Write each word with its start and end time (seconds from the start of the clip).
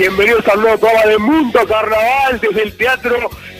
Bienvenidos 0.00 0.48
al 0.48 0.62
nuevo 0.62 0.78
programa 0.78 1.06
de 1.10 1.18
Mundo 1.18 1.60
Carnaval 1.68 2.40
desde 2.40 2.62
el 2.62 2.72
Teatro 2.74 3.16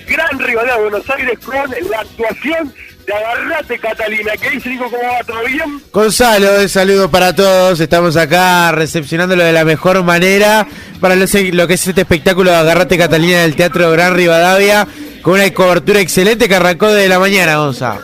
Gran 0.08 0.38
Rivadavia 0.38 0.76
de 0.76 0.80
Buenos 0.80 1.10
Aires 1.10 1.38
con 1.44 1.54
la 1.90 2.00
actuación 2.00 2.74
de 3.06 3.12
Agarrate 3.12 3.78
Catalina. 3.78 4.32
¿Qué 4.40 4.48
dice 4.48 4.70
Nico? 4.70 4.84
¿Cómo 4.84 5.02
va? 5.02 5.22
¿Todo 5.22 5.44
bien? 5.44 5.82
Gonzalo, 5.92 6.62
un 6.62 6.68
saludo 6.70 7.10
para 7.10 7.34
todos. 7.34 7.78
Estamos 7.78 8.16
acá 8.16 8.72
recepcionándolo 8.72 9.44
de 9.44 9.52
la 9.52 9.66
mejor 9.66 10.02
manera 10.02 10.66
para 10.98 11.14
lo, 11.14 11.26
que 11.26 11.74
es 11.74 11.86
este 11.86 12.00
espectáculo 12.00 12.50
de 12.50 12.56
Agarrate 12.56 12.96
Catalina 12.96 13.42
del 13.42 13.54
Teatro 13.54 13.90
Gran 13.90 14.14
Rivadavia 14.14 14.88
con 15.20 15.34
una 15.34 15.52
cobertura 15.52 16.00
excelente 16.00 16.48
que 16.48 16.54
arrancó 16.54 16.88
de 16.88 17.06
la 17.06 17.18
mañana, 17.18 17.56
Gonzalo. 17.56 18.00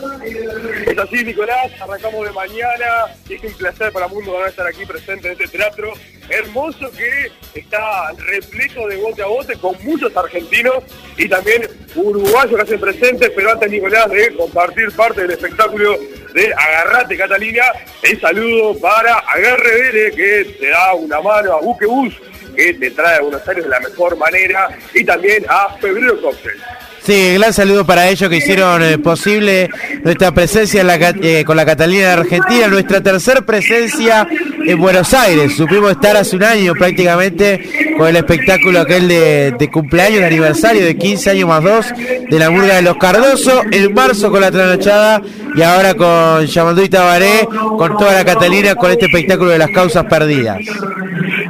Es 0.85 0.97
así, 0.99 1.23
Nicolás, 1.23 1.71
arrancamos 1.81 2.23
de 2.23 2.33
mañana. 2.33 2.85
Es 3.27 3.43
un 3.43 3.53
placer 3.53 3.91
para 3.91 4.05
el 4.05 4.11
mundo 4.11 4.45
estar 4.45 4.67
aquí 4.67 4.85
presente 4.85 5.27
en 5.27 5.33
este 5.33 5.57
teatro 5.57 5.91
hermoso 6.29 6.91
que 6.91 7.31
está 7.59 8.11
repleto 8.17 8.87
de 8.87 8.97
bote 8.97 9.21
a 9.21 9.27
bote 9.27 9.55
con 9.57 9.75
muchos 9.83 10.15
argentinos 10.15 10.83
y 11.17 11.27
también 11.27 11.67
uruguayos 11.95 12.55
que 12.55 12.61
hacen 12.61 12.79
presentes. 12.79 13.31
Pero 13.35 13.51
antes, 13.51 13.71
Nicolás, 13.71 14.09
de 14.09 14.35
compartir 14.35 14.91
parte 14.91 15.21
del 15.21 15.31
espectáculo 15.31 15.97
de 16.33 16.53
Agarrate 16.53 17.17
Catalina, 17.17 17.63
el 18.03 18.19
saludo 18.19 18.79
para 18.79 19.19
Agarre 19.19 20.11
que 20.15 20.55
te 20.59 20.69
da 20.69 20.93
una 20.93 21.21
mano 21.21 21.53
a 21.53 21.61
Buquebus, 21.61 22.13
que 22.55 22.73
te 22.73 22.91
trae 22.91 23.17
a 23.17 23.21
Buenos 23.21 23.47
Aires 23.47 23.63
de 23.63 23.69
la 23.69 23.79
mejor 23.79 24.17
manera, 24.17 24.69
y 24.93 25.03
también 25.03 25.45
a 25.47 25.75
Febrero 25.77 26.21
Cocktail. 26.21 26.61
Sí, 27.07 27.35
gran 27.35 27.53
saludo 27.53 27.85
para 27.85 28.09
ellos 28.09 28.29
que 28.29 28.35
hicieron 28.35 28.83
eh, 28.83 28.97
posible 28.97 29.69
nuestra 30.03 30.33
presencia 30.33 30.83
eh, 31.21 31.45
con 31.45 31.55
la 31.55 31.65
Catalina 31.65 32.07
de 32.07 32.11
Argentina, 32.11 32.67
nuestra 32.67 32.99
tercera 32.99 33.39
presencia 33.43 34.27
en 34.65 34.77
Buenos 34.77 35.13
Aires. 35.13 35.55
Supimos 35.55 35.91
estar 35.91 36.17
hace 36.17 36.35
un 36.35 36.43
año 36.43 36.73
prácticamente 36.73 37.93
con 37.97 38.09
el 38.09 38.17
espectáculo 38.17 38.81
aquel 38.81 39.07
de, 39.07 39.69
cumpleaños, 39.71 40.19
de 40.19 40.25
aniversario 40.25 40.83
de 40.83 40.97
15 40.97 41.29
años 41.29 41.47
más 41.47 41.63
2 41.63 41.85
de 42.29 42.39
la 42.39 42.49
Murga 42.49 42.75
de 42.75 42.81
los 42.81 42.97
Cardoso, 42.97 43.61
en 43.71 43.93
marzo 43.93 44.29
con 44.29 44.41
la 44.41 44.51
trasnochada 44.51 45.21
y 45.55 45.61
ahora 45.61 45.93
con 45.93 46.45
Yamandú 46.45 46.81
y 46.81 46.89
Tabaré, 46.89 47.47
con 47.77 47.95
toda 47.95 48.15
la 48.15 48.25
Catalina, 48.25 48.75
con 48.75 48.91
este 48.91 49.05
espectáculo 49.05 49.51
de 49.51 49.59
las 49.59 49.69
causas 49.69 50.03
perdidas. 50.09 50.57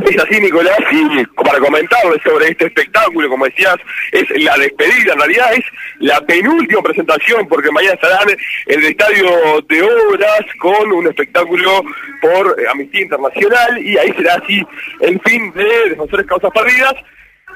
Es 0.09 0.17
así, 0.23 0.39
Nicolás, 0.39 0.79
y 0.89 1.25
para 1.43 1.59
comentarles 1.59 2.21
sobre 2.23 2.49
este 2.49 2.67
espectáculo, 2.67 3.27
como 3.27 3.45
decías, 3.45 3.75
es 4.13 4.29
la 4.41 4.55
despedida, 4.55 5.13
en 5.13 5.19
realidad 5.19 5.53
es 5.53 5.65
la 5.99 6.21
penúltima 6.21 6.81
presentación, 6.81 7.45
porque 7.47 7.71
mañana 7.71 7.95
estarán 7.95 8.29
en 8.29 8.79
el 8.79 8.85
Estadio 8.85 9.61
de 9.67 9.81
Obras 9.81 10.45
con 10.59 10.93
un 10.93 11.07
espectáculo 11.07 11.83
por 12.21 12.55
Amnistía 12.71 13.01
Internacional, 13.01 13.85
y 13.85 13.97
ahí 13.97 14.13
será 14.13 14.35
así 14.35 14.65
el 15.01 15.19
fin 15.25 15.51
de 15.53 15.89
Defensores 15.89 16.25
Causas 16.25 16.51
Perdidas. 16.51 16.93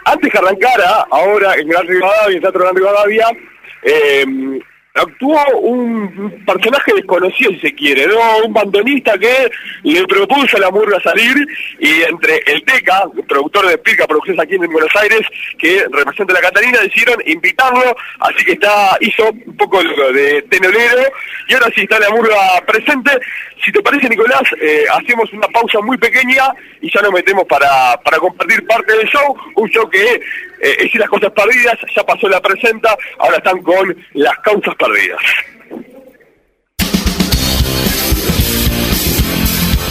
Antes 0.04 0.32
que 0.32 0.38
arrancara, 0.38 1.06
ahora 1.10 1.56
en 1.56 1.70
Gran 1.70 1.88
Rivadavia, 1.88 2.36
en 2.36 2.42
Teatro 2.42 2.62
Gran 2.62 2.76
Rivadavia, 2.76 3.28
eh, 3.84 4.26
actuó 4.94 5.40
un 5.60 6.44
personaje 6.46 6.94
desconocido, 6.94 7.52
si 7.52 7.60
se 7.60 7.76
quiere, 7.76 8.08
¿no? 8.08 8.46
Un 8.46 8.54
bandonista 8.54 9.18
que 9.18 9.50
le 9.84 10.06
propuso 10.06 10.58
a 10.58 10.62
la 10.62 10.72
murga 10.72 11.00
salir 11.02 11.36
y 11.80 12.02
entre 12.04 12.42
el 12.48 12.64
Teca, 12.64 13.06
productor 13.28 13.68
de 13.68 13.78
Pirca 13.78 14.08
Producciones 14.08 14.44
aquí 14.44 14.56
en 14.56 14.72
Buenos 14.72 14.96
Aires, 14.96 15.22
que 15.58 15.86
representa 15.92 16.34
a 16.34 16.36
la 16.36 16.42
Catalina, 16.42 16.80
decidieron 16.82 17.22
invitarlo, 17.26 17.96
así 18.20 18.44
que 18.44 18.54
está 18.54 18.98
hizo 19.00 19.30
un 19.30 19.56
poco 19.56 19.82
de 19.82 20.42
tenolero 20.44 21.04
y 21.48 21.54
ahora 21.54 21.68
sí 21.74 21.82
está 21.82 22.00
la 22.00 22.10
murga 22.10 22.38
presente. 22.68 23.12
Si 23.64 23.72
te 23.72 23.82
parece, 23.82 24.10
Nicolás, 24.10 24.42
eh, 24.60 24.86
hacemos 24.92 25.32
una 25.34 25.48
pausa 25.50 25.80
muy 25.82 25.98
pequeña 25.98 26.46
y 26.82 26.92
ya 26.92 27.02
nos 27.02 27.12
metemos 27.12 27.46
para, 27.46 27.96
para 28.04 28.18
compartir 28.18 28.66
parte 28.66 28.98
del 28.98 29.08
show, 29.08 29.36
un 29.56 29.70
show 29.70 29.88
que 29.88 30.20
eh, 30.62 30.78
es 30.80 30.96
las 30.96 31.10
cosas 31.10 31.32
perdidas, 31.32 31.78
ya 31.96 32.04
pasó 32.04 32.28
la 32.28 32.42
presenta, 32.42 32.96
ahora 33.20 33.38
están 33.38 33.62
con 33.62 33.96
las 34.14 34.38
causas 34.40 34.76
perdidas. 34.82 35.22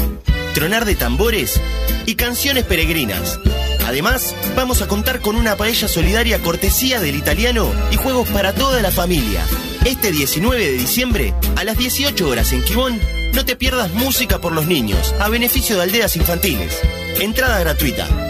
Tronar 0.54 0.86
de 0.86 0.96
Tambores 0.96 1.60
y 2.06 2.16
Canciones 2.16 2.64
Peregrinas. 2.66 3.40
Además, 3.88 4.36
vamos 4.56 4.82
a 4.82 4.88
contar 4.88 5.20
con 5.20 5.36
una 5.36 5.56
paella 5.56 5.88
solidaria 5.88 6.40
cortesía 6.40 7.00
del 7.00 7.16
italiano 7.16 7.72
y 7.92 7.96
juegos 7.96 8.30
para 8.30 8.54
toda 8.54 8.82
la 8.82 8.92
familia. 8.92 9.44
Este 9.86 10.12
19 10.12 10.64
de 10.64 10.74
diciembre, 10.74 11.34
a 11.56 11.64
las 11.64 11.78
18 11.78 12.28
horas 12.28 12.52
en 12.52 12.64
Quibón, 12.64 13.00
no 13.34 13.46
te 13.46 13.56
pierdas 13.56 13.94
música 13.94 14.40
por 14.40 14.52
los 14.52 14.68
niños, 14.68 15.14
a 15.20 15.30
beneficio 15.30 15.76
de 15.76 15.84
aldeas 15.84 16.16
infantiles. 16.16 16.80
Entrada 17.20 17.60
gratuita. 17.60 18.29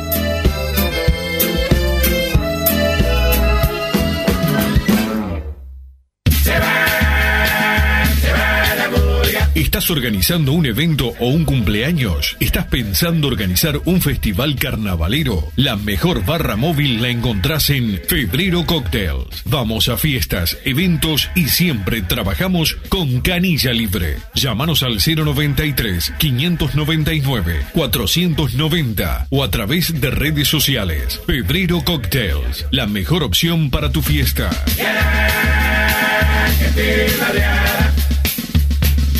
¿Estás 9.59 9.91
organizando 9.91 10.53
un 10.53 10.65
evento 10.65 11.11
o 11.19 11.27
un 11.27 11.43
cumpleaños? 11.43 12.37
¿Estás 12.39 12.67
pensando 12.67 13.27
organizar 13.27 13.81
un 13.83 13.99
festival 13.99 14.55
carnavalero? 14.55 15.51
La 15.57 15.75
mejor 15.75 16.25
barra 16.25 16.55
móvil 16.55 17.01
la 17.01 17.09
encontrás 17.09 17.69
en 17.69 17.99
Febrero 18.07 18.65
Cocktails. 18.65 19.43
Vamos 19.43 19.89
a 19.89 19.97
fiestas, 19.97 20.57
eventos 20.63 21.29
y 21.35 21.49
siempre 21.49 22.01
trabajamos 22.01 22.77
con 22.87 23.19
canilla 23.19 23.73
libre. 23.73 24.19
Llámanos 24.33 24.81
al 24.81 24.99
093 25.05 26.13
599 26.17 27.65
490 27.73 29.27
o 29.29 29.43
a 29.43 29.51
través 29.51 29.99
de 29.99 30.09
redes 30.09 30.47
sociales. 30.47 31.19
Febrero 31.27 31.83
Cocktails, 31.83 32.65
la 32.71 32.87
mejor 32.87 33.23
opción 33.23 33.69
para 33.69 33.91
tu 33.91 34.01
fiesta 34.01 34.51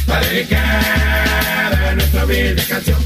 para 0.09 0.27
dedicar 0.27 1.73
a 1.73 1.95
nuestra 1.95 2.25
bella 2.25 2.67
canción. 2.67 2.97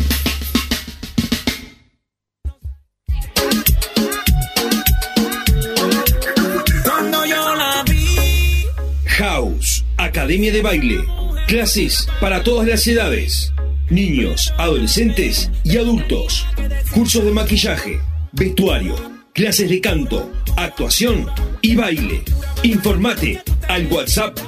Cuando 6.83 7.25
yo 7.25 7.55
la 7.55 7.83
vi. 7.89 8.65
House, 9.05 9.83
Academia 9.97 10.51
de 10.53 10.61
Baile. 10.61 11.03
Clases 11.47 12.07
para 12.21 12.41
todas 12.43 12.67
las 12.67 12.87
edades. 12.87 13.51
niños, 13.89 14.53
adolescentes 14.57 15.51
y 15.63 15.77
adultos. 15.77 16.47
Cursos 16.93 17.25
de 17.25 17.31
maquillaje, 17.31 17.99
vestuario, 18.31 18.95
clases 19.33 19.69
de 19.69 19.81
canto, 19.81 20.31
actuación 20.55 21.29
y 21.61 21.75
baile. 21.75 22.23
Informate 22.63 23.43
al 23.67 23.85
WhatsApp 23.87 24.39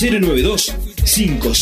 092 0.00 0.74
500 1.04 1.58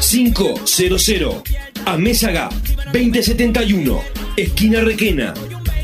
500 0.00 1.42
a 1.84 1.96
Mésaga 1.96 2.48
2071, 2.92 4.02
esquina 4.36 4.80
Requena. 4.80 5.34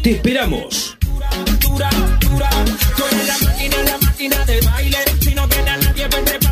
Te 0.02 0.10
esperamos. 0.12 0.96
Tú 1.60 1.76
eres 3.10 3.26
la 3.26 3.38
máquina, 3.38 3.82
la 3.84 3.98
máquina 3.98 4.44
de 4.44 4.60
baile. 4.60 4.98
Si 5.20 5.34
no 5.34 5.48
tiene 5.48 5.70
a 5.70 5.76
nadie, 5.78 6.08
vente 6.08 6.47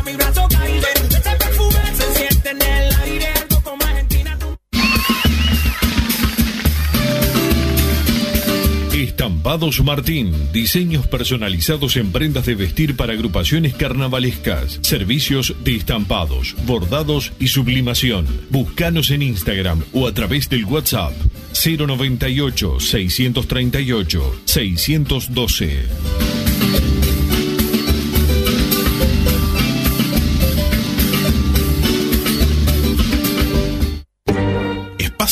Estampados 9.17 9.83
Martín, 9.83 10.31
diseños 10.53 11.07
personalizados 11.07 11.97
en 11.97 12.11
prendas 12.11 12.45
de 12.45 12.53
vestir 12.53 12.95
para 12.95 13.13
agrupaciones 13.13 13.73
carnavalescas, 13.73 14.77
servicios 14.83 15.55
de 15.63 15.75
estampados, 15.75 16.55
bordados 16.67 17.33
y 17.39 17.47
sublimación. 17.47 18.27
Búscanos 18.51 19.09
en 19.09 19.23
Instagram 19.23 19.81
o 19.91 20.07
a 20.07 20.13
través 20.13 20.49
del 20.49 20.65
WhatsApp 20.65 21.13
098 21.51 22.79
638 22.79 24.41
612. 24.45 26.46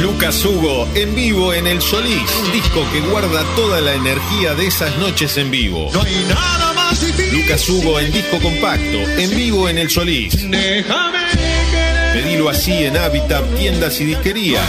Lucas 0.00 0.44
Hugo 0.44 0.86
en 0.94 1.14
vivo 1.14 1.54
en 1.54 1.66
el 1.66 1.80
Solís, 1.80 2.30
un 2.44 2.52
disco 2.52 2.84
que 2.92 3.00
guarda 3.00 3.42
toda 3.54 3.80
la 3.80 3.94
energía 3.94 4.54
de 4.54 4.66
esas 4.66 4.94
noches 4.98 5.36
en 5.38 5.50
vivo. 5.50 5.90
No 5.92 6.02
hay 6.02 6.24
nada 6.28 6.72
más 6.74 7.00
difícil. 7.00 7.40
Lucas 7.40 7.68
Hugo 7.68 7.98
en 8.00 8.12
disco 8.12 8.38
compacto, 8.40 8.98
en 9.16 9.30
vivo 9.34 9.68
en 9.68 9.78
el 9.78 9.88
Solís. 9.88 10.50
Déjame 10.50 11.18
querer. 11.32 12.22
Pedilo 12.22 12.48
así 12.50 12.72
en 12.72 12.96
Habitat, 12.96 13.44
tiendas 13.56 14.00
y 14.00 14.04
disquerías. 14.04 14.64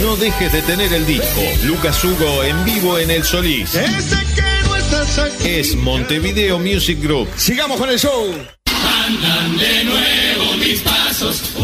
No 0.00 0.16
dejes 0.16 0.52
de 0.52 0.62
tener 0.62 0.92
el 0.92 1.04
disco. 1.04 1.40
Lucas 1.64 2.02
Hugo 2.04 2.44
en 2.44 2.64
vivo 2.64 2.98
en 2.98 3.10
el 3.10 3.24
Solís. 3.24 3.74
Es 5.44 5.74
Montevideo 5.74 6.58
Music 6.58 7.00
Group. 7.02 7.28
Sigamos 7.36 7.80
con 7.80 7.90
el 7.90 7.98
show. 7.98 8.32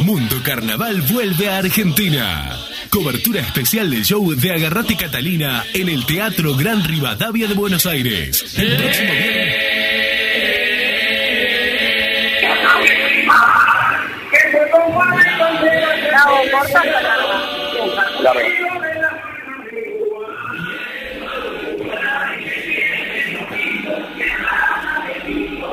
Mundo 0.04 0.40
Carnaval 0.42 1.00
vuelve 1.02 1.48
a 1.48 1.58
Argentina. 1.58 2.56
Cobertura 2.88 3.40
especial 3.40 3.90
del 3.90 4.04
show 4.04 4.32
de 4.34 4.52
Agarrate 4.52 4.96
Catalina 4.96 5.64
en 5.72 5.88
el 5.88 6.06
Teatro 6.06 6.54
Gran 6.54 6.84
Rivadavia 6.84 7.48
de 7.48 7.54
Buenos 7.54 7.86
Aires. 7.86 8.54
El 8.56 8.76
próximo 8.76 9.12
viernes. 9.12 9.72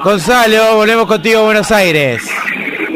Gonzalo, 0.04 0.76
volvemos 0.78 1.06
contigo 1.08 1.40
a 1.40 1.44
Buenos 1.44 1.72
Aires. 1.72 2.22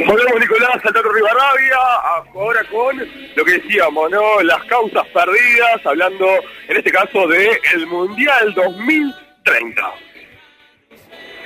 Volvemos 0.06 0.40
Nicolás 0.40 0.76
al 0.76 0.82
Teatro 0.94 1.12
Rivadavia, 1.14 1.76
a- 1.78 2.24
ahora 2.34 2.62
con 2.72 2.98
lo 3.36 3.46
que 3.46 3.52
decíamos, 3.60 4.10
¿no? 4.12 4.42
Las 4.44 4.64
causas 4.66 5.06
perdidas, 5.14 5.86
hablando 5.86 6.26
en 6.68 6.78
este 6.78 6.92
caso 6.92 7.28
de 7.28 7.60
el 7.74 7.88
Mundial 7.88 8.54
2030. 8.54 9.82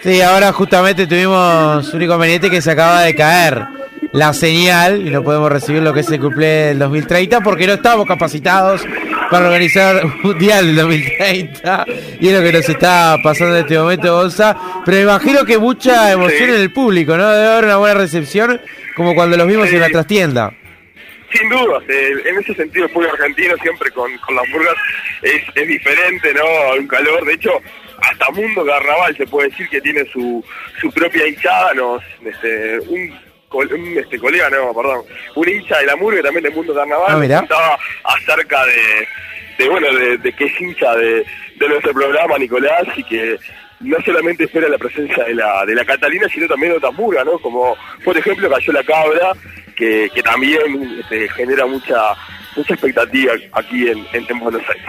Sí, 0.01 0.21
ahora 0.21 0.51
justamente 0.53 1.07
tuvimos 1.07 1.93
un 1.93 2.01
inconveniente 2.01 2.49
que 2.49 2.61
se 2.61 2.71
acaba 2.71 3.01
de 3.01 3.15
caer 3.15 3.63
la 4.13 4.33
señal 4.33 5.05
y 5.05 5.09
no 5.11 5.23
podemos 5.23 5.51
recibir 5.51 5.81
lo 5.81 5.93
que 5.93 5.99
es 6.01 6.09
el 6.11 6.19
cumple 6.19 6.45
del 6.47 6.79
2030 6.79 7.41
porque 7.41 7.67
no 7.67 7.73
estamos 7.73 8.05
capacitados 8.05 8.85
para 9.29 9.45
organizar 9.47 10.03
un 10.05 10.21
mundial 10.23 10.65
del 10.67 10.75
2030 10.77 11.85
y 12.19 12.27
es 12.29 12.33
lo 12.33 12.41
que 12.41 12.53
nos 12.53 12.69
está 12.69 13.17
pasando 13.23 13.55
en 13.57 13.63
este 13.63 13.77
momento, 13.77 14.13
Gonza. 14.15 14.55
Pero 14.85 14.97
me 14.97 15.03
imagino 15.03 15.45
que 15.45 15.57
mucha 15.57 16.11
emoción 16.11 16.49
Sí. 16.49 16.55
en 16.55 16.61
el 16.61 16.71
público, 16.73 17.17
¿no? 17.17 17.29
Debe 17.29 17.47
haber 17.51 17.65
una 17.65 17.77
buena 17.77 17.95
recepción 17.95 18.61
como 18.95 19.13
cuando 19.15 19.37
los 19.37 19.47
vimos 19.47 19.67
Sí. 19.69 19.75
en 19.75 19.81
la 19.81 19.89
trastienda. 19.89 20.51
Sin 21.33 21.49
dudas, 21.49 21.83
eh, 21.89 22.11
en 22.25 22.37
ese 22.39 22.53
sentido 22.55 22.85
el 22.85 22.91
pueblo 22.91 23.11
argentino 23.11 23.53
siempre 23.61 23.91
con, 23.91 24.09
con 24.19 24.33
las 24.35 24.49
burgas 24.49 24.75
es, 25.21 25.41
es 25.55 25.67
diferente, 25.67 26.33
¿no? 26.33 26.71
Hay 26.71 26.79
un 26.79 26.87
calor, 26.87 27.25
de 27.25 27.33
hecho, 27.33 27.51
hasta 28.01 28.31
Mundo 28.31 28.65
Carnaval 28.65 29.15
se 29.17 29.27
puede 29.27 29.49
decir 29.49 29.67
que 29.67 29.81
tiene 29.81 30.05
su, 30.13 30.41
su 30.79 30.89
propia 30.91 31.27
hinchada, 31.27 31.73
nos, 31.73 32.01
este, 32.25 32.79
un, 32.87 33.11
col- 33.49 33.71
un, 33.73 33.97
este, 33.97 34.19
colega, 34.19 34.49
no, 34.49 34.73
perdón, 34.73 35.01
un 35.35 35.49
hincha 35.49 35.79
de 35.79 35.85
la 35.85 35.95
murga 35.95 36.21
también 36.21 36.43
de 36.43 36.49
Mundo 36.51 36.73
Carnaval, 36.73 37.31
Ah, 37.31 37.39
contaba 37.39 37.77
acerca 38.03 38.65
de, 38.65 39.07
de 39.63 39.69
bueno, 39.69 39.93
de, 39.93 40.17
de 40.17 40.33
que 40.33 40.45
es 40.45 40.61
hincha 40.61 40.95
de, 40.95 41.25
de 41.55 41.67
nuestro 41.69 41.93
programa, 41.93 42.37
Nicolás, 42.37 42.83
y 42.95 43.03
que 43.03 43.37
no 43.79 43.97
solamente 44.03 44.45
espera 44.45 44.67
la 44.69 44.77
presencia 44.77 45.23
de 45.23 45.35
la, 45.35 45.65
de 45.65 45.75
la 45.75 45.85
Catalina, 45.85 46.27
sino 46.33 46.47
también 46.47 46.71
de 46.71 46.77
otras 46.79 46.93
murgas, 46.93 47.25
¿no? 47.25 47.37
Como, 47.39 47.75
por 48.03 48.17
ejemplo, 48.17 48.49
Cayó 48.49 48.73
la 48.73 48.83
Cabra, 48.83 49.33
que, 49.75 50.09
que 50.13 50.23
también 50.23 50.97
este, 50.99 51.29
genera 51.29 51.65
mucha 51.67 51.95
mucha 52.55 52.73
expectativa 52.73 53.33
aquí 53.51 53.87
en, 53.87 53.99
en, 54.13 54.25
en 54.27 54.39
Buenos 54.39 54.63
Aires. 54.67 54.85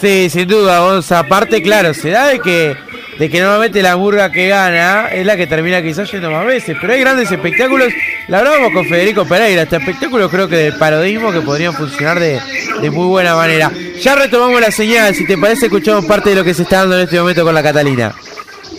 Sí, 0.00 0.28
sin 0.30 0.48
duda. 0.48 0.80
Aparte, 1.18 1.62
claro, 1.62 1.94
se 1.94 2.10
da 2.10 2.26
de 2.28 2.40
que, 2.40 2.74
de 3.20 3.28
que 3.28 3.38
normalmente 3.38 3.82
la 3.82 3.96
burga 3.96 4.32
que 4.32 4.48
gana 4.48 5.08
es 5.08 5.26
la 5.26 5.36
que 5.36 5.46
termina 5.46 5.82
quizás 5.82 6.10
yendo 6.10 6.30
más 6.30 6.46
veces. 6.46 6.74
Pero 6.80 6.94
hay 6.94 7.00
grandes 7.00 7.30
espectáculos. 7.30 7.92
La 8.28 8.38
hablábamos 8.38 8.72
con 8.72 8.86
Federico 8.86 9.26
Pereira. 9.26 9.60
Este 9.60 9.76
espectáculo 9.76 10.30
creo 10.30 10.48
que 10.48 10.56
de 10.56 10.72
parodismo 10.72 11.30
que 11.30 11.42
podrían 11.42 11.74
funcionar 11.74 12.18
de, 12.18 12.40
de 12.80 12.90
muy 12.90 13.04
buena 13.04 13.34
manera. 13.34 13.70
Ya 14.00 14.14
retomamos 14.14 14.58
la 14.58 14.70
señal. 14.70 15.14
Si 15.14 15.26
te 15.26 15.36
parece, 15.36 15.66
escuchamos 15.66 16.06
parte 16.06 16.30
de 16.30 16.36
lo 16.36 16.44
que 16.44 16.54
se 16.54 16.62
está 16.62 16.78
dando 16.78 16.96
en 16.96 17.02
este 17.02 17.20
momento 17.20 17.44
con 17.44 17.54
la 17.54 17.62
Catalina. 17.62 18.14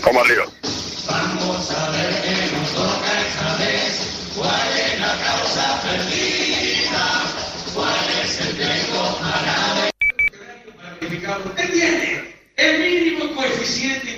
Como 0.02 0.22
arriba. 0.22 0.46
El 12.58 12.80
mínimo 12.80 13.36
coeficiente 13.36 14.11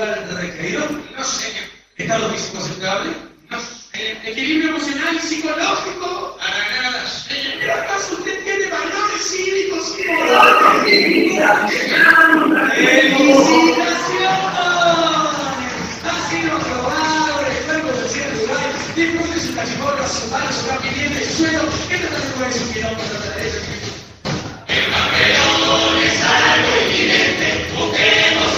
intelectual 0.00 0.36
requerido, 0.40 0.88
no 1.16 1.24
sé, 1.24 1.52
estado 1.96 2.30
físico 2.30 2.58
aceptable, 2.58 3.10
no 3.50 3.58
equilibrio 4.24 4.70
emocional 4.70 5.14
y 5.16 5.18
psicológico, 5.18 6.38
para 6.38 6.82
nada, 6.82 7.06
señor. 7.06 7.54
Pero 7.60 7.74
acaso 7.74 8.14
usted 8.14 8.44
tiene 8.44 8.66
valor 8.68 9.10
Ha 16.02 16.30
sido 16.30 16.56
aprobado 16.56 17.40
el 17.40 17.46
experto 17.52 17.92
del 17.92 18.08
cielo 18.08 18.30
de 18.30 18.44
Uruguay. 18.44 18.66
Disfrute 18.96 19.40
su 19.40 19.52
su 20.08 20.28
mano, 20.30 20.52
su 20.52 20.62
su 21.26 21.36
suelo. 21.36 21.62
Un 21.62 22.72
kilómetro 22.72 23.18
de 23.20 23.28
la 23.28 23.36
derecha. 23.36 23.70
Catalina. 27.90 28.20
La 28.20 28.36
verdad 28.36 28.49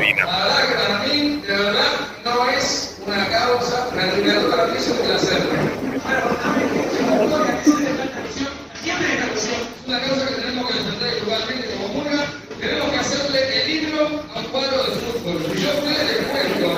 que 0.00 0.24
para 0.24 0.98
mí, 1.04 1.40
de 1.46 1.52
verdad, 1.56 1.82
no 2.24 2.48
es 2.48 2.96
una 3.06 3.28
causa, 3.28 3.88
una 3.92 4.02
realidad 4.02 4.42
para 4.50 4.66
mí 4.66 4.76
es 4.76 4.88
un 4.88 4.98
placer. 4.98 5.38
Es 9.34 9.48
una 9.86 10.00
causa 10.00 10.26
que 10.26 10.34
tenemos 10.34 10.66
que 10.68 10.78
defender 10.78 11.20
globalmente 11.20 11.70
como 11.76 11.88
Murga. 11.94 12.24
Tenemos 12.60 12.90
que 12.90 12.98
hacerle 12.98 13.62
el 13.62 13.70
himno 13.70 14.00
a 14.34 14.38
un 14.40 14.44
cuadro 14.46 14.82
de 14.82 14.90
fútbol. 14.96 15.42
Y 15.54 15.60
yo 15.60 15.68
fui 15.80 15.92
les 15.92 16.26
cuento. 16.26 16.68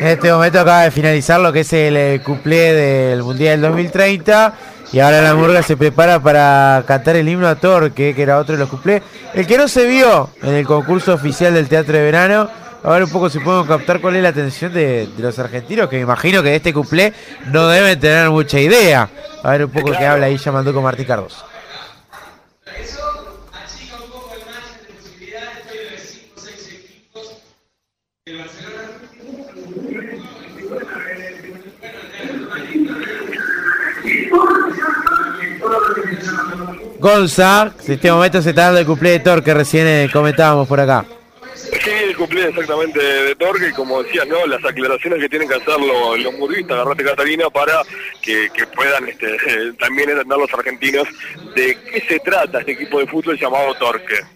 En 0.00 0.06
este 0.06 0.32
momento 0.32 0.60
acaba 0.60 0.84
de 0.84 0.90
finalizar 0.90 1.40
lo 1.40 1.52
que 1.52 1.60
es 1.60 1.72
el 1.74 1.96
eh, 1.96 2.20
cuplé 2.24 2.72
del 2.72 3.22
Mundial 3.22 3.60
del 3.60 3.70
2030 3.70 4.54
y 4.92 5.00
ahora 5.00 5.20
la 5.20 5.34
murga 5.34 5.62
se 5.62 5.76
prepara 5.76 6.20
para 6.20 6.84
cantar 6.86 7.16
el 7.16 7.28
himno 7.28 7.48
a 7.48 7.56
Torque, 7.56 8.14
que 8.14 8.22
era 8.22 8.38
otro 8.38 8.54
de 8.54 8.60
los 8.60 8.68
cuplés. 8.68 9.02
El 9.34 9.46
que 9.46 9.58
no 9.58 9.68
se 9.68 9.86
vio 9.86 10.30
en 10.42 10.54
el 10.54 10.66
concurso 10.66 11.14
oficial 11.14 11.54
del 11.54 11.68
Teatro 11.68 11.94
de 11.96 12.02
Verano, 12.04 12.48
a 12.82 12.90
ver 12.90 13.02
un 13.02 13.10
poco 13.10 13.28
si 13.28 13.40
podemos 13.40 13.66
captar 13.66 14.00
cuál 14.00 14.16
es 14.16 14.22
la 14.22 14.28
atención 14.28 14.72
de, 14.72 15.08
de 15.08 15.22
los 15.22 15.38
argentinos, 15.38 15.88
que 15.88 15.96
me 15.96 16.02
imagino 16.02 16.42
que 16.42 16.50
de 16.50 16.56
este 16.56 16.72
cuplé 16.72 17.12
no 17.46 17.66
deben 17.68 17.98
tener 17.98 18.30
mucha 18.30 18.60
idea. 18.60 19.10
A 19.42 19.50
ver 19.50 19.64
un 19.64 19.70
poco 19.70 19.90
qué 19.90 20.06
habla 20.06 20.26
ahí 20.26 20.36
llamando 20.38 20.72
con 20.72 20.84
Martín 20.84 21.06
Cardoso. 21.06 21.44
Eso 22.80 23.00
achica 23.52 23.96
un 23.96 24.10
poco 24.10 24.34
el 24.34 24.46
margen 24.46 24.86
de 24.86 24.92
posibilidades. 24.94 25.58
Estoy 25.64 25.78
de 25.78 25.98
5 25.98 26.36
o 26.36 26.40
6 26.40 26.70
equipos 26.74 27.42
del 28.24 28.38
Barcelona. 28.38 28.86
Gonza, 36.98 37.72
en 37.86 37.92
este 37.92 38.10
momento 38.10 38.42
se 38.42 38.50
está 38.50 38.64
dando 38.64 38.80
el 38.80 38.86
cuplé 38.86 39.10
de 39.10 39.18
Torque, 39.20 39.54
recién 39.54 39.86
eh, 39.86 40.08
comentábamos 40.12 40.66
por 40.66 40.80
acá. 40.80 41.04
Sí, 41.54 41.90
el 41.90 42.16
cumpleaños 42.16 42.50
exactamente 42.50 43.00
de 43.00 43.34
Torque 43.34 43.68
y 43.68 43.72
como 43.72 44.02
decías, 44.02 44.26
¿no? 44.26 44.46
Las 44.46 44.64
aclaraciones 44.64 45.20
que 45.20 45.28
tienen 45.28 45.48
que 45.48 45.54
hacer 45.54 45.80
los, 45.80 46.18
los 46.18 46.34
murguistas, 46.34 46.72
agarrate 46.72 47.04
Catalina, 47.04 47.50
para 47.50 47.82
que, 48.22 48.48
que 48.54 48.66
puedan 48.66 49.08
este, 49.08 49.36
también 49.78 50.10
entender 50.10 50.38
los 50.38 50.52
argentinos 50.52 51.08
de 51.54 51.76
qué 51.92 52.04
se 52.08 52.18
trata 52.20 52.60
este 52.60 52.72
equipo 52.72 52.98
de 52.98 53.06
fútbol 53.06 53.38
llamado 53.38 53.74
Torque. 53.74 54.35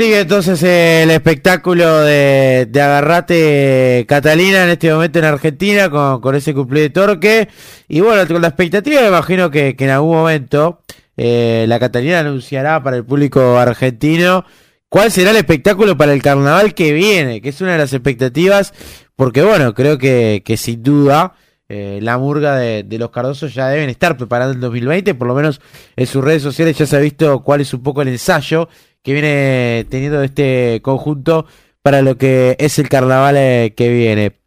Sigue 0.00 0.20
entonces 0.20 0.62
el 0.62 1.10
espectáculo 1.10 2.00
de, 2.00 2.66
de 2.70 2.80
Agarrate 2.80 4.06
Catalina 4.08 4.64
en 4.64 4.70
este 4.70 4.90
momento 4.90 5.18
en 5.18 5.26
Argentina 5.26 5.90
con, 5.90 6.34
ese 6.34 6.54
cumple 6.54 6.80
de 6.80 6.88
Torque. 6.88 7.50
Y 7.86 8.00
bueno, 8.00 8.26
con 8.26 8.40
la 8.40 8.48
expectativa 8.48 9.02
me 9.02 9.08
imagino 9.08 9.50
que, 9.50 9.76
en 9.78 9.90
algún 9.90 10.16
momento 10.16 10.80
eh, 11.18 11.66
la 11.68 11.78
Catalina 11.78 12.20
anunciará 12.20 12.82
para 12.82 12.96
el 12.96 13.04
público 13.04 13.58
argentino 13.58 14.46
cuál 14.88 15.12
será 15.12 15.32
el 15.32 15.36
espectáculo 15.36 15.98
para 15.98 16.14
el 16.14 16.22
carnaval 16.22 16.72
que 16.72 16.94
viene, 16.94 17.42
que 17.42 17.50
es 17.50 17.60
una 17.60 17.72
de 17.72 17.78
las 17.78 17.92
expectativas, 17.92 18.72
porque 19.16 19.42
bueno, 19.42 19.74
creo 19.74 19.98
que, 19.98 20.42
que 20.42 20.56
sin 20.56 20.82
duda 20.82 21.34
eh, 21.68 21.98
la 22.00 22.16
murga 22.16 22.56
de, 22.56 22.84
de 22.84 22.98
los 22.98 23.10
Cardosos 23.10 23.52
ya 23.52 23.68
deben 23.68 23.90
estar 23.90 24.16
preparando 24.16 24.54
el 24.54 24.60
2020, 24.60 25.14
por 25.14 25.28
lo 25.28 25.34
menos 25.34 25.60
en 25.94 26.06
sus 26.06 26.24
redes 26.24 26.42
sociales 26.42 26.78
ya 26.78 26.86
se 26.86 26.96
ha 26.96 27.00
visto 27.00 27.42
cuál 27.42 27.60
es 27.60 27.74
un 27.74 27.82
poco 27.82 28.00
el 28.00 28.08
ensayo 28.08 28.70
que 29.02 29.12
viene 29.12 29.86
teniendo 29.88 30.22
este 30.22 30.80
conjunto 30.82 31.46
para 31.82 32.02
lo 32.02 32.16
que 32.18 32.56
es 32.58 32.78
el 32.78 32.88
carnaval 32.88 33.36
eh, 33.36 33.74
que 33.76 33.88
viene. 33.88 34.40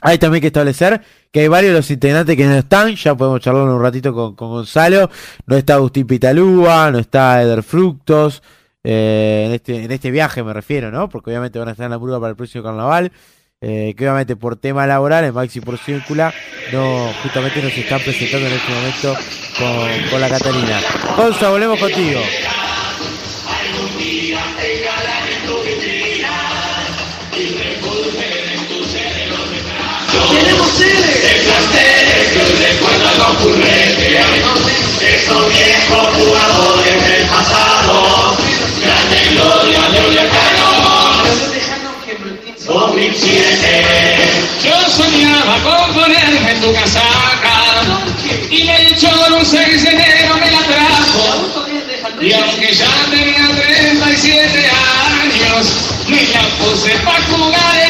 Hay 0.00 0.18
también 0.18 0.40
que 0.40 0.46
establecer 0.46 1.02
que 1.32 1.40
hay 1.40 1.48
varios 1.48 1.72
de 1.72 1.78
los 1.78 1.90
integrantes 1.90 2.36
que 2.36 2.44
no 2.44 2.54
están, 2.54 2.94
ya 2.94 3.14
podemos 3.14 3.40
charlar 3.40 3.64
un 3.64 3.82
ratito 3.82 4.14
con, 4.14 4.34
con 4.34 4.48
Gonzalo, 4.48 5.10
no 5.46 5.56
está 5.56 5.74
Agustín 5.74 6.06
Pitalúa, 6.06 6.90
no 6.90 6.98
está 6.98 7.42
Eder 7.42 7.62
Fructos, 7.62 8.42
eh, 8.82 9.44
en, 9.46 9.52
este, 9.52 9.84
en 9.84 9.90
este 9.90 10.10
viaje 10.10 10.42
me 10.42 10.52
refiero, 10.54 10.90
¿no? 10.90 11.08
Porque 11.08 11.30
obviamente 11.30 11.58
van 11.58 11.68
a 11.68 11.72
estar 11.72 11.84
en 11.84 11.90
la 11.90 11.98
murga 11.98 12.18
para 12.18 12.30
el 12.30 12.36
próximo 12.36 12.64
carnaval, 12.64 13.12
eh, 13.60 13.94
que 13.96 14.04
obviamente 14.04 14.36
por 14.36 14.56
tema 14.56 14.86
laboral, 14.86 15.24
en 15.24 15.34
Maxi 15.34 15.60
por 15.60 15.76
Círcula, 15.78 16.32
no, 16.72 17.12
justamente 17.22 17.60
nos 17.60 17.76
están 17.76 18.00
presentando 18.00 18.46
en 18.46 18.52
este 18.54 18.72
momento 18.72 19.14
con, 19.58 20.10
con 20.10 20.20
la 20.20 20.28
Catalina. 20.28 20.80
Gonza, 21.16 21.50
volvemos 21.50 21.78
contigo. 21.78 22.20
Tenemos 30.26 30.68
seres. 30.72 31.22
Tenemos 31.22 31.64
seres 31.72 32.28
que 32.32 32.38
hoy 32.42 32.54
recuerdan 32.66 33.18
la 33.18 33.28
ocurrencia. 33.30 34.24
Esos 35.00 35.48
viejos 35.48 36.06
jugadores 36.14 37.08
del 37.08 37.24
pasado. 37.28 38.36
Grande 38.82 39.18
gloria, 39.32 39.80
gloria 39.92 40.24
cañón. 40.30 41.18
2007. 42.66 44.16
Yo 44.64 44.90
soñaba 44.90 45.56
con 45.62 45.94
ponerme 45.94 46.50
en 46.52 46.60
tu 46.60 46.72
casaca. 46.74 47.58
Y 48.50 48.68
el 48.68 48.96
choro 48.98 49.36
un 49.38 49.46
6 49.46 49.82
de 49.82 49.90
enero 49.90 50.34
me 50.36 50.50
la 50.50 50.62
trajo. 50.66 51.48
Y 52.20 52.32
aunque 52.32 52.72
ya 52.74 52.90
tenía 53.10 53.48
37 53.54 54.70
años, 55.20 55.66
me 56.08 56.22
la 56.24 56.42
puse 56.58 56.90
para 57.04 57.24
jugar. 57.24 57.87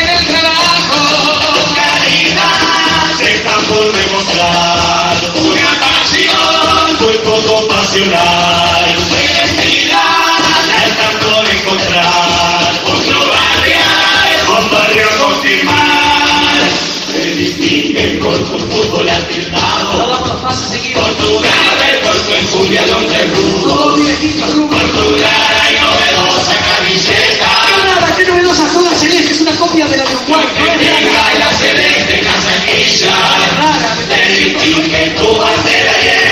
Pasional. 7.99 8.97
Felicidad 9.57 10.39
están 10.87 11.15
por 11.21 11.45
encontrar 11.51 12.73
otro 12.85 13.19
barrio, 13.29 13.83
un 14.59 14.71
barrio 14.71 15.05
a 15.09 15.19
confirmar. 15.19 16.69
Se 17.13 17.35
distinguen 17.35 18.21
por 18.21 18.37
su 18.37 18.59
fútbol 18.59 19.09
alternado, 19.09 20.21
por 20.95 21.15
tu 21.17 21.41
grave, 21.41 21.99
por 22.05 22.17
tu 22.23 22.33
enjundia 22.35 22.87
donde 22.87 23.25
rudo, 23.25 23.97
por 24.69 24.83
tu 24.83 25.17
clara 25.17 25.65
y 25.71 25.75
novedosa 25.81 26.55
camiseta. 26.69 27.51
Nada, 27.85 28.15
qué 28.17 28.25
novedosa 28.25 28.65
toda 28.73 28.95
celeste, 28.95 29.33
es 29.33 29.41
una 29.41 29.53
copia 29.57 29.87
de 29.87 29.97
la 29.97 30.05
de 30.05 30.15
Uruguay. 30.15 30.47
Venga 30.79 31.35
la 31.39 31.51
celeste 31.59 32.21
casaquilla, 32.21 33.17
te 34.09 34.21
distingue 34.35 35.15
tu 35.19 35.37
bandera 35.37 35.93
y 36.03 36.28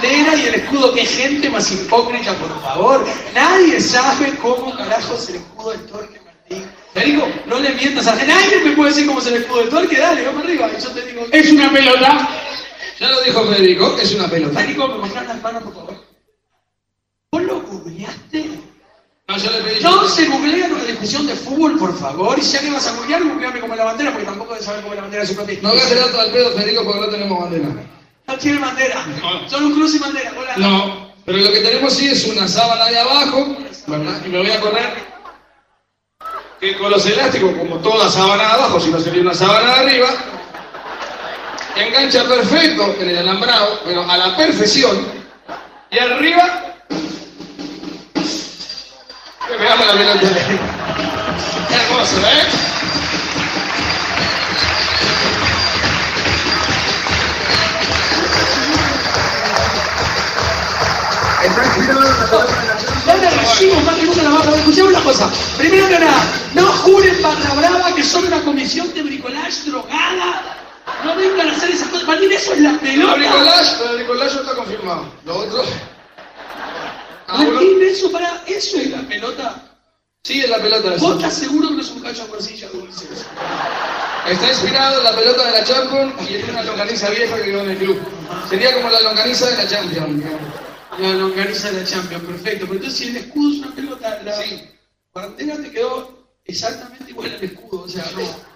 bandera 0.00 0.36
y 0.36 0.46
el 0.46 0.54
escudo. 0.54 0.92
Qué 0.92 1.04
gente 1.04 1.50
más 1.50 1.70
hipócrita, 1.70 2.34
por 2.34 2.62
favor. 2.62 3.06
Nadie 3.34 3.80
sabe 3.80 4.34
cómo 4.40 4.74
carajo 4.76 5.14
es 5.14 5.28
el 5.28 5.36
escudo 5.36 5.70
del 5.70 5.86
Torque 5.86 6.20
Martín. 6.24 6.70
Federico, 6.92 7.28
no 7.46 7.60
le 7.60 7.74
mientas 7.74 8.06
a 8.08 8.16
nadie 8.16 8.64
me 8.64 8.72
puede 8.72 8.90
decir 8.90 9.06
cómo 9.06 9.20
es 9.20 9.26
el 9.26 9.34
escudo 9.34 9.60
del 9.60 9.68
Torque. 9.68 9.98
Dale, 9.98 10.24
vamos 10.26 10.44
arriba. 10.44 10.70
Y 10.76 10.82
yo 10.82 10.90
te 10.90 11.02
digo, 11.02 11.26
Es 11.30 11.52
una 11.52 11.72
pelota. 11.72 12.28
Ya 12.98 13.10
lo 13.10 13.20
dijo 13.22 13.44
Federico, 13.44 13.96
es 13.98 14.14
una 14.14 14.28
pelota. 14.28 14.58
Federico, 14.60 14.88
me 14.88 14.98
mostrás 14.98 15.26
las 15.26 15.42
manos, 15.42 15.62
por 15.62 15.74
favor. 15.74 16.04
¿Vos 17.32 17.42
lo 17.42 17.60
googleaste? 17.62 18.50
No, 19.28 19.38
yo 19.38 19.50
le 19.52 19.58
pedí. 19.62 19.82
No 19.82 20.08
se 20.08 20.26
googlean 20.26 20.72
una 20.72 20.84
discusión 20.84 21.26
de 21.26 21.34
fútbol, 21.34 21.78
por 21.78 21.96
favor. 21.96 22.38
Y 22.38 22.42
si 22.42 22.54
ya 22.54 22.60
que 22.60 22.70
vas 22.70 22.86
a 22.88 22.96
googlear, 22.96 23.22
googleame 23.22 23.60
como 23.60 23.76
la 23.76 23.84
bandera, 23.84 24.10
porque 24.10 24.26
tampoco 24.26 24.54
de 24.54 24.62
saber 24.62 24.82
cómo 24.82 24.94
es 24.94 24.96
la 24.96 25.02
bandera 25.02 25.22
de 25.22 25.28
su 25.28 25.36
país. 25.36 25.62
No 25.62 25.72
gastes 25.72 25.98
datos 25.98 26.18
al 26.18 26.30
pedo, 26.32 26.50
Federico, 26.50 26.84
porque 26.84 27.00
no 27.00 27.08
tenemos 27.08 27.40
bandera. 27.40 27.99
No 28.26 28.38
tiene 28.38 28.58
bandera. 28.58 29.04
Solo 29.48 29.66
un 29.66 29.74
cruz 29.74 29.94
y 29.94 29.98
bandera. 29.98 30.32
Hola. 30.38 30.54
No, 30.56 31.12
pero 31.24 31.38
lo 31.38 31.52
que 31.52 31.60
tenemos 31.60 31.92
sí 31.94 32.08
es 32.08 32.26
una 32.26 32.46
sábana 32.46 32.86
de 32.86 32.98
abajo, 32.98 33.56
¿verdad? 33.86 34.22
Y 34.24 34.28
me 34.28 34.38
voy 34.38 34.50
a 34.50 34.60
correr 34.60 35.10
que 36.60 36.76
con 36.76 36.90
los 36.90 37.06
elásticos, 37.06 37.54
como 37.56 37.76
toda 37.78 38.10
sábana 38.10 38.44
de 38.44 38.52
abajo, 38.52 38.78
si 38.80 38.90
no 38.90 39.00
sería 39.00 39.22
una 39.22 39.34
sábana 39.34 39.74
de 39.76 39.80
arriba, 39.80 40.08
engancha 41.74 42.24
perfecto 42.24 42.94
en 43.00 43.08
el 43.08 43.18
alambrado, 43.18 43.80
pero 43.84 44.08
a 44.08 44.16
la 44.16 44.36
perfección, 44.36 45.06
y 45.90 45.98
arriba, 45.98 46.76
que 49.48 49.56
veamos 49.58 49.86
la 49.86 49.92
pelota. 49.92 50.20
Hermoso, 51.70 52.18
¿eh? 52.18 52.79
Escuchemos 64.56 64.90
una 64.90 65.02
cosa. 65.02 65.30
Primero 65.58 65.88
que 65.88 65.98
nada, 65.98 66.22
no 66.54 66.66
juren 66.66 67.22
barra 67.22 67.54
brava 67.54 67.94
que 67.94 68.04
son 68.04 68.26
una 68.26 68.40
comisión 68.42 68.92
de 68.94 69.02
bricolage 69.02 69.70
drogada. 69.70 70.56
No 71.04 71.16
vengan 71.16 71.48
a 71.48 71.52
hacer 71.52 71.70
esas 71.70 71.88
cosas. 71.88 72.06
Para 72.06 72.20
eso 72.20 72.52
es 72.52 72.60
la 72.60 72.70
El 72.70 72.78
pelota. 72.78 73.14
bricolage, 73.14 73.84
el 73.90 73.96
bricolage 73.96 74.40
está 74.40 74.54
confirmado. 74.54 75.04
Lo 75.24 75.36
otro, 75.38 75.64
Martín, 77.28 77.78
eso 77.82 78.10
para 78.10 78.42
eso 78.46 78.76
es 78.78 78.90
la 78.90 79.02
pelota. 79.02 79.54
sí 80.24 80.40
es 80.40 80.50
la 80.50 80.58
pelota 80.58 80.90
¿Vos 80.98 81.16
estás 81.16 81.34
seguro 81.34 81.68
que 81.68 81.74
no 81.74 81.80
es 81.80 81.90
un 81.90 82.00
cacho 82.00 82.24
de 82.24 82.28
morcilla 82.28 82.68
dulce? 82.70 83.06
Está 84.28 84.48
inspirado 84.48 84.98
en 84.98 85.04
la 85.04 85.14
pelota 85.14 85.44
de 85.44 85.52
la 85.52 85.64
Champions 85.64 86.12
y 86.28 86.34
en 86.36 86.50
una 86.50 86.62
longaniza 86.64 87.08
vieja 87.10 87.36
que 87.36 87.42
quedó 87.44 87.60
en 87.60 87.70
el 87.70 87.78
club. 87.78 87.98
Sería 88.48 88.74
como 88.74 88.90
la 88.90 89.00
longaniza 89.00 89.46
de 89.46 89.56
la 89.56 89.68
Champions. 89.68 90.24
La 90.98 91.12
longaniza 91.14 91.70
de 91.70 91.80
la 91.80 91.86
Champions, 91.86 92.24
perfecto. 92.24 92.66
Pero 92.66 92.74
entonces 92.74 92.98
si 92.98 93.08
el 93.08 93.16
escudo 93.16 93.52
es 93.52 93.58
una 93.58 93.74
pelota, 93.74 94.22
la 94.22 94.36
bandera 95.12 95.56
te 95.56 95.70
quedó 95.70 96.26
exactamente 96.44 97.10
igual 97.10 97.32
al 97.32 97.44
escudo. 97.44 97.82
O 97.82 97.88
sea, 97.88 98.04
no. 98.16 98.50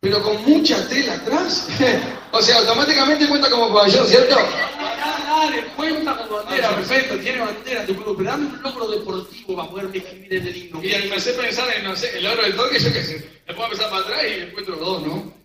Pero 0.00 0.22
con 0.22 0.42
mucha 0.44 0.86
tela 0.88 1.14
atrás. 1.14 1.68
o 2.32 2.42
sea, 2.42 2.58
automáticamente 2.58 3.28
cuenta 3.28 3.50
como 3.50 3.72
pabellón, 3.72 4.06
¿cierto? 4.06 4.36
Dale, 4.76 5.64
cuenta 5.76 6.16
como 6.16 6.42
bandera, 6.42 6.74
perfecto, 6.76 7.18
tiene 7.18 7.40
bandera 7.40 7.86
tu 7.86 7.94
club, 7.96 8.16
pero 8.16 8.30
dame 8.30 8.46
un 8.46 8.62
logro 8.62 8.88
deportivo 8.88 9.56
para 9.56 9.68
poder 9.68 9.96
escribir 9.96 10.34
en 10.34 10.46
el 10.46 10.56
himno. 10.56 10.84
Y 10.84 11.08
me 11.08 11.16
hace 11.16 11.32
pensar 11.32 11.68
en, 11.76 11.84
no 11.84 11.96
sé, 11.96 12.18
el 12.18 12.26
oro 12.26 12.42
del 12.42 12.56
toque, 12.56 12.78
yo 12.78 12.92
qué 12.92 13.02
sé. 13.02 13.30
Le 13.46 13.54
puedo 13.54 13.64
empezar 13.64 13.90
para 13.90 14.02
atrás 14.02 14.22
y 14.24 14.40
encuentro 14.42 14.76
dos, 14.76 15.06
¿no? 15.06 15.43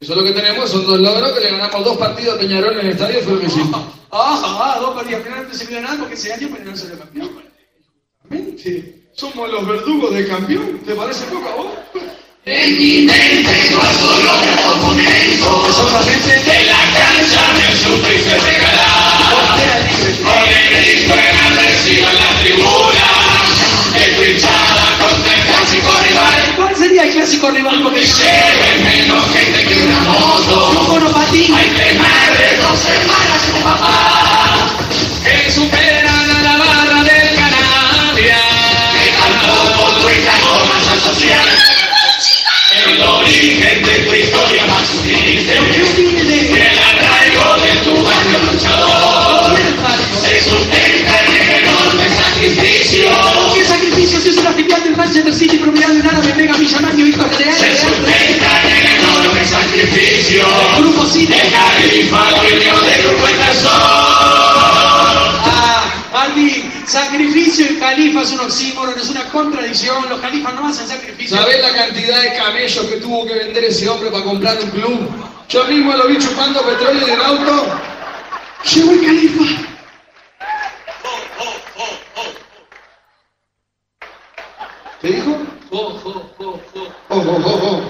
Eso 0.00 0.12
es 0.12 0.18
lo 0.18 0.24
que 0.24 0.32
tenemos, 0.32 0.70
son 0.70 0.86
dos 0.86 1.00
logros 1.00 1.32
que 1.32 1.40
le 1.40 1.50
ganamos 1.50 1.84
dos 1.84 1.96
partidos 1.96 2.36
a 2.36 2.38
Peñarol 2.38 2.72
en 2.74 2.86
el 2.86 2.92
estadio, 2.92 3.20
fue 3.20 3.32
lo 3.32 3.40
que 3.40 3.46
hicimos. 3.46 3.82
Ah, 4.12 4.40
ah, 4.44 4.78
dos 4.80 4.94
partidos, 4.94 5.24
finalmente 5.24 5.58
se 5.58 5.66
vio 5.66 5.80
nada 5.80 5.96
porque 5.98 6.14
ese 6.14 6.32
año 6.32 6.48
Peñarol 6.50 6.78
salió 6.78 6.98
campeón. 7.00 7.30
Justamente, 8.22 9.10
somos 9.12 9.50
los 9.50 9.66
verdugos 9.66 10.14
del 10.14 10.28
campeón, 10.28 10.80
¿te 10.86 10.94
parece 10.94 11.24
poco 11.26 11.48
a 11.48 11.54
vos? 11.56 11.66
Sentimientos, 12.44 13.52
cuando 13.74 14.06
los 14.22 14.40
documentos, 14.78 16.46
de 16.46 16.64
la 16.64 16.82
cancha 16.94 17.42
me 17.54 17.66
supiste 17.76 18.38
regalar. 18.38 19.18
Con 20.22 20.48
el 20.48 20.64
grito 20.78 21.12
enardecido 21.12 22.08
en 22.08 22.16
la 22.16 22.27
el 27.28 27.40
clásico 27.40 27.50
rival? 27.50 27.82
Porque 27.82 28.00
Lleven 28.00 28.84
menos 28.84 29.24
gente 29.32 29.64
que 29.64 29.74
una 29.82 30.00
moto. 30.00 30.70
un 30.70 30.88
monopatín. 30.88 31.54
Hay 31.54 31.68
que 31.68 31.94
madre, 31.94 32.56
dos 32.60 32.84
hermanas 32.86 33.48
y 33.48 33.56
un 33.56 33.62
papá. 33.62 34.68
Que 35.24 35.50
superan 35.50 36.30
a 36.30 36.42
la 36.42 36.56
barra 36.56 37.02
del 37.04 37.34
Canabria. 37.34 38.38
Que 38.92 39.10
tampoco 39.20 40.02
cuenta 40.02 40.32
con 40.40 40.68
masa 40.68 40.96
social. 41.12 41.48
El 42.86 43.02
origen 43.02 43.82
filial 54.52 54.82
del 54.82 54.96
Manchester 54.96 55.34
City 55.34 55.58
propiedad 55.58 55.88
de 55.88 56.00
un 56.00 56.06
árabe 56.06 56.34
mega 56.34 56.56
millonario 56.56 57.06
hijo 57.06 57.24
de 57.24 57.52
Se 57.52 57.76
sustenta 57.76 58.62
en 58.64 58.76
el 58.76 58.86
enorme 58.98 59.44
sacrificio. 59.44 60.44
Grupo 60.78 61.06
City. 61.06 61.32
El 61.32 61.50
califa 61.52 62.30
dueño 62.40 62.80
del 62.80 63.02
grupo 63.04 63.28
Intersol. 63.28 63.70
Ah, 65.40 65.84
Albi, 66.14 66.70
sacrificio 66.86 67.66
y 67.70 67.76
califa 67.76 68.22
es 68.22 68.32
un 68.32 68.40
oxímoron, 68.40 68.98
es 68.98 69.08
una 69.10 69.24
contradicción. 69.24 70.08
Los 70.08 70.20
califas 70.20 70.54
no 70.54 70.68
hacen 70.68 70.88
sacrificio. 70.88 71.36
¿Sabés 71.36 71.60
la 71.60 71.72
cantidad 71.72 72.22
de 72.22 72.34
camellos 72.34 72.86
que 72.86 72.96
tuvo 72.96 73.26
que 73.26 73.34
vender 73.34 73.64
ese 73.64 73.88
hombre 73.88 74.10
para 74.10 74.24
comprar 74.24 74.58
un 74.60 74.70
club? 74.70 75.08
Yo 75.48 75.64
mismo 75.64 75.92
lo 75.94 76.08
vi 76.08 76.18
chupando 76.18 76.60
petróleo 76.62 77.06
en 77.06 77.14
el 77.14 77.20
auto. 77.20 77.66
Llegó 78.74 78.92
el 78.92 79.04
califa. 79.04 79.77
¿Qué 85.00 85.08
dijo? 85.08 85.36
Oh, 85.70 86.00
oh, 86.04 86.32
oh, 86.38 86.60
oh. 86.74 86.88
Ojo, 87.08 87.30
ojo, 87.36 87.54
ojo. 87.54 87.82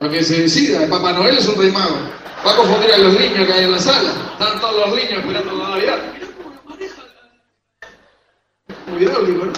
Lo 0.00 0.10
que 0.10 0.24
se 0.24 0.42
decida, 0.42 0.88
Papá 0.88 1.12
Noel 1.12 1.38
es 1.38 1.46
un 1.46 1.56
rey 1.60 1.70
mago. 1.70 1.96
Va 2.44 2.52
a 2.52 2.56
confundir 2.56 2.92
a 2.92 2.98
los 2.98 3.12
niños 3.12 3.46
que 3.46 3.52
hay 3.52 3.64
en 3.64 3.72
la 3.72 3.78
sala. 3.78 4.12
Están 4.32 4.60
todos 4.60 4.88
los 4.88 4.96
niños 4.96 5.12
esperando 5.20 5.52
la 5.52 5.68
Navidad. 5.68 5.98
Muy 8.86 9.02
hidráulico, 9.02 9.44
¿no? 9.46 9.52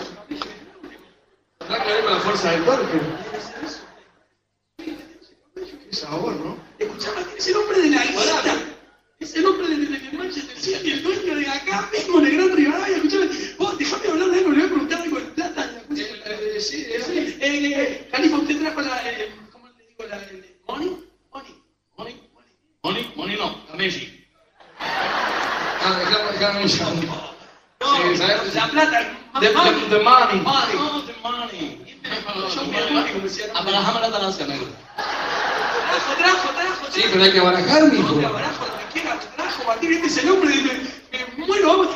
Habrá 1.60 1.84
que 1.84 1.92
ver 1.92 2.04
con 2.04 2.12
la 2.12 2.20
fuerza 2.20 2.50
del 2.50 2.64
torque. 2.64 3.00
Qué 4.76 5.96
sabor, 5.96 6.34
¿no? 6.34 6.56
Escuchame, 6.78 7.20
es 7.38 7.48
el 7.48 7.56
hombre 7.56 7.80
de 7.82 7.90
la 7.90 8.04
guita. 8.04 8.54
Es 9.20 9.36
el 9.36 9.46
hombre 9.46 9.68
de, 9.68 9.76
de, 9.76 9.98
de 9.98 10.18
Manchester 10.18 10.58
City, 10.58 10.90
el 10.90 11.02
dueño 11.04 11.36
de 11.36 11.48
acá 11.48 11.88
la, 18.62 18.70
eh, 19.08 19.16
eh, 19.18 19.34
¿cómo 19.50 19.68
le 19.68 19.86
digo? 19.86 20.04
La, 20.08 20.16
eh, 20.18 20.56
money, 20.68 21.08
money, 21.32 21.62
money, 21.96 22.14
money, 22.32 22.52
money, 22.82 23.12
money 23.16 23.36
no, 23.36 23.66
Camelli. 23.66 24.26
Ah, 24.78 25.98
déjame, 25.98 26.32
déjame 26.32 26.62
un. 26.62 27.06
No, 27.80 28.16
sí, 28.16 28.54
la 28.54 28.68
plata, 28.68 29.00
the, 29.40 29.50
money. 29.52 29.88
The, 29.90 29.98
money. 29.98 30.40
money. 30.40 30.74
No, 30.74 31.02
the 31.02 31.14
money. 31.22 31.98
Ah, 33.54 33.58
Abarajame 33.58 34.00
la 34.00 34.10
talancia, 34.12 34.46
negro. 34.46 34.68
Trajo, 34.96 36.14
trajo, 36.16 36.48
trajo. 36.54 36.92
Sí, 36.92 37.02
pero 37.12 37.24
hay 37.24 37.32
que 37.32 37.40
barajar, 37.40 37.82
mi 37.90 37.98
hijo. 37.98 38.14
No, 38.14 38.32
barajo, 38.32 38.64
tranquila, 38.66 39.18
trajo, 39.36 39.64
Martín, 39.64 39.92
este 39.92 40.06
es 40.06 40.18
el 40.18 40.30
hombre, 40.30 40.54
me 41.10 41.46
muero, 41.46 41.68
vamos 41.68 41.91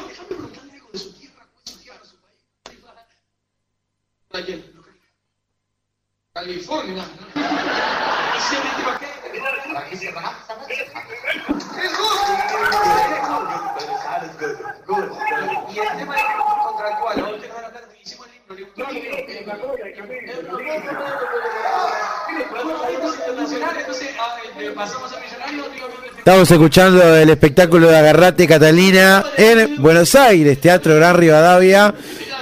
Estamos 26.18 26.50
escuchando 26.50 27.16
el 27.16 27.30
espectáculo 27.30 27.88
de 27.88 27.96
Agarrate 27.96 28.46
Catalina 28.46 29.24
en 29.37 29.82
Buenos 29.82 30.14
Aires, 30.14 30.61
Teatro 30.61 30.94
Gran 30.94 31.16
Rivadavia. 31.16 31.92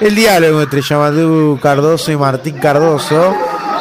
El 0.00 0.14
diálogo 0.14 0.60
entre 0.60 0.82
Yamadú 0.82 1.58
Cardoso 1.62 2.12
y 2.12 2.16
Martín 2.16 2.58
Cardoso 2.58 3.34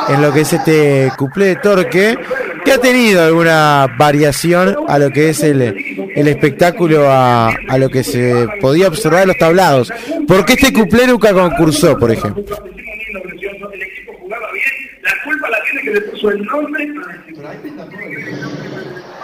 en 0.10 0.22
lo 0.22 0.32
que 0.34 0.42
es 0.42 0.54
este 0.54 1.12
cuplé 1.18 1.46
de 1.48 1.56
Torque, 1.58 2.18
que 2.64 2.72
ha 2.72 2.78
tenido 2.78 3.24
alguna 3.24 3.88
variación 3.98 4.76
a 4.88 4.98
lo 5.00 5.10
que 5.12 5.30
es 5.30 5.44
el, 5.44 5.62
el 5.62 6.28
espectáculo, 6.28 7.10
a, 7.10 7.50
a 7.50 7.78
lo 7.78 7.90
que 7.90 8.04
se 8.04 8.48
podía 8.62 8.88
observar 8.88 9.24
en 9.24 9.30
los 9.30 9.38
tablados. 9.38 9.92
¿Por 10.28 10.46
qué 10.46 10.54
este 10.54 10.72
cuplé 10.74 11.08
nunca 11.08 11.34
concursó, 11.34 11.98
por 11.98 12.12
ejemplo? 12.12 12.44
El 13.74 13.82
equipo 13.82 14.14
jugaba 14.20 14.48
bien, 14.52 15.00
la 15.02 15.12
culpa 15.24 15.50
la 15.50 15.58
tiene 15.64 15.82
que 15.84 15.92
le 15.92 16.02
puso 16.02 16.30
el 16.30 16.46
nombre. 16.46 16.88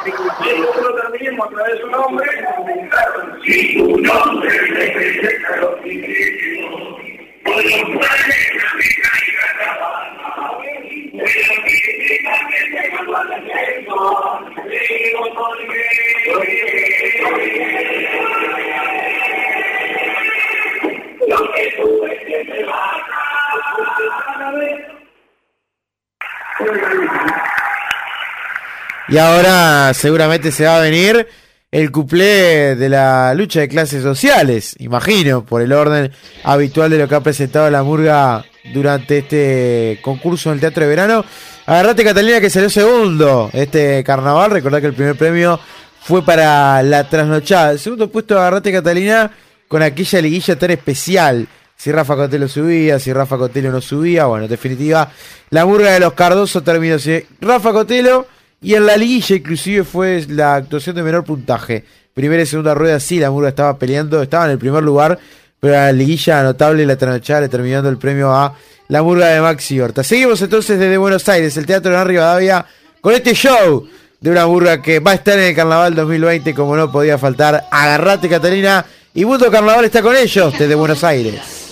Nosotros 0.01 0.95
terminemos 1.01 1.47
a 1.47 1.49
través 1.51 1.73
de 1.75 1.81
su 1.81 1.87
nombre. 1.87 2.27
Si 3.45 3.77
tu 3.77 3.97
nombre 4.01 4.49
representa 4.49 5.55
los 5.57 5.71
por 7.43 7.55
los 7.55 7.73
y 29.07 29.17
ahora 29.17 29.93
seguramente 29.93 30.51
se 30.51 30.65
va 30.65 30.77
a 30.77 30.81
venir 30.81 31.27
el 31.71 31.91
cuplé 31.91 32.75
de 32.75 32.89
la 32.89 33.33
lucha 33.33 33.61
de 33.61 33.67
clases 33.67 34.03
sociales, 34.03 34.75
imagino, 34.79 35.45
por 35.45 35.61
el 35.61 35.73
orden 35.73 36.11
habitual 36.43 36.89
de 36.89 36.97
lo 36.97 37.07
que 37.07 37.15
ha 37.15 37.21
presentado 37.21 37.69
la 37.69 37.83
murga 37.83 38.45
durante 38.73 39.19
este 39.19 39.99
concurso 40.01 40.49
en 40.49 40.55
el 40.55 40.59
Teatro 40.59 40.83
de 40.83 40.89
Verano. 40.89 41.25
Agarrate 41.65 42.03
Catalina 42.03 42.41
que 42.41 42.49
salió 42.49 42.69
segundo 42.69 43.49
este 43.53 44.03
carnaval, 44.03 44.51
recordad 44.51 44.81
que 44.81 44.87
el 44.87 44.93
primer 44.93 45.15
premio 45.15 45.59
fue 46.01 46.23
para 46.23 46.81
la 46.81 47.07
trasnochada. 47.07 47.77
Segundo 47.77 48.09
puesto 48.09 48.37
Agarrate 48.37 48.71
Catalina 48.71 49.31
con 49.67 49.83
aquella 49.83 50.21
liguilla 50.21 50.57
tan 50.57 50.71
especial. 50.71 51.47
Si 51.75 51.91
Rafa 51.91 52.15
Cotelo 52.15 52.47
subía, 52.47 52.99
si 52.99 53.13
Rafa 53.13 53.37
Cotelo 53.37 53.71
no 53.71 53.79
subía, 53.79 54.25
bueno, 54.25 54.45
en 54.45 54.49
definitiva, 54.49 55.11
la 55.49 55.65
murga 55.65 55.91
de 55.91 56.01
los 56.01 56.13
Cardoso 56.13 56.61
terminó 56.61 56.95
así. 56.95 57.23
Rafa 57.39 57.71
Cotelo 57.71 58.27
y 58.61 58.73
en 58.73 58.85
la 58.85 58.97
liguilla 58.97 59.35
inclusive 59.35 59.83
fue 59.85 60.25
la 60.27 60.55
actuación 60.55 60.95
de 60.95 61.03
menor 61.03 61.23
puntaje. 61.23 61.85
Primera 62.13 62.43
y 62.43 62.45
segunda 62.45 62.73
rueda 62.73 62.99
sí, 62.99 63.19
la 63.19 63.31
murga 63.31 63.49
estaba 63.49 63.77
peleando, 63.77 64.21
estaba 64.21 64.45
en 64.45 64.51
el 64.51 64.59
primer 64.59 64.83
lugar, 64.83 65.19
pero 65.59 65.73
la 65.73 65.91
liguilla 65.91 66.43
notable 66.43 66.85
la 66.85 66.97
trasnochada 66.97 67.41
le 67.41 67.49
terminando 67.49 67.89
el 67.89 67.97
premio 67.97 68.33
a 68.33 68.53
la 68.87 69.03
murga 69.03 69.27
de 69.27 69.41
Maxi 69.41 69.79
Horta. 69.79 70.03
Seguimos 70.03 70.41
entonces 70.41 70.79
desde 70.79 70.97
Buenos 70.97 71.27
Aires, 71.29 71.55
el 71.57 71.65
Teatro 71.65 71.91
de 71.91 72.03
Rivadavia, 72.03 72.65
con 73.01 73.13
este 73.13 73.33
show 73.33 73.87
de 74.19 74.31
una 74.31 74.47
murga 74.47 74.81
que 74.81 74.99
va 74.99 75.11
a 75.11 75.15
estar 75.15 75.37
en 75.37 75.45
el 75.45 75.55
Carnaval 75.55 75.95
2020, 75.95 76.53
como 76.53 76.75
no 76.75 76.91
podía 76.91 77.17
faltar. 77.17 77.65
Agarrate 77.71 78.27
Catalina 78.27 78.85
y 79.13 79.25
Mundo 79.25 79.51
Carnaval 79.51 79.85
está 79.85 80.01
con 80.01 80.15
ellos 80.15 80.53
desde 80.57 80.75
Buenos 80.75 81.03
Aires. 81.03 81.68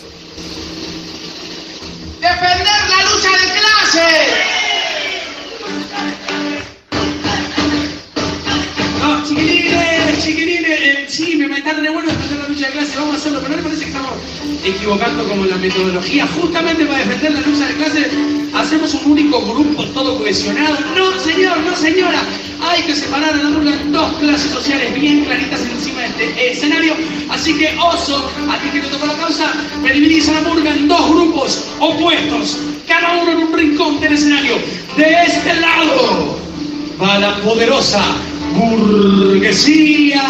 Equivocando 14.63 15.23
como 15.27 15.45
la 15.45 15.57
metodología. 15.57 16.27
Justamente 16.39 16.85
para 16.85 16.99
defender 16.99 17.33
la 17.33 17.41
lucha 17.41 17.67
de 17.67 17.73
clase, 17.75 18.11
hacemos 18.53 18.93
un 18.93 19.11
único 19.11 19.41
grupo 19.41 19.83
todo 19.85 20.17
cohesionado. 20.17 20.77
No, 20.95 21.19
señor, 21.19 21.57
no, 21.59 21.75
señora. 21.75 22.21
Hay 22.59 22.81
que 22.83 22.95
separar 22.95 23.35
a 23.35 23.39
en 23.39 23.91
dos 23.91 24.13
clases 24.13 24.51
sociales 24.51 24.93
bien 24.99 25.25
claritas 25.25 25.61
encima 25.61 26.01
de 26.01 26.07
este 26.07 26.51
escenario. 26.51 26.93
Así 27.29 27.53
que, 27.53 27.77
oso, 27.77 28.29
a 28.49 28.57
ti 28.59 28.69
que 28.69 28.79
te 28.79 28.87
tocó 28.87 29.05
la 29.05 29.13
causa, 29.13 29.53
me 29.81 29.93
dividís 29.93 30.27
a 30.29 30.33
la 30.33 30.41
murga 30.41 30.71
en 30.71 30.87
dos 30.87 31.09
grupos 31.09 31.65
opuestos, 31.79 32.57
cada 32.87 33.21
uno 33.21 33.31
en 33.31 33.37
un 33.37 33.53
rincón 33.53 33.99
del 33.99 34.13
escenario. 34.13 34.55
De 34.95 35.23
este 35.27 35.53
lado 35.61 36.39
va 36.99 37.19
la 37.19 37.35
poderosa 37.41 38.03
burguesía. 38.55 40.23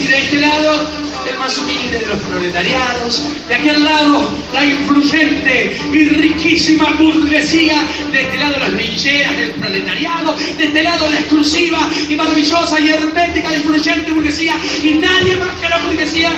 Y 0.00 0.06
de 0.06 0.18
este 0.18 0.40
lado, 0.40 1.03
el 1.30 1.38
más 1.38 1.56
humilde 1.58 1.98
de 1.98 2.06
los 2.06 2.18
proletariados. 2.18 3.22
De 3.48 3.54
aquel 3.54 3.84
lado, 3.84 4.30
la 4.52 4.64
influyente 4.64 5.76
y 5.92 6.08
riquísima 6.08 6.92
burguesía. 6.92 7.82
De 8.12 8.22
este 8.22 8.38
lado, 8.38 8.58
las 8.58 8.72
lincheras 8.72 9.36
del 9.36 9.50
proletariado. 9.52 10.34
De 10.56 10.64
este 10.64 10.82
lado, 10.82 11.10
la 11.10 11.18
exclusiva 11.18 11.88
y 12.08 12.14
maravillosa 12.14 12.80
y 12.80 12.88
hermética 12.88 13.52
y 13.52 13.56
influyente 13.56 14.12
burguesía. 14.12 14.54
Y 14.82 14.94
nadie 14.94 15.36
más 15.36 15.54
que 15.60 15.68
la 15.68 15.78
burguesía. 15.78 16.32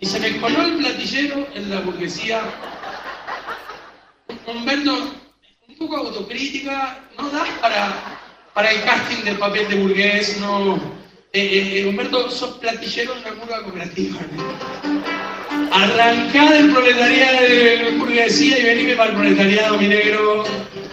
Y 0.00 0.06
se 0.06 0.20
me 0.20 0.36
coló 0.38 0.62
el 0.62 0.76
platillero 0.76 1.46
en 1.54 1.70
la 1.70 1.80
burguesía. 1.80 2.40
Humberto, 4.46 5.12
un 5.68 5.76
poco 5.76 5.96
autocrítica, 5.96 7.00
no 7.18 7.28
das 7.30 7.48
para, 7.60 8.18
para 8.54 8.70
el 8.72 8.82
casting 8.82 9.24
del 9.24 9.36
papel 9.36 9.68
de 9.68 9.74
burgués, 9.76 10.38
no. 10.40 10.97
Eh, 11.30 11.80
eh, 11.80 11.86
Humberto, 11.86 12.30
sos 12.30 12.56
platillero 12.56 13.12
en 13.12 13.18
una 13.18 13.34
murga 13.34 13.62
cooperativa. 13.62 14.18
¿no? 14.34 15.74
Arrancá 15.76 16.52
del 16.52 16.72
proletariado 16.72 17.42
de 17.42 17.96
burguesía 17.98 18.58
y 18.58 18.62
venime 18.62 18.96
para 18.96 19.10
el 19.10 19.16
proletariado, 19.16 19.76
mi 19.76 19.88
negro, 19.88 20.44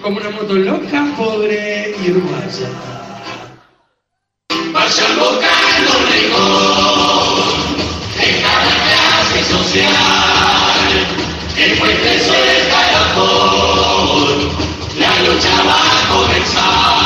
como 0.01 0.17
una 0.17 0.29
moto 0.31 0.55
loca, 0.55 1.07
pobre 1.15 1.95
y 2.03 2.11
uruguaya. 2.11 2.67
Vayan 4.73 5.19
buscando 5.19 5.91
rincón 6.11 7.55
en 8.19 8.41
cada 8.41 8.65
clase 8.83 9.43
social. 9.45 9.93
El 11.57 11.77
puente 11.77 12.19
sobre 12.19 12.59
el 12.59 12.67
caracol, 12.67 14.51
la 14.99 15.15
lucha 15.21 15.63
va 15.63 15.79
a 15.79 16.09
comenzar. 16.13 17.04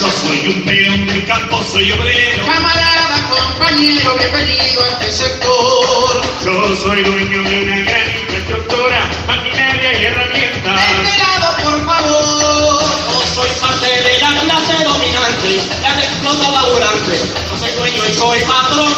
Yo 0.00 0.10
soy 0.10 0.48
un 0.48 0.62
peón 0.64 1.06
del 1.06 1.24
campo, 1.24 1.62
soy 1.70 1.92
obrero. 1.92 2.44
Camarada, 2.46 3.30
compañero, 3.30 4.16
bienvenido 4.18 4.82
a 4.82 4.88
este 4.88 5.12
sector. 5.12 6.22
Yo 6.44 6.76
soy 6.82 7.04
dueño 7.04 7.42
de 7.48 7.62
una 7.62 7.78
gran 7.78 8.10
infraestructura, 8.18 9.08
maquinaria 9.28 10.00
y 10.00 10.04
herramientas. 10.06 10.80
De 10.98 11.18
lado, 11.18 11.56
por 11.62 11.86
favor. 11.86 12.82
No 13.06 13.20
soy 13.36 13.50
parte 13.60 13.86
de 13.86 14.18
la 14.18 14.40
clase 14.40 14.82
dominante, 14.82 15.62
la 15.80 15.96
que 15.96 16.06
explota 16.06 16.50
laburante. 16.50 17.20
No 17.52 17.58
soy 17.60 17.70
dueño 17.70 18.02
y 18.08 18.14
soy 18.14 18.40
patrón. 18.40 18.94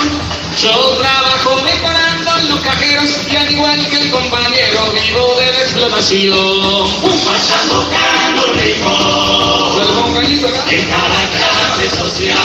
Yo 0.62 0.96
trabajo 0.96 1.60
decorando 1.60 2.38
en 2.38 2.48
los 2.48 2.60
cajeros 2.60 3.10
y 3.30 3.36
al 3.36 3.52
igual 3.52 3.86
que 3.90 3.96
el 4.00 4.10
compañero 4.10 4.92
vivo 4.92 5.34
de 5.40 5.52
la 5.52 5.58
explotación. 5.58 6.88
Vayan 7.02 7.68
buscando 7.68 8.46
un 8.50 8.58
rincón 8.58 9.95
en 10.44 10.88
cada 10.90 11.30
clase 11.30 11.96
social. 11.96 12.36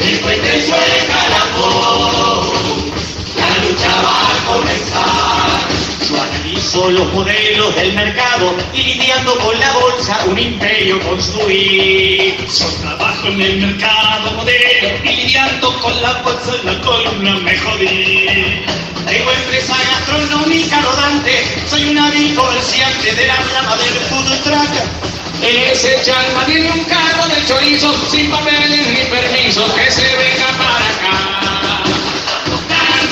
El 0.00 0.18
puente 0.20 0.62
sobre 0.62 0.98
el 0.98 1.06
caracol, 1.06 2.92
la 3.36 3.48
lucha 3.58 3.92
va 4.02 4.16
a 4.30 4.54
comenzar. 4.54 5.60
Yo 6.08 6.22
analizo 6.22 6.90
los 6.90 7.12
modelos 7.12 7.74
del 7.74 7.92
mercado 7.92 8.54
y 8.72 8.82
lidiando 8.82 9.38
con 9.40 9.60
la 9.60 9.72
bolsa 9.72 10.24
un 10.26 10.38
imperio 10.38 11.00
construir. 11.00 12.36
Son 12.48 12.74
trabajo 12.80 13.28
en 13.28 13.40
el 13.40 13.58
mercado 13.58 14.30
modelo 14.32 14.88
y 15.04 15.08
lidiando 15.08 15.78
con 15.80 16.00
la 16.00 16.14
bolsa 16.22 16.52
en 16.60 16.66
la 16.66 16.80
columna 16.80 17.34
me 17.40 17.58
jodí. 17.58 18.64
Tengo 19.06 19.32
empresa 19.32 19.76
gastronómica 19.76 20.80
rodante, 20.80 21.44
soy 21.68 21.84
un 21.84 22.34
comerciante 22.34 23.14
de 23.14 23.26
la 23.26 23.36
rama 23.36 23.76
del 23.76 23.94
food 24.08 24.42
truck. 24.44 25.12
En 25.42 25.58
ese 25.72 26.00
chalma 26.04 26.46
tiene 26.46 26.70
un 26.70 26.84
carro 26.84 27.26
de 27.26 27.44
chorizo 27.46 27.92
sin 28.08 28.30
papeles 28.30 28.86
ni 28.86 29.04
permisos 29.10 29.72
que 29.72 29.90
se 29.90 30.02
venga 30.02 30.46
para 30.56 30.88
acá. 30.88 31.82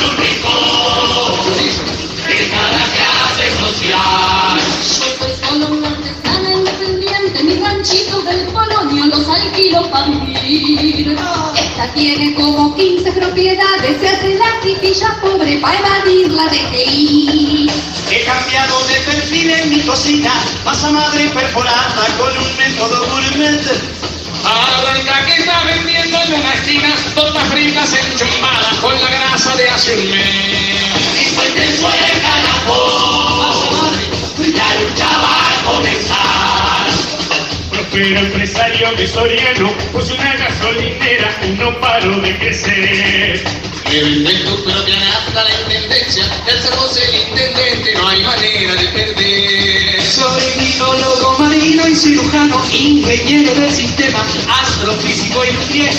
Un 0.05 0.17
rincón 0.17 1.41
de 2.29 2.51
cada 2.51 2.85
clase 2.95 3.51
social. 3.59 4.61
Soy 5.49 5.63
una 5.73 5.89
artesana 5.89 6.53
independiente, 6.55 7.43
mis 7.43 7.61
ranchitos 7.61 8.25
del 8.25 8.47
Polonio 8.47 9.07
los 9.07 9.29
alquilo 9.29 9.91
para 9.91 10.07
vivir. 10.07 11.19
Esta 11.57 11.93
tiene 11.95 12.35
como 12.35 12.77
15 12.77 13.11
propiedades, 13.11 14.01
se 14.01 14.09
hace 14.09 14.35
la 14.37 14.61
chiquilla 14.63 15.21
pobre 15.21 15.59
para 15.59 15.79
evadir 15.81 16.31
la 16.31 16.45
DGI. 16.45 18.00
He 18.13 18.25
cambiado 18.25 18.85
de 18.89 18.95
perfil 19.03 19.51
en 19.51 19.71
mi 19.71 19.83
cocina, 19.83 20.33
masa 20.65 20.91
madre 20.91 21.29
perforada 21.29 22.07
con 22.19 22.37
un 22.37 22.57
método 22.57 23.07
gourmet. 23.07 23.63
Ahora 24.45 25.25
que 25.27 25.35
está 25.41 25.63
vendiendo 25.63 26.19
en 26.23 26.35
una 26.35 26.55
esquina 26.55 26.93
tortas 27.15 27.45
fritas 27.45 27.95
enchumbadas 27.95 28.75
con 28.81 29.01
la 29.01 29.11
grasa 29.11 29.55
de 29.55 29.69
hace 29.71 29.97
un 29.97 30.11
mes. 30.11 31.15
Mi 31.15 31.25
fuente 31.37 31.77
sueca 31.79 32.33
la 32.43 32.65
voz, 32.67 33.93
la 34.39 34.75
lucha 34.81 35.07
va 35.07 35.37
a 35.47 35.73
comenzar. 35.73 36.87
Prospero 37.71 38.19
empresario 38.19 38.97
visoriano, 38.97 39.73
pues 39.93 40.11
una 40.11 40.35
gasolinera 40.35 41.31
no 41.59 41.81
paro 41.81 42.17
de 42.17 42.37
crecer. 42.39 43.70
Me 43.91 44.01
venden 44.05 44.45
tu 44.45 44.63
propia 44.63 45.01
nafta 45.01 45.43
la 45.43 45.61
intendencia, 45.63 46.25
el 46.47 46.63
ser 46.63 46.77
vos 46.77 46.97
el 46.97 47.13
intendente, 47.13 47.93
no 47.95 48.07
hay 48.07 48.23
manera 48.23 48.75
de 48.77 48.87
perder. 48.87 50.01
Soy 50.01 50.43
biólogo 50.61 51.39
marino 51.41 51.89
y 51.89 51.97
cirujano, 51.97 52.65
ingeniero 52.71 53.53
del 53.53 53.73
sistema, 53.73 54.25
astrofísico 54.63 55.45
y 55.45 55.51
nuclear. 55.55 55.95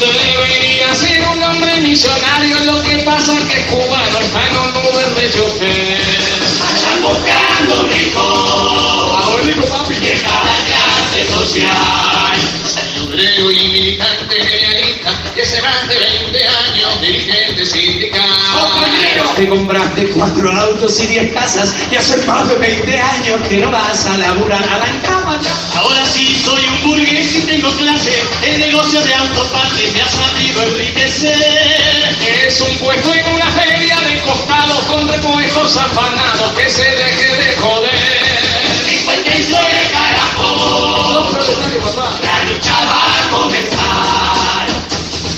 Debería 0.00 0.92
ser 0.96 1.22
un 1.28 1.40
hombre 1.44 1.76
millonario, 1.82 2.58
lo 2.64 2.82
que 2.82 2.98
pasa 3.04 3.32
que 3.46 3.60
es 3.60 3.66
cubano, 3.66 4.18
está 4.18 4.48
en 4.48 4.56
un 4.56 4.76
Uber 4.84 5.14
de 5.14 5.30
chofer. 5.30 6.02
Vayan 6.58 7.00
buscando 7.00 7.80
un 7.80 7.90
rincón 7.90 9.68
papi. 9.68 9.94
de 10.00 10.20
cada 10.20 10.56
clase 10.66 11.32
social. 11.32 12.63
Obrero 13.14 13.48
y 13.48 13.68
militante 13.68 14.34
realista, 14.34 15.12
que 15.36 15.42
hace 15.42 15.62
más 15.62 15.86
de 15.86 15.96
20 15.96 16.48
años 16.48 17.00
dirigente 17.00 17.64
sindical. 17.64 18.20
Te 19.36 19.48
compraste 19.48 20.08
cuatro 20.08 20.50
autos 20.50 21.00
y 21.00 21.06
diez 21.06 21.32
casas 21.32 21.76
y 21.92 21.94
hace 21.94 22.16
más 22.26 22.48
de 22.48 22.56
20 22.56 22.98
años 22.98 23.40
que 23.48 23.58
no 23.58 23.70
vas 23.70 24.04
a 24.06 24.18
laburar 24.18 24.64
a 24.64 24.78
la 24.78 25.02
cama. 25.02 25.40
Ahora 25.76 26.04
sí 26.06 26.42
soy 26.44 26.64
un 26.64 26.82
burgués 26.82 27.36
y 27.36 27.42
tengo 27.42 27.70
clase. 27.76 28.20
El 28.42 28.58
negocio 28.58 29.00
de 29.00 29.14
autopartes 29.14 29.92
me 29.92 30.02
ha 30.02 30.08
sabido 30.08 30.62
enriquecer. 30.64 32.16
Es 32.48 32.60
un 32.60 32.76
puesto 32.78 33.14
en 33.14 33.32
una 33.32 33.46
feria 33.52 34.00
de 34.00 34.20
costados 34.22 34.84
con 34.86 35.06
repuestos 35.06 35.76
afanados 35.76 36.52
que 36.54 36.68
se 36.68 36.82
deje 36.82 37.36
de 37.36 37.56
joder. 37.58 37.94
Mi 38.88 39.42
La 42.22 42.44
lucha 42.44 42.74
va 42.86 43.02
a 43.16 43.30
comenzar. 43.30 44.66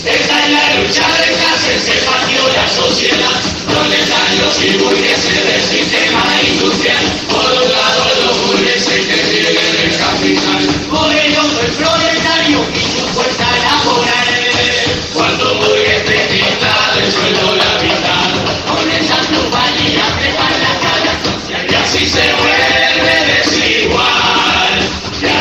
Esta 0.05 0.45
es 0.45 0.51
la 0.51 0.75
lucha 0.81 1.07
de 1.09 1.35
clases, 1.37 1.83
se 1.83 1.93
partió 2.07 2.49
la 2.49 2.69
sociedad. 2.69 3.41
Proletarios 3.67 4.65
y 4.65 4.79
burgueses 4.79 5.45
del 5.45 5.63
sistema 5.63 6.25
industrial. 6.49 7.05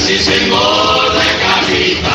El 0.08 0.22
capital. 1.42 2.14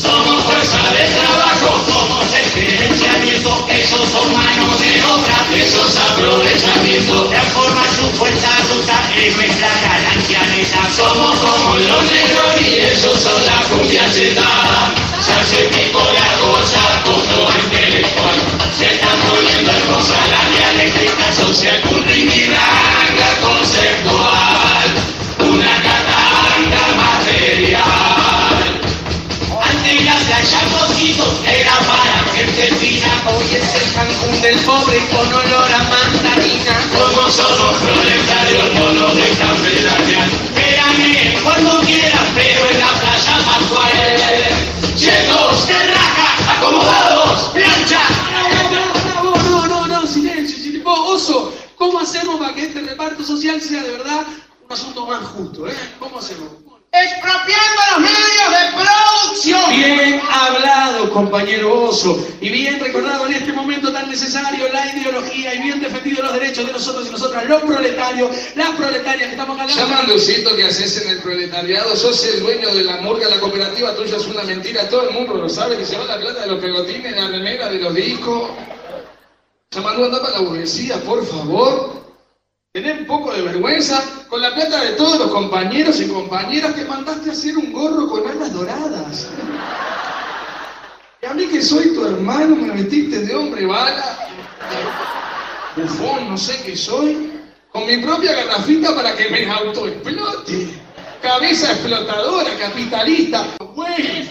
Somos 0.00 0.44
fuerza 0.44 0.78
de 0.96 1.04
trabajo, 1.12 1.84
somos 1.86 2.24
el 2.32 2.50
gerenciamiento, 2.52 3.68
esos 3.68 4.08
son 4.08 4.32
manos 4.32 4.80
de 4.80 5.04
obra, 5.04 5.46
esos 5.54 5.94
aprovechamiento, 5.98 7.24
transforma 7.24 7.84
su 7.94 8.16
fuerza 8.16 8.48
bruta 8.70 9.10
en 9.14 9.36
nuestra 9.36 9.68
ganancia 9.68 10.40
neta. 10.46 10.88
Somos 10.96 11.38
como 11.38 11.76
los 11.76 12.02
negros 12.04 12.60
y 12.62 12.80
ellos 12.80 13.20
son 13.20 13.44
la 13.44 13.62
cumbia 13.68 14.10
chetada. 14.10 14.94
Ya 15.26 15.44
se 15.44 15.64
picó 15.68 16.00
la 16.00 16.32
cosa 16.40 17.02
con 17.04 17.20
lo 17.28 17.52
intelectual, 17.62 18.40
se 18.72 18.86
están 18.86 19.18
poniendo 19.28 19.70
hermosa 19.70 20.16
la 20.30 20.48
dialéctica 20.56 21.30
social, 21.34 21.82
un 21.90 22.02
ringiranga 22.04 23.40
es 33.58 33.74
el 33.74 33.92
Cancún 33.92 34.40
del 34.42 34.58
pobre 34.60 34.98
con 35.08 35.32
olor 35.32 35.72
a 35.72 35.82
mandarina. 35.84 36.80
Como 36.92 37.30
somos 37.30 37.76
proletarios 37.78 38.74
no 38.74 38.92
nos 38.92 39.16
dejan 39.16 39.56
pedalear. 39.56 40.28
Espérame 40.28 41.42
cuando 41.42 41.80
quieras, 41.80 42.26
pero 42.34 42.70
en 42.70 42.80
la 42.80 42.88
playa 43.00 43.36
Pascual. 43.44 43.90
Llenos 44.96 45.66
de 45.66 45.86
raja, 45.94 46.58
acomodados, 46.58 47.50
plancha. 47.52 48.00
No, 49.22 49.34
no, 49.34 49.66
no, 49.66 49.86
no, 49.86 50.06
silencio. 50.06 50.82
Vos, 50.84 51.22
Oso, 51.22 51.52
¿cómo 51.76 52.00
hacemos 52.00 52.38
para 52.38 52.54
que 52.54 52.66
este 52.66 52.80
reparto 52.80 53.24
social 53.24 53.60
sea 53.60 53.82
de 53.82 53.90
verdad 53.92 54.26
un 54.64 54.72
asunto 54.72 55.06
más 55.06 55.24
justo? 55.24 55.68
¿eh? 55.68 55.74
¿Cómo 55.98 56.18
hacemos? 56.18 56.69
Expropiando 56.92 57.80
los 57.92 58.00
medios 58.00 58.50
de 58.50 58.82
producción. 58.82 59.70
Bien 59.70 60.20
hablado, 60.28 61.10
compañero 61.12 61.84
Oso, 61.84 62.26
y 62.40 62.48
bien 62.48 62.80
recordado 62.80 63.26
en 63.28 63.34
este 63.34 63.52
momento 63.52 63.92
tan 63.92 64.10
necesario 64.10 64.68
la 64.72 64.92
ideología 64.92 65.54
y 65.54 65.62
bien 65.62 65.80
defendido 65.80 66.24
los 66.24 66.32
derechos 66.32 66.66
de 66.66 66.72
nosotros 66.72 67.06
y 67.06 67.10
nosotras, 67.10 67.48
los 67.48 67.62
proletarios, 67.62 68.30
las 68.56 68.70
proletarias 68.70 69.28
que 69.28 69.34
estamos 69.34 69.58
hablando. 69.58 69.82
Llama 69.82 70.02
Lucito 70.02 70.56
que 70.56 70.64
haces 70.64 71.02
en 71.02 71.10
el 71.10 71.20
proletariado, 71.20 71.94
sos 71.94 72.24
el 72.24 72.40
dueño 72.40 72.74
de 72.74 72.82
la 72.82 72.96
murga, 72.96 73.28
la 73.28 73.38
cooperativa 73.38 73.94
tuya 73.94 74.16
es 74.16 74.26
una 74.26 74.42
mentira, 74.42 74.88
todo 74.88 75.08
el 75.08 75.14
mundo 75.14 75.34
lo 75.34 75.48
sabe, 75.48 75.76
que 75.76 75.86
se 75.86 75.96
va 75.96 76.06
la 76.06 76.18
plata 76.18 76.40
de 76.40 76.48
los 76.48 76.60
pegotines, 76.60 77.14
la 77.14 77.28
remera, 77.28 77.68
de 77.68 77.78
los 77.78 77.94
discos. 77.94 78.50
Llamando 79.70 80.06
anda 80.06 80.20
para 80.20 80.32
la 80.34 80.40
burguesía, 80.40 80.96
por 81.04 81.24
favor. 81.24 81.99
Tenés 82.72 83.00
un 83.00 83.06
poco 83.06 83.32
de 83.32 83.42
vergüenza 83.42 84.00
con 84.28 84.40
la 84.40 84.54
plata 84.54 84.80
de 84.84 84.92
todos 84.92 85.18
los 85.18 85.32
compañeros 85.32 86.00
y 86.00 86.06
compañeras 86.06 86.72
que 86.72 86.84
mandaste 86.84 87.30
a 87.30 87.32
hacer 87.32 87.58
un 87.58 87.72
gorro 87.72 88.08
con 88.08 88.24
alas 88.28 88.52
doradas. 88.52 89.28
Y 91.20 91.26
a 91.26 91.34
mí 91.34 91.46
que 91.46 91.60
soy 91.62 91.92
tu 91.94 92.06
hermano 92.06 92.54
me 92.54 92.72
metiste 92.72 93.26
de 93.26 93.34
hombre 93.34 93.66
bala, 93.66 94.18
bufón, 95.74 96.28
no 96.28 96.38
sé 96.38 96.62
qué 96.64 96.76
soy, 96.76 97.32
con 97.72 97.88
mi 97.88 97.96
propia 97.96 98.34
garrafita 98.34 98.94
para 98.94 99.16
que 99.16 99.28
me 99.30 99.50
autoexplote. 99.50 100.68
Cabeza 101.20 101.72
explotadora, 101.72 102.56
capitalista, 102.56 103.48
güey. 103.74 104.30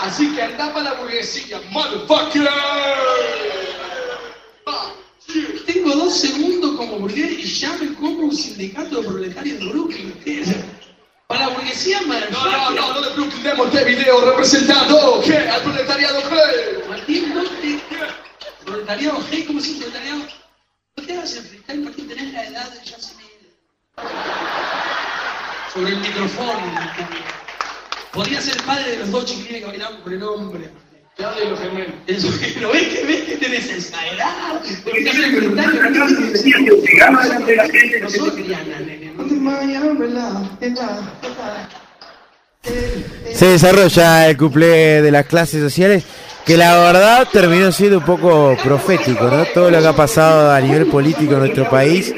Así 0.00 0.34
que 0.34 0.42
anda 0.44 0.72
para 0.72 0.84
la 0.84 0.94
burguesía, 0.94 1.60
motherfucker. 1.72 2.48
Tengo 5.66 5.94
dos 5.94 6.18
segundos 6.18 6.76
como 6.76 6.98
burgués 6.98 7.32
y 7.32 7.44
ya 7.44 7.72
me 7.78 7.94
como 7.94 8.24
un 8.24 8.36
sindicato 8.36 9.00
de 9.00 9.08
proletarios 9.08 9.58
de 9.58 9.66
Brooklyn. 9.66 10.14
Para 11.26 11.46
la 11.46 11.54
burguesía, 11.54 12.00
No, 12.00 12.50
no, 12.50 12.70
no, 12.70 12.94
no 12.94 13.00
de 13.00 13.14
Brooklyn 13.14 13.42
de 13.42 13.54
Montevideo 13.54 14.20
representando, 14.32 15.22
¿qué? 15.24 15.36
Al 15.36 15.62
proletariado, 15.62 16.20
¿qué? 16.28 16.88
Martín, 16.88 17.34
no 17.34 17.44
te... 17.44 17.80
Proletariado, 18.64 19.24
hey, 19.30 19.44
¿cómo 19.46 19.60
dice 19.60 19.78
proletariado? 19.78 20.20
No 20.96 21.06
te 21.06 21.12
hagas 21.12 21.38
freestyle, 21.38 21.80
Martín, 21.82 22.08
tenés 22.08 22.32
la 22.32 22.44
edad 22.44 22.70
de 22.70 22.84
Yacimil. 22.84 23.26
Sobre 25.72 25.92
el 25.92 26.00
micrófono. 26.00 26.72
Podría 28.12 28.40
ser 28.42 28.56
el 28.56 28.62
padre 28.64 28.90
de 28.90 28.96
los 28.98 29.10
dos 29.12 29.24
chiquilines 29.24 29.60
que 29.60 29.66
bailaban 29.66 30.02
por 30.02 30.12
el 30.12 30.22
hombre. 30.22 30.70
Se 43.34 43.46
desarrolla 43.46 44.28
el 44.28 44.36
cuplé 44.36 45.02
de 45.02 45.10
las 45.10 45.26
clases 45.26 45.62
sociales 45.62 46.04
que 46.44 46.56
la 46.56 46.78
verdad 46.78 47.28
terminó 47.30 47.70
siendo 47.72 47.98
un 47.98 48.04
poco 48.04 48.56
profético, 48.62 49.24
¿no? 49.24 49.44
Todo 49.46 49.70
lo 49.70 49.80
que 49.80 49.86
ha 49.86 49.96
pasado 49.96 50.50
a 50.50 50.60
nivel 50.60 50.86
político 50.86 51.34
en 51.34 51.38
nuestro 51.40 51.68
país, 51.70 52.14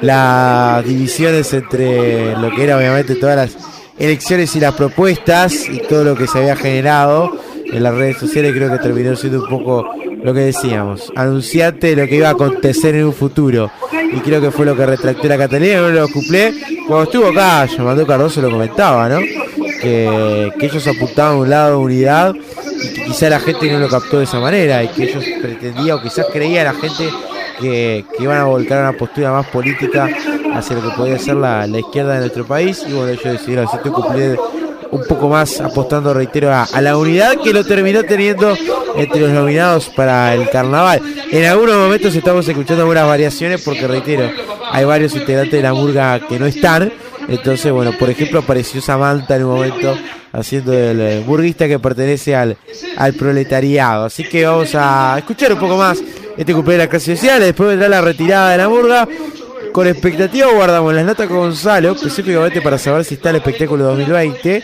las 0.00 0.84
divisiones 0.84 1.52
entre 1.52 2.36
lo 2.36 2.54
que 2.54 2.64
era 2.64 2.76
obviamente 2.76 3.16
todas 3.16 3.36
las 3.36 3.56
elecciones 3.98 4.54
y 4.56 4.60
las 4.60 4.74
propuestas 4.74 5.68
y 5.68 5.78
todo 5.78 6.04
lo 6.04 6.16
que 6.16 6.26
se 6.26 6.38
había 6.38 6.56
generado 6.56 7.38
en 7.72 7.82
las 7.82 7.94
redes 7.94 8.18
sociales 8.18 8.52
creo 8.54 8.70
que 8.70 8.78
terminó 8.78 9.16
siendo 9.16 9.42
un 9.42 9.48
poco 9.48 9.88
lo 10.22 10.32
que 10.34 10.40
decíamos, 10.40 11.12
anunciante 11.16 11.88
de 11.88 12.02
lo 12.02 12.08
que 12.08 12.16
iba 12.16 12.28
a 12.28 12.32
acontecer 12.32 12.94
en 12.94 13.06
un 13.06 13.12
futuro. 13.12 13.70
Y 14.12 14.20
creo 14.20 14.40
que 14.40 14.50
fue 14.50 14.66
lo 14.66 14.76
que 14.76 14.86
retractó 14.86 15.26
la 15.26 15.38
Catalina, 15.38 15.80
no 15.80 15.88
lo 15.88 16.08
cuplé. 16.08 16.52
Cuando 16.86 17.04
estuvo 17.04 17.28
acá, 17.28 17.64
llamando 17.66 18.06
Cardoso 18.06 18.42
lo 18.42 18.50
comentaba, 18.50 19.08
¿no? 19.08 19.18
Que, 19.80 20.52
ellos 20.60 20.86
apuntaban 20.86 21.34
a 21.34 21.38
un 21.38 21.50
lado 21.50 21.78
de 21.78 21.84
unidad 21.84 22.34
y 22.34 22.88
que 22.94 23.04
quizá 23.04 23.28
la 23.30 23.40
gente 23.40 23.72
no 23.72 23.80
lo 23.80 23.88
captó 23.88 24.18
de 24.18 24.24
esa 24.24 24.38
manera 24.38 24.84
y 24.84 24.88
que 24.88 25.04
ellos 25.04 25.24
pretendían 25.40 25.98
o 25.98 26.02
quizás 26.02 26.26
creía 26.32 26.62
la 26.64 26.74
gente 26.74 27.08
que, 27.58 28.04
iban 28.20 28.38
a 28.38 28.44
volcar 28.44 28.78
a 28.78 28.90
una 28.90 28.98
postura 28.98 29.32
más 29.32 29.46
política 29.46 30.08
hacia 30.54 30.76
lo 30.76 30.82
que 30.82 30.96
podía 30.96 31.18
ser 31.18 31.36
la, 31.36 31.66
izquierda 31.66 32.14
de 32.14 32.20
nuestro 32.20 32.44
país 32.44 32.84
y 32.86 32.92
bueno 32.92 33.08
ellos 33.08 33.24
decidieron 33.24 33.66
hacer 33.66 33.80
este 33.80 33.90
cuplé 33.90 34.36
un 34.92 35.02
poco 35.04 35.28
más 35.28 35.60
apostando, 35.60 36.12
reitero, 36.12 36.52
a, 36.52 36.80
la 36.80 36.96
unidad 36.96 37.38
que 37.42 37.52
lo 37.52 37.64
terminó 37.64 38.04
teniendo 38.04 38.54
entre 38.94 39.22
los 39.22 39.30
nominados 39.30 39.88
para 39.88 40.34
el 40.34 40.48
carnaval. 40.50 41.00
En 41.30 41.46
algunos 41.46 41.76
momentos 41.76 42.14
estamos 42.14 42.46
escuchando 42.46 42.82
algunas 42.82 43.06
variaciones 43.06 43.62
porque, 43.62 43.88
reitero, 43.88 44.30
hay 44.70 44.84
varios 44.84 45.16
integrantes 45.16 45.54
de 45.54 45.62
la 45.62 45.72
murga 45.72 46.20
que 46.20 46.38
no 46.38 46.46
están. 46.46 46.92
Entonces, 47.26 47.72
bueno, 47.72 47.92
por 47.98 48.10
ejemplo, 48.10 48.40
apareció 48.40 48.82
Samantha 48.82 49.36
en 49.36 49.44
un 49.44 49.54
momento 49.54 49.96
haciendo 50.32 50.72
el 50.72 51.00
eh, 51.00 51.22
burguista 51.26 51.66
que 51.66 51.78
pertenece 51.78 52.36
al, 52.36 52.56
al 52.96 53.14
proletariado. 53.14 54.06
Así 54.06 54.24
que 54.24 54.44
vamos 54.44 54.74
a 54.74 55.14
escuchar 55.18 55.54
un 55.54 55.58
poco 55.58 55.76
más 55.78 56.02
este 56.36 56.52
cumpleaños 56.52 56.66
de 56.66 56.84
las 56.84 56.88
clases 56.88 57.18
sociales. 57.18 57.46
Después 57.46 57.70
vendrá 57.70 57.88
la 57.88 58.02
retirada 58.02 58.50
de 58.50 58.58
la 58.58 58.68
murga. 58.68 59.08
Con 59.72 59.86
expectativa 59.86 60.48
guardamos 60.52 60.94
las 60.94 61.04
notas 61.04 61.28
con 61.28 61.38
Gonzalo, 61.38 61.92
específicamente 61.92 62.60
para 62.60 62.78
saber 62.78 63.04
si 63.04 63.14
está 63.14 63.30
el 63.30 63.36
espectáculo 63.36 63.84
2020. 63.84 64.62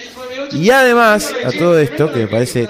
Y 0.53 0.71
además, 0.71 1.33
a 1.44 1.51
todo 1.51 1.79
esto, 1.79 2.12
que 2.12 2.21
me 2.21 2.27
parece 2.27 2.68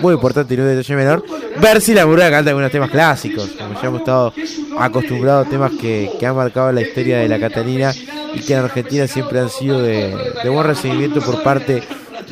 muy 0.00 0.14
importante 0.14 0.54
y 0.54 0.56
no 0.56 0.64
de 0.64 0.76
detalle 0.76 0.96
menor, 0.96 1.24
ver 1.60 1.80
si 1.80 1.94
la 1.94 2.06
murga 2.06 2.30
canta 2.30 2.50
algunos 2.50 2.70
temas 2.70 2.90
clásicos, 2.90 3.50
como 3.58 3.80
ya 3.80 3.88
hemos 3.88 4.00
estado 4.00 4.32
acostumbrados 4.78 5.46
a 5.46 5.50
temas 5.50 5.72
que, 5.80 6.10
que 6.18 6.26
han 6.26 6.36
marcado 6.36 6.72
la 6.72 6.82
historia 6.82 7.18
de 7.18 7.28
la 7.28 7.38
Catalina 7.38 7.92
y 8.34 8.40
que 8.40 8.54
en 8.54 8.60
Argentina 8.60 9.06
siempre 9.06 9.40
han 9.40 9.50
sido 9.50 9.80
de, 9.80 10.14
buen 10.44 10.66
recibimiento 10.66 11.20
por 11.20 11.42
parte 11.42 11.82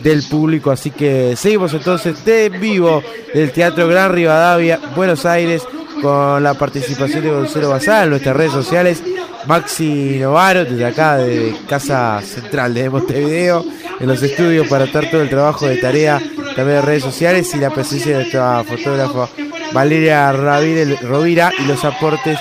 del 0.03 0.23
público. 0.25 0.71
Así 0.71 0.91
que 0.91 1.37
seguimos 1.37 1.73
entonces 1.75 2.25
de 2.25 2.49
vivo 2.49 3.03
del 3.35 3.53
Teatro 3.53 3.89
Gran 3.89 4.13
Rivadavia, 4.13 4.81
Buenos 4.95 5.27
Aires, 5.27 5.63
con 6.03 6.43
la 6.43 6.55
participación 6.55 7.23
de 7.23 7.31
Gonzalo 7.31 7.71
Basal 7.71 8.05
en 8.05 8.11
nuestras 8.11 8.37
redes 8.37 8.53
sociales. 8.53 9.03
Maxi 9.49 10.19
Novaro, 10.21 10.67
desde 10.67 10.85
acá 10.85 11.17
de 11.17 11.57
Casa 11.67 12.21
Central 12.21 12.75
de 12.75 12.91
Montevideo, 12.91 13.65
en 13.99 14.07
los 14.07 14.23
estudios 14.23 14.69
para 14.69 14.85
estar 14.85 15.11
todo 15.11 15.23
el 15.23 15.31
trabajo 15.31 15.67
de 15.67 15.79
tarea 15.79 16.21
también 16.55 16.77
de 16.77 16.83
redes 16.83 17.03
sociales 17.03 17.55
y 17.55 17.59
la 17.59 17.71
presencia 17.71 18.13
de 18.13 18.25
nuestra 18.25 18.63
fotógrafa 18.65 19.27
Valeria 19.73 20.33
Rovira 20.33 21.51
y 21.59 21.63
los 21.65 21.83
aportes 21.83 22.39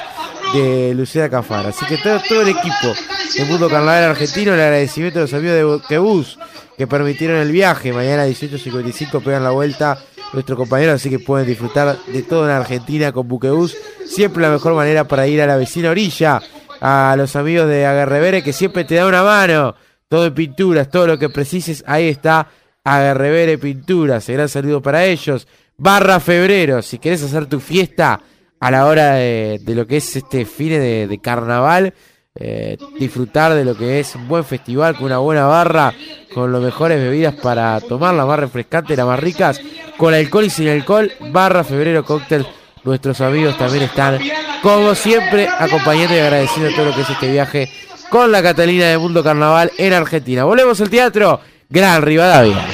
de 0.54 0.94
Lucía 0.96 1.30
Cafara. 1.30 1.70
Así 1.70 1.86
que 1.86 1.98
todo, 1.98 2.42
el 2.42 2.50
equipo 2.50 2.94
del 3.38 3.48
mundo 3.48 3.70
carnaval 3.70 4.04
argentino, 4.04 4.54
el 4.54 4.60
agradecimiento 4.60 5.20
a 5.20 5.22
los 5.22 5.34
amigos 5.34 5.56
de 5.56 5.64
Buquebus 5.64 6.38
que 6.78 6.88
permitieron 6.88 7.38
el 7.38 7.54
viaje. 7.54 7.94
Mañana 7.94 8.28
18.55 8.28 9.24
pegan 9.24 9.46
la 9.46 9.52
vuelta 9.52 9.98
nuestro 10.34 10.58
compañero, 10.58 10.92
así 10.92 11.10
que 11.10 11.20
pueden 11.20 11.48
disfrutar 11.48 11.98
de 12.06 12.22
todo 12.24 12.44
en 12.44 12.52
Argentina 12.52 13.14
con 13.14 13.30
Buquebus. 13.30 13.78
Siempre 14.06 14.42
la 14.42 14.50
mejor 14.50 14.74
manera 14.74 15.08
para 15.08 15.26
ir 15.26 15.42
a 15.42 15.48
la 15.48 15.56
vecina 15.56 15.90
orilla. 15.90 16.42
A 16.82 17.16
los 17.18 17.36
amigos 17.36 17.68
de 17.68 17.86
Agarrevere 17.86 18.44
que 18.44 18.54
siempre 18.54 18.84
te 18.84 18.96
da 18.96 19.08
una 19.08 19.24
mano. 19.24 19.76
Todo 20.08 20.26
en 20.28 20.34
pinturas, 20.34 20.90
todo 20.90 21.08
lo 21.08 21.18
que 21.20 21.30
precises, 21.30 21.84
ahí 21.86 22.08
está 22.08 22.48
Agarrevere 22.84 23.58
Pinturas. 23.58 24.30
Gran 24.30 24.48
saludo 24.48 24.82
para 24.82 25.04
ellos. 25.06 25.48
Barra 25.78 26.20
Febrero, 26.20 26.82
si 26.82 26.98
querés 26.98 27.24
hacer 27.24 27.46
tu 27.46 27.60
fiesta 27.60 28.22
a 28.60 28.72
la 28.72 28.86
hora 28.86 29.16
de, 29.16 29.60
lo 29.66 29.86
que 29.86 29.98
es 29.98 30.16
este 30.16 30.46
fin 30.46 30.70
de, 30.70 31.08
de 31.08 31.18
carnaval, 31.20 31.94
eh, 32.40 32.78
disfrutar 33.00 33.56
de 33.56 33.66
lo 33.66 33.76
que 33.76 34.00
es 34.00 34.14
un 34.14 34.28
buen 34.28 34.44
festival 34.44 34.96
con 34.96 35.06
una 35.06 35.18
buena 35.18 35.46
barra, 35.46 35.92
con 36.34 36.52
las 36.52 36.62
mejores 36.62 37.00
bebidas 37.00 37.34
para 37.34 37.82
tomar, 37.82 38.14
las 38.14 38.28
más 38.28 38.40
refrescantes, 38.40 38.96
las 38.96 39.08
más 39.08 39.20
ricas, 39.20 39.60
con 39.98 40.14
alcohol 40.14 40.46
y 40.46 40.50
sin 40.52 40.68
alcohol, 40.68 41.12
barra 41.32 41.64
Febrero 41.64 42.06
Cóctel. 42.06 42.46
Nuestros 42.88 43.20
amigos 43.20 43.58
también 43.58 43.84
están, 43.84 44.18
como 44.62 44.96
siempre, 44.96 45.46
acompañando 45.46 46.16
y 46.16 46.20
agradeciendo 46.20 46.74
todo 46.74 46.86
lo 46.86 46.96
que 46.96 47.02
es 47.02 47.10
este 47.10 47.30
viaje 47.30 47.70
con 48.10 48.32
la 48.32 48.42
Catalina 48.42 48.86
de 48.86 48.98
Mundo 48.98 49.22
Carnaval 49.22 49.74
en 49.78 49.92
Argentina. 49.92 50.46
Volvemos 50.46 50.80
al 50.80 50.90
teatro, 50.90 51.42
Gran 51.70 52.02
Rivadavia. 52.02 52.66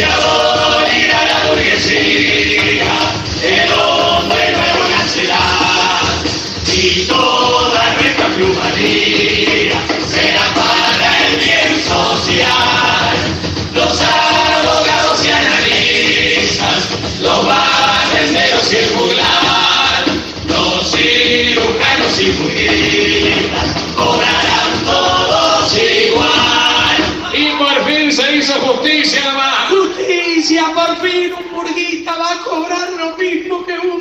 Abolirá 0.00 0.67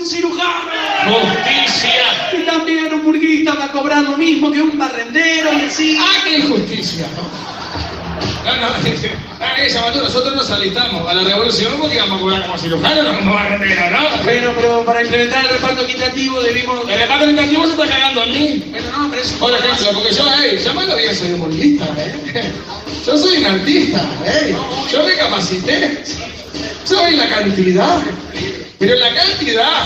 cirujano. 0.07 0.71
Justicia. 1.05 1.91
Y 2.33 2.45
también 2.45 2.93
un 2.93 3.03
burguista 3.03 3.53
va 3.53 3.65
a 3.65 3.71
cobrar 3.71 4.03
lo 4.03 4.17
mismo 4.17 4.51
que 4.51 4.61
un 4.61 4.77
barrendero 4.77 5.53
y 5.53 5.61
así. 5.61 5.97
¡Ah, 5.99 6.23
qué 6.23 6.39
injusticia! 6.39 7.07
No, 8.45 8.55
no, 8.55 8.67
esa 9.63 9.81
batalla, 9.81 10.03
nosotros 10.03 10.35
nos 10.35 10.49
alistamos 10.51 11.09
a 11.09 11.13
la 11.13 11.23
revolución 11.23 11.73
porque 11.79 11.97
vamos 11.97 12.17
a 12.17 12.21
cobrar 12.21 12.41
como 12.43 12.57
cirujanos, 12.57 13.03
no 13.03 13.19
como 13.19 13.33
barrenderos, 13.33 13.91
¿no? 13.91 14.23
Bueno, 14.23 14.51
pero 14.55 14.85
para 14.85 15.01
implementar 15.01 15.45
el 15.45 15.51
reparto 15.51 15.83
equitativo 15.83 16.41
debimos... 16.41 16.89
El 16.89 16.99
reparto 16.99 17.25
equitativo 17.25 17.65
se 17.65 17.71
está 17.71 17.87
cagando 17.87 18.23
en 18.23 18.31
mí. 18.31 18.69
Pero 18.71 18.91
no, 18.91 19.09
pero 19.09 19.21
eso... 19.21 19.37
Por 19.37 19.53
ejemplo, 19.53 19.87
porque 19.93 20.15
yo, 20.15 20.25
hey, 20.37 20.61
yo 20.63 20.73
malo 20.73 20.95
bien 20.95 21.15
soy 21.15 21.33
burguista, 21.33 21.85
¿eh? 21.97 22.51
Yo 23.05 23.17
soy 23.17 23.37
un 23.37 23.45
artista, 23.45 24.01
¿eh? 24.25 24.55
Yo 24.91 25.03
me 25.03 25.15
capacité. 25.15 26.03
Soy 26.83 27.15
la 27.15 27.27
cantidad. 27.29 28.01
Pero 28.79 28.95
la 28.95 29.13
cantidad 29.13 29.83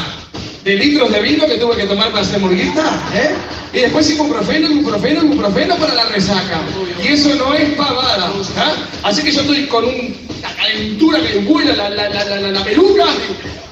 de 0.64 0.76
litros 0.76 1.12
de 1.12 1.22
vino 1.22 1.45
que 1.47 1.55
tuve 1.55 1.76
que 1.76 1.84
tomar 1.86 2.12
para 2.12 2.24
ser 2.24 2.39
burguista, 2.39 2.84
¿eh? 3.16 3.32
Y 3.74 3.80
después 3.82 4.09
ibuprofeno, 4.12 4.70
ibuprofeno, 4.70 5.24
ibuprofeno 5.24 5.76
para 5.78 5.93
la 5.95 6.05
resaca. 6.05 6.59
Y 7.03 7.07
eso 7.14 7.34
no 7.36 7.53
es 7.53 7.70
pavada. 7.76 8.32
¿ah? 8.57 8.74
Así 9.03 9.24
que 9.24 9.32
yo 9.32 9.41
estoy 9.41 9.66
con 9.68 9.86
un- 9.86 10.31
una 10.42 10.56
calentura 10.56 11.20
que 11.22 11.38
vuela 11.39 11.76
la, 11.76 11.89
la, 11.89 12.10
la, 12.10 12.24
la, 12.26 12.36
la- 12.39 12.52
la 12.52 12.64
peluca. 12.64 13.06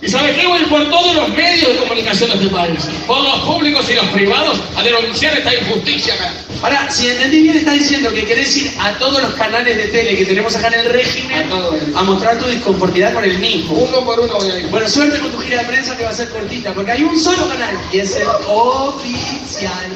¿Y 0.02 0.08
sabes 0.08 0.38
qué? 0.38 0.48
Voy 0.48 0.62
por 0.66 0.90
todos 0.90 1.14
los 1.14 1.30
medios 1.30 1.74
de 1.74 1.76
comunicación 1.80 2.30
de 2.30 2.36
este 2.38 2.48
país. 2.50 2.80
Por 3.06 3.22
los 3.22 3.40
públicos 3.42 3.86
y 3.90 3.96
los 3.96 4.06
privados 4.08 4.58
a 4.78 4.82
denunciar 4.84 5.38
esta 5.38 5.54
injusticia 5.54 6.14
acá. 6.14 6.32
Ahora, 6.62 6.90
si 6.90 7.08
entendí 7.10 7.42
bien, 7.42 7.58
está 7.58 7.74
diciendo 7.74 8.10
que 8.14 8.24
querés 8.26 8.56
ir 8.56 8.72
a 8.80 8.92
todos 8.94 9.22
los 9.22 9.34
canales 9.34 9.76
de 9.76 9.84
tele 9.88 10.16
que 10.18 10.26
tenemos 10.26 10.56
acá 10.56 10.68
en 10.70 10.76
el 10.82 10.86
régimen 10.86 11.50
a 11.96 12.04
mostrar 12.04 12.38
tu 12.40 12.46
disconformidad 12.48 13.14
con 13.14 13.24
el 13.26 13.38
mismo. 13.40 13.74
Uno 13.74 14.06
por 14.06 14.20
uno 14.22 14.34
voy 14.36 14.52
a 14.52 14.60
ir. 14.60 14.68
Bueno, 14.68 14.88
suerte 14.88 15.20
con 15.20 15.32
tu 15.32 15.40
gira 15.40 15.60
de 15.64 15.66
prensa 15.68 15.98
que 15.98 16.04
va 16.06 16.12
a 16.12 16.14
ser 16.14 16.30
cortita, 16.30 16.74
porque 16.74 16.92
hay 16.92 17.04
un 17.04 17.20
solo 17.20 17.48
canal 17.50 17.78
y 17.92 18.00
es 18.00 18.16
el 18.16 18.28
oficial. 18.48 19.90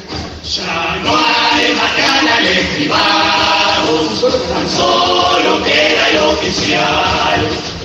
Ya 0.54 1.00
no 1.02 1.16
hay 1.16 1.72
más 1.74 1.92
canales 1.92 2.66
privados. 2.76 4.20
tan 4.48 4.70
solo 4.70 5.62
queda 5.64 6.08
el 6.10 6.18
oficial 6.18 6.63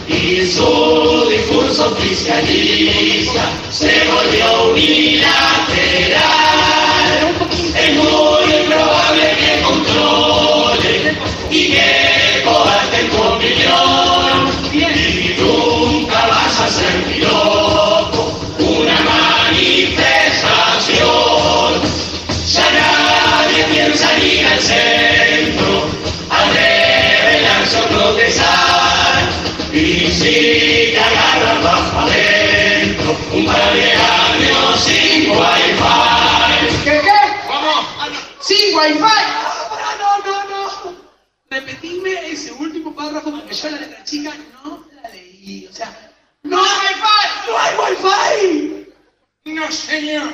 y 0.08 0.46
su 0.46 1.28
discurso 1.30 1.92
oficialista 1.92 3.44
se 3.70 3.92
volvió 4.08 4.72
unilateral. 4.72 6.20
Es 7.76 7.96
muy 7.96 8.54
probable 8.68 9.36
que 9.38 9.62
controle 9.62 11.18
y 11.52 11.72
que 11.72 11.99
wifi. 35.40 36.84
¿Qué, 36.84 37.02
qué? 37.02 37.20
¿Cómo? 37.48 37.72
Sin 38.42 38.78
wifi. 38.78 39.00
No, 39.00 39.08
no, 40.00 40.18
no, 40.26 40.50
no. 40.50 40.96
Repetime 41.50 42.32
ese 42.32 42.52
último 42.54 42.94
párrafo 42.94 43.32
porque 43.32 43.54
yo 43.54 43.70
la 43.70 43.78
letra 43.78 44.04
chica 44.04 44.34
no 44.64 44.86
la 45.02 45.10
leí. 45.10 45.68
O 45.70 45.74
sea, 45.74 46.14
no 46.44 46.62
hay 46.64 46.96
wifi. 46.96 47.50
No 47.50 47.58
hay 47.58 48.46
wifi. 48.46 48.86
No, 49.46 49.72
señor. 49.72 50.30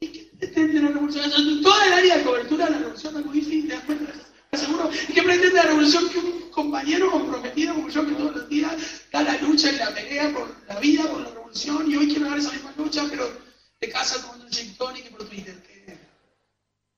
¿Y 0.00 0.08
qué 0.08 0.30
pretende 0.38 0.80
la 0.80 0.88
revolución? 0.88 1.62
Toda 1.62 1.86
el 1.86 1.92
área 1.92 2.16
de 2.18 2.24
cobertura 2.24 2.64
de 2.66 2.70
la 2.72 2.78
revolución 2.78 3.14
del 3.14 3.26
wifi, 3.26 3.62
¿te 3.62 3.74
das 3.74 3.84
cuenta? 3.84 4.12
¿Estás 4.44 4.60
seguro? 4.68 4.90
¿Y 5.08 5.12
qué 5.12 5.22
pretende 5.22 5.54
la 5.54 5.62
revolución 5.62 6.08
que 6.08 6.18
un 6.18 6.50
compañero 6.50 7.10
comprometido 7.10 7.74
como 7.74 7.88
yo 7.88 8.06
que 8.06 8.12
todos 8.12 8.36
los 8.36 8.48
días 8.48 8.72
da 9.12 9.22
la 9.22 9.36
lucha 9.38 9.70
y 9.70 9.76
la 9.76 9.90
pelea 9.94 10.32
por 10.32 10.48
la 10.68 10.78
vida, 10.80 11.02
por 11.04 11.20
la 11.20 11.30
revolución 11.30 11.90
y 11.90 11.96
hoy 11.96 12.08
quiero 12.08 12.28
dar 12.28 12.38
esa 12.38 12.52
misma 12.52 12.72
lucha, 12.76 13.04
pero 13.10 13.43
de 13.86 13.92
casa 13.92 14.20
tomando 14.20 14.46
un 14.46 14.52
gin 14.52 14.76
tonic 14.76 15.06
y 15.06 15.10
por 15.10 15.28
Twitter? 15.28 15.62
¿Qué, 15.62 15.98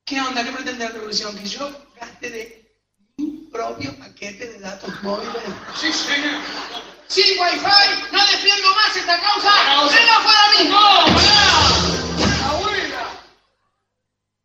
¿Qué 0.04 0.20
onda? 0.20 0.44
¿Qué 0.44 0.52
pretende 0.52 0.84
la 0.84 0.90
revolución? 0.90 1.36
Que 1.36 1.46
yo 1.46 1.70
gaste 2.00 2.30
de 2.30 2.76
mi 3.16 3.48
propio 3.50 3.96
paquete 3.98 4.46
de 4.46 4.58
datos 4.60 4.90
móviles. 5.02 5.42
Sí, 5.80 5.92
señor. 5.92 6.40
Sin 7.08 7.38
wifi, 7.38 8.12
no 8.12 8.26
defiendo 8.26 8.68
más 8.74 8.96
esta 8.96 9.20
causa. 9.20 9.50
¡Venga 9.94 10.24
para 10.24 10.50
mí! 10.50 10.76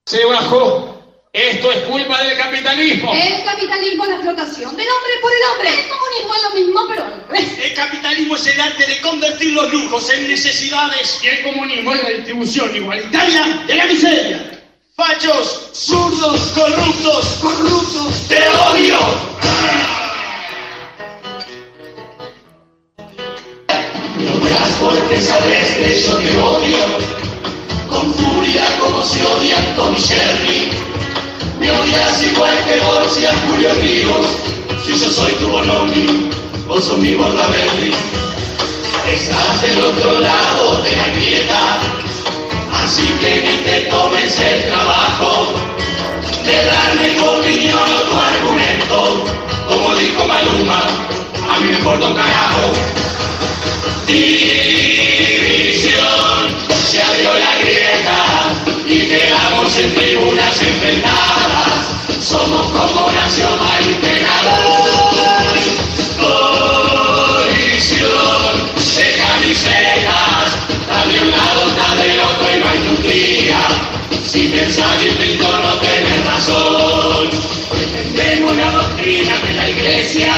Se 0.06 0.26
bajó. 0.26 1.01
Esto 1.34 1.72
es 1.72 1.78
culpa 1.84 2.22
del 2.24 2.38
capitalismo. 2.38 3.14
El 3.14 3.46
capitalismo 3.46 4.04
es 4.04 4.10
la 4.10 4.16
explotación 4.16 4.76
del 4.76 4.86
hombre 4.86 5.12
por 5.22 5.32
el 5.32 5.40
hombre. 5.50 5.70
El 5.82 5.88
comunismo 5.88 6.36
es 6.36 6.44
lo 6.44 6.50
mismo, 6.60 6.88
pero 6.90 7.06
al 7.06 7.26
revés. 7.30 7.58
El 7.64 7.74
capitalismo 7.74 8.36
es 8.36 8.48
el 8.48 8.60
arte 8.60 8.86
de 8.86 9.00
convertir 9.00 9.54
los 9.54 9.72
lujos 9.72 10.10
en 10.10 10.28
necesidades. 10.28 11.20
Y 11.24 11.28
el 11.28 11.44
comunismo 11.44 11.94
es 11.94 12.04
la 12.04 12.10
distribución 12.10 12.76
igualitaria 12.76 13.64
de 13.66 13.76
la 13.76 13.86
miseria. 13.86 14.62
Fachos, 14.98 15.70
zurdos, 15.72 16.42
corruptos, 16.54 17.26
corruptos, 17.42 18.28
te 18.28 18.50
odio. 18.50 19.00
No 24.18 24.44
verás 24.44 24.70
porque 24.82 25.22
sabes 25.22 25.76
que 25.78 26.02
yo 26.02 26.18
te 26.18 26.38
odio. 26.42 26.78
Con 27.88 28.14
furia 28.16 28.66
como 28.80 29.02
se 29.06 29.26
odian 29.26 29.76
Tom 29.78 29.96
y 29.96 30.91
Jerry. 31.62 31.68
Me 31.68 31.72
odias 31.72 32.24
igual 32.24 32.58
que 32.66 32.80
vos 32.80 33.20
y 33.20 33.26
a 33.26 33.34
Julio 33.48 33.70
Ríos. 33.76 34.28
Si 34.86 34.92
yo 35.00 35.10
soy 35.10 35.32
tu 35.34 35.48
Bonomi, 35.48 36.30
vos 36.68 36.84
sos 36.84 36.98
mi 36.98 37.16
Bordaberry. 37.16 37.94
Estás 39.12 39.62
del 39.62 39.84
otro 39.84 40.20
lado 40.20 40.82
de 40.82 40.96
la 40.96 41.08
grieta. 41.08 41.80
Así 42.84 43.08
que 43.22 43.42
ni 43.42 43.58
te 43.64 43.82
tomes 43.90 44.40
el 44.40 44.66
trabajo 44.66 45.54
de 46.46 46.66
darme 46.66 47.10
tu 47.16 47.26
opinión 47.26 47.80
o 47.80 48.02
tu 48.10 48.18
argumento. 48.18 49.51
Si 74.62 74.68
pensás 74.68 75.02
distinto 75.02 75.48
no 75.48 75.74
tenés 75.80 76.24
razón. 76.24 77.30
Defendemos 77.72 78.56
la 78.56 78.70
doctrina 78.70 79.36
de 79.40 79.54
la 79.56 79.70
iglesia, 79.70 80.34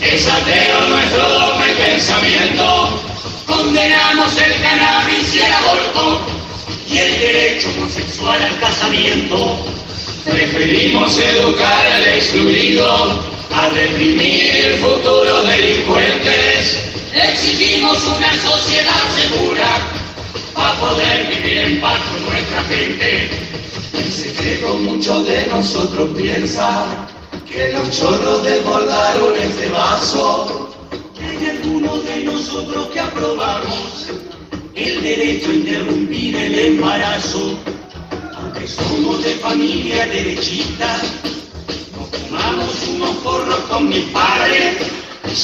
es 0.00 0.26
ateo 0.26 0.88
nuestro 0.88 1.28
dogma 1.28 1.66
y 1.68 1.74
pensamiento. 1.74 3.02
Condenamos 3.46 4.34
el 4.38 4.54
cannabis 4.62 5.34
y 5.34 5.40
el 5.40 5.52
aborto 5.52 6.20
y 6.88 6.98
el 6.98 7.20
derecho 7.20 7.68
homosexual 7.76 8.42
al 8.42 8.58
casamiento. 8.58 9.66
Preferimos 10.24 11.18
educar 11.18 11.86
al 11.88 12.06
excluido, 12.06 13.22
a 13.54 13.68
reprimir 13.68 14.78
futuros 14.80 15.46
delincuentes. 15.46 16.78
Exigimos 17.12 18.02
una 18.16 18.32
sociedad 18.40 19.02
segura 19.14 20.01
para 20.62 20.78
poder 20.78 21.26
vivir 21.26 21.58
en 21.58 21.80
paz 21.80 21.98
con 22.10 22.22
nuestra 22.30 22.62
gente. 22.64 23.30
En 23.94 24.12
secreto 24.12 24.74
muchos 24.76 25.26
de 25.26 25.46
nosotros 25.48 26.10
piensan 26.16 27.08
que 27.50 27.72
los 27.72 27.90
chorros 27.90 28.44
desbordaron 28.44 29.34
este 29.40 29.68
vaso. 29.70 30.70
Que 31.18 31.24
hay 31.24 31.56
algunos 31.56 32.04
de 32.04 32.24
nosotros 32.24 32.86
que 32.92 33.00
aprobamos 33.00 34.06
el 34.74 35.02
derecho 35.02 35.50
a 35.50 35.54
interrumpir 35.54 36.36
el 36.36 36.58
embarazo. 36.58 37.58
Aunque 38.36 38.68
somos 38.68 39.22
de 39.24 39.34
familia 39.46 40.06
derechista, 40.06 41.00
nos 41.96 42.08
fumamos 42.20 42.88
unos 42.94 43.16
porros 43.16 43.60
con 43.68 43.88
mis 43.88 44.04
padres. 44.10 44.76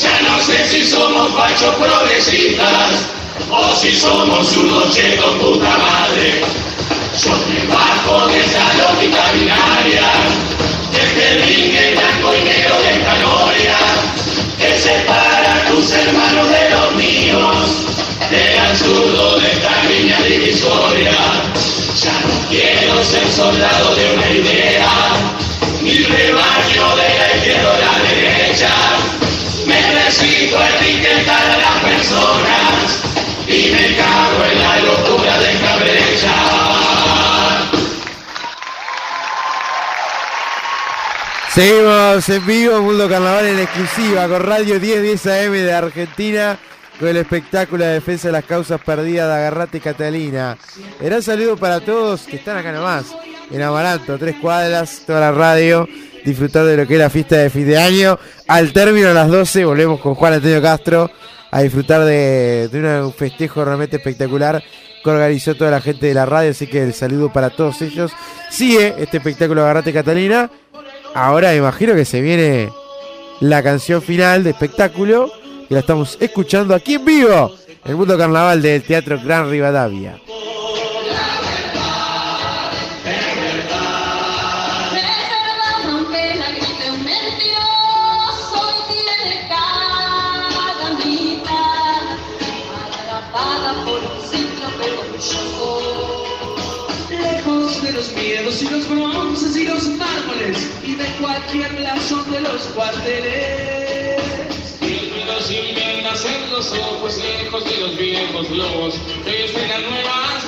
Ya 0.01 0.21
no 0.23 0.39
sé 0.45 0.65
si 0.69 0.85
somos 0.85 1.33
fachos 1.33 1.75
progresistas 1.75 3.19
o 3.51 3.75
si 3.77 3.95
somos 3.95 4.57
unos 4.57 4.95
chetos 4.95 5.35
puta 5.39 5.79
madre. 5.79 6.43
Yo 7.23 7.33
me 7.49 7.67
bajo 7.73 8.29
de 8.29 8.41
esa 8.41 8.75
lógica 8.75 9.33
binaria, 9.33 10.07
desde 10.93 11.31
el 11.31 11.43
ringue 11.43 11.95
blanco 11.95 12.35
y 12.35 12.45
negro 12.45 12.77
de 12.83 12.91
esta 12.93 13.15
gloria, 13.17 13.77
que 14.59 14.79
separa 14.79 15.57
a 15.57 15.69
tus 15.69 15.91
hermanos 15.93 16.49
de 16.49 16.71
los 16.71 16.95
míos, 16.95 17.87
del 18.31 18.59
absurdo 18.59 19.41
de 19.41 19.51
esta 19.51 19.85
línea 19.85 20.21
divisoria. 20.21 21.13
Ya 22.03 22.13
no 22.13 22.49
quiero 22.49 23.05
ser 23.05 23.27
soldado 23.33 23.95
de 23.97 24.13
una 24.13 24.31
idea, 24.31 24.91
ni 25.83 25.99
rebaño 26.05 26.97
de 26.97 27.19
la 27.19 27.37
izquierda 27.37 27.73
o 27.73 27.79
la 27.81 28.09
derecha. 28.09 28.71
Me 29.67 29.75
a 29.75 30.69
etiquetar 30.81 31.51
a 31.51 31.57
las 31.59 31.85
personas 31.85 33.08
y 33.49 33.71
me 33.71 33.97
cago 33.97 34.45
en 34.45 34.61
la 34.61 34.81
locura 34.81 35.39
de 35.39 35.53
esta. 35.53 36.35
Seguimos 41.55 42.29
en 42.29 42.47
vivo, 42.47 42.83
Mundo 42.83 43.09
Carnaval 43.09 43.47
en 43.47 43.61
exclusiva 43.61 44.29
con 44.29 44.43
Radio 44.43 44.79
1010 44.79 45.27
AM 45.27 45.53
de 45.53 45.73
Argentina 45.73 46.59
con 47.01 47.09
el 47.09 47.17
espectáculo 47.17 47.85
de 47.85 47.95
defensa 47.95 48.29
de 48.29 48.33
las 48.33 48.45
causas 48.45 48.81
perdidas 48.81 49.29
de 49.29 49.35
Agarrate 49.35 49.81
Catalina. 49.81 50.59
Gran 51.01 51.23
saludo 51.23 51.57
para 51.57 51.81
todos 51.81 52.23
que 52.23 52.37
están 52.37 52.59
acá 52.59 52.71
nomás, 52.71 53.07
en 53.51 53.63
Amaranto, 53.63 54.19
tres 54.19 54.37
cuadras, 54.41 55.03
toda 55.07 55.21
la 55.21 55.33
radio, 55.33 55.89
disfrutar 56.25 56.65
de 56.67 56.77
lo 56.77 56.87
que 56.87 56.95
es 56.95 57.01
la 57.01 57.11
fiesta 57.11 57.37
de 57.37 57.51
fin 57.51 57.67
de 57.67 57.79
año. 57.79 58.19
Al 58.47 58.73
término 58.73 59.09
a 59.09 59.15
las 59.15 59.29
12 59.29 59.65
volvemos 59.65 60.01
con 60.01 60.15
Juan 60.15 60.35
Antonio 60.35 60.61
Castro 60.61 61.11
a 61.51 61.63
disfrutar 61.63 62.05
de, 62.05 62.69
un 63.05 63.13
festejo 63.13 63.65
realmente 63.65 63.97
espectacular 63.97 64.63
que 65.03 65.11
organizó 65.11 65.55
toda 65.55 65.71
la 65.71 65.81
gente 65.81 66.07
de 66.07 66.15
la 66.15 66.27
radio, 66.27 66.51
así 66.51 66.67
que 66.67 66.83
el 66.83 66.95
saludo 66.95 67.33
para 67.33 67.51
todos 67.51 67.81
ellos. 67.83 68.13
Sigue 68.51 68.95
este 68.99 69.19
espectáculo 69.19 69.63
Agarrate 69.63 69.93
Catalina. 69.93 70.51
Ahora 71.15 71.55
imagino 71.55 71.95
que 71.95 72.05
se 72.05 72.21
viene 72.21 72.71
la 73.41 73.63
canción 73.63 74.03
final 74.03 74.45
de 74.45 74.51
espectáculo 74.51 75.31
que 75.69 75.75
la 75.75 75.81
estamos 75.81 76.17
escuchando 76.21 76.75
aquí 76.75 76.95
en 76.95 77.05
vivo 77.05 77.53
el 77.85 77.97
mundo 77.97 78.19
carnaval 78.19 78.61
del 78.61 78.83
Teatro 78.83 79.19
Gran 79.23 79.51
Rivadavia. 79.51 80.19
Lejos 97.11 97.83
de 97.83 97.93
los 97.93 98.13
miedos 98.13 98.63
y 98.63 98.69
los 98.69 98.89
bronces 98.89 99.57
y 99.57 99.65
los 99.65 99.89
mármoles 99.89 100.71
y 100.85 100.95
de 100.95 101.07
cualquier 101.21 101.81
lazón 101.81 102.31
de 102.31 102.41
los 102.41 102.63
cuarteles. 102.69 104.23
Y 104.81 105.25
los 105.27 105.51
inventas 105.51 106.25
en 106.25 106.53
los 106.53 106.71
ojos, 106.71 107.19
lejos 107.19 107.65
de 107.65 107.77
los 107.79 107.99
viejos 107.99 108.49
lobos, 108.51 108.95
desde 109.25 109.67
las 109.67 109.81
nuevas 109.81 110.45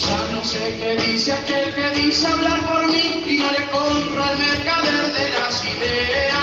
Ya 0.00 0.28
no 0.32 0.42
sé 0.42 0.78
qué 0.78 0.96
dice 1.04 1.32
aquel 1.34 1.74
que 1.74 1.90
dice 2.00 2.26
hablar 2.28 2.66
por 2.66 2.86
mí 2.90 3.24
y 3.26 3.36
no 3.36 3.50
le 3.52 3.66
compra 3.66 4.32
el 4.32 4.38
mercader 4.38 5.12
de 5.12 5.38
las 5.38 5.64
ideas. 5.66 6.39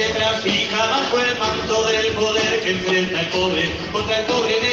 Que 0.00 0.08
trafica 0.14 0.86
bajo 0.86 1.20
el 1.20 1.38
manto 1.38 1.86
del 1.88 2.06
poder 2.14 2.62
que 2.62 2.70
enfrenta 2.70 3.20
al 3.20 3.28
pobre 3.28 3.70
contra 3.92 4.20
el 4.20 4.24
pobre 4.24 4.56
en 4.56 4.64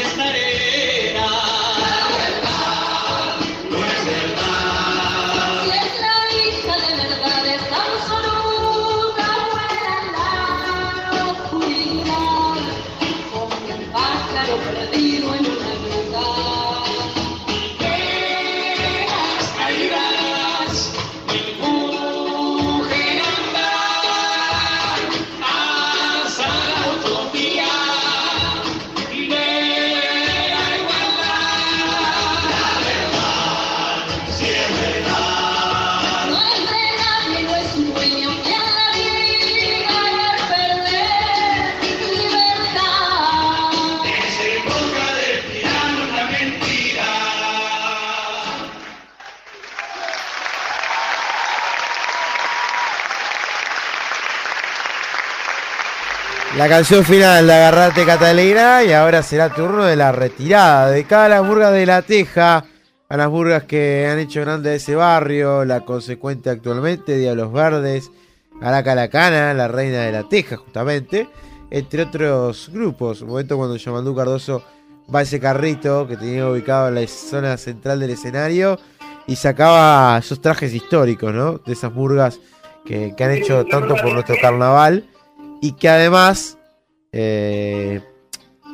La 56.57 56.67
canción 56.67 57.05
final 57.05 57.45
de 57.45 57.53
Agarrate 57.53 58.03
Catalina 58.03 58.83
y 58.83 58.91
ahora 58.91 59.21
será 59.21 59.53
turno 59.53 59.85
de 59.85 59.95
la 59.95 60.11
retirada 60.11 60.89
de 60.89 61.03
cada 61.03 61.29
las 61.29 61.47
burgas 61.47 61.71
de 61.71 61.85
la 61.85 62.01
Teja 62.01 62.65
a 63.07 63.15
las 63.15 63.29
burgas 63.29 63.65
que 63.65 64.07
han 64.11 64.17
hecho 64.17 64.41
grande 64.41 64.73
ese 64.73 64.95
barrio, 64.95 65.65
la 65.65 65.81
consecuente 65.81 66.49
actualmente, 66.49 67.15
Diablos 67.15 67.53
Verdes, 67.53 68.09
Araca 68.59 68.95
la 68.95 69.07
Cana, 69.07 69.53
la 69.53 69.67
Reina 69.67 69.99
de 69.99 70.11
la 70.11 70.27
Teja 70.27 70.57
justamente, 70.57 71.29
entre 71.69 72.01
otros 72.01 72.71
grupos. 72.73 73.21
Un 73.21 73.29
momento 73.29 73.55
cuando 73.55 73.75
Yamandú 73.75 74.15
Cardoso 74.15 74.63
va 75.13 75.19
a 75.19 75.21
ese 75.21 75.39
carrito 75.39 76.07
que 76.07 76.17
tenía 76.17 76.49
ubicado 76.49 76.87
en 76.87 76.95
la 76.95 77.07
zona 77.07 77.57
central 77.57 77.99
del 77.99 78.09
escenario 78.09 78.79
y 79.27 79.35
sacaba 79.35 80.17
esos 80.17 80.41
trajes 80.41 80.73
históricos, 80.73 81.31
¿no? 81.35 81.59
De 81.59 81.73
esas 81.73 81.93
burgas 81.93 82.39
que, 82.83 83.13
que 83.15 83.23
han 83.23 83.31
hecho 83.31 83.63
tanto 83.65 83.93
por 83.93 84.11
nuestro 84.11 84.37
carnaval 84.41 85.07
y 85.61 85.73
que 85.73 85.89
además 85.89 86.57
eh, 87.11 88.01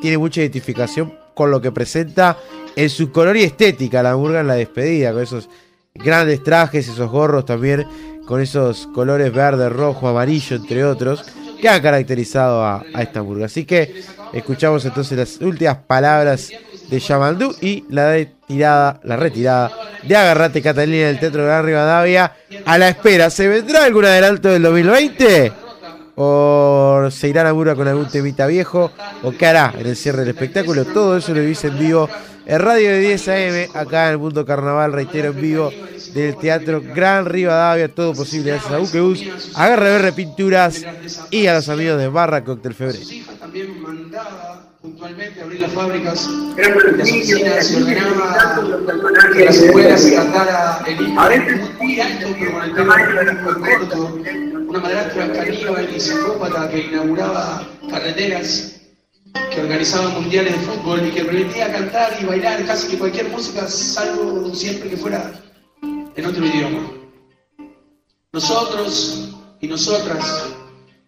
tiene 0.01 0.17
mucha 0.17 0.41
identificación 0.41 1.13
con 1.33 1.51
lo 1.51 1.61
que 1.61 1.71
presenta 1.71 2.37
en 2.75 2.89
su 2.89 3.11
color 3.11 3.37
y 3.37 3.43
estética 3.43 4.03
la 4.03 4.15
burga 4.15 4.41
en 4.41 4.47
la 4.47 4.55
despedida, 4.55 5.13
con 5.13 5.23
esos 5.23 5.49
grandes 5.93 6.43
trajes, 6.43 6.87
esos 6.87 7.09
gorros 7.09 7.45
también, 7.45 7.85
con 8.25 8.41
esos 8.41 8.87
colores 8.87 9.31
verde, 9.33 9.69
rojo, 9.69 10.07
amarillo, 10.07 10.55
entre 10.55 10.83
otros, 10.83 11.23
que 11.61 11.69
han 11.69 11.81
caracterizado 11.81 12.63
a, 12.63 12.83
a 12.93 13.01
esta 13.01 13.21
burga. 13.21 13.45
Así 13.45 13.65
que 13.65 14.03
escuchamos 14.33 14.83
entonces 14.85 15.17
las 15.17 15.37
últimas 15.41 15.77
palabras 15.77 16.51
de 16.89 16.99
Yamandú 16.99 17.55
y 17.61 17.85
la 17.89 18.11
retirada, 18.11 18.99
la 19.03 19.15
retirada 19.15 19.71
de 20.03 20.15
Agarrate 20.15 20.61
Catalina 20.61 21.07
del 21.07 21.19
Teatro 21.19 21.45
Gran 21.45 21.65
Rivadavia 21.65 22.33
a 22.65 22.77
la 22.77 22.89
espera. 22.89 23.29
¿Se 23.29 23.47
vendrá 23.47 23.85
algún 23.85 24.05
adelanto 24.05 24.49
del 24.49 24.63
2020? 24.63 25.62
¿O 26.15 27.07
se 27.09 27.27
irá 27.27 27.49
a 27.49 27.75
con 27.75 27.87
algún 27.87 28.07
temita 28.07 28.45
viejo? 28.47 28.91
¿O 29.23 29.31
qué 29.31 29.47
hará 29.47 29.73
en 29.77 29.87
el 29.87 29.95
cierre 29.95 30.19
del 30.19 30.29
espectáculo? 30.29 30.85
Todo 30.85 31.17
eso 31.17 31.33
lo 31.33 31.41
vivís 31.41 31.63
en 31.63 31.77
vivo 31.79 32.07
en 32.45 32.59
radio 32.59 32.89
de 32.89 32.99
10 32.99 33.27
AM, 33.29 33.69
acá 33.73 34.07
en 34.07 34.11
el 34.11 34.17
Mundo 34.17 34.45
Carnaval, 34.45 34.91
reitero, 34.91 35.29
en 35.29 35.41
vivo 35.41 35.71
del 36.13 36.35
Teatro 36.37 36.81
Gran 36.81 37.25
Rivadavia. 37.25 37.87
Todo 37.87 38.13
posible 38.13 38.51
gracias 38.51 38.71
a 38.71 38.77
Buquebus, 38.77 39.23
a 39.55 39.69
GRBR 39.69 40.13
Pinturas 40.13 40.83
y 41.31 41.47
a 41.47 41.53
los 41.55 41.69
amigos 41.69 41.97
de 41.97 42.09
Barra 42.09 42.43
Cóctel 42.43 42.73
Febrero. 42.73 43.05
Puntualmente 44.83 45.41
abrir 45.41 45.61
las 45.61 45.71
fábricas, 45.71 46.29
las 46.57 47.09
oficinas, 47.09 47.67
se 47.67 47.77
ordenaba 47.77 49.31
que 49.33 49.45
las 49.45 49.55
escuelas 49.55 50.01
se 50.01 50.13
cantara 50.13 50.83
el 50.85 50.99
himno 50.99 51.21
muy 51.79 52.01
alto, 52.01 52.27
pero 52.37 52.51
con 52.51 52.63
el 52.63 52.75
tema 52.75 52.97
muy 53.43 53.53
corto, 53.53 54.19
una 54.67 54.79
madrastra 54.79 55.31
caníbal 55.31 55.87
y 55.95 55.99
psicópata 56.01 56.69
que 56.69 56.79
inauguraba 56.79 57.65
carreteras, 57.89 58.81
que 59.55 59.61
organizaba 59.61 60.09
mundiales 60.09 60.51
de 60.51 60.59
fútbol 60.59 61.07
y 61.07 61.11
que 61.11 61.23
permitía 61.23 61.71
cantar 61.71 62.17
y 62.21 62.25
bailar 62.25 62.65
casi 62.65 62.89
que 62.89 62.99
cualquier 62.99 63.29
música, 63.29 63.65
salvo 63.69 64.53
siempre 64.53 64.89
que 64.89 64.97
fuera 64.97 65.31
en 65.81 66.25
otro 66.25 66.45
idioma. 66.45 66.91
Nosotros 68.33 69.33
y 69.61 69.67
nosotras 69.67 70.53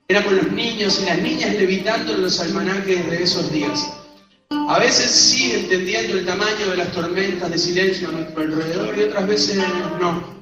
éramos 0.07 0.33
los 0.33 0.51
niños 0.51 0.99
y 1.01 1.05
las 1.05 1.17
niñas 1.19 1.55
levitando 1.55 2.13
en 2.13 2.21
los 2.23 2.39
almanaques 2.39 3.09
de 3.09 3.23
esos 3.23 3.51
días. 3.51 3.91
A 4.67 4.79
veces 4.79 5.09
sí 5.11 5.51
entendiendo 5.53 6.17
el 6.17 6.25
tamaño 6.25 6.69
de 6.69 6.77
las 6.77 6.91
tormentas 6.91 7.49
de 7.49 7.57
silencio 7.57 8.09
a 8.09 8.11
nuestro 8.11 8.43
alrededor 8.43 8.97
y 8.97 9.03
otras 9.03 9.27
veces 9.27 9.57
no. 9.99 10.35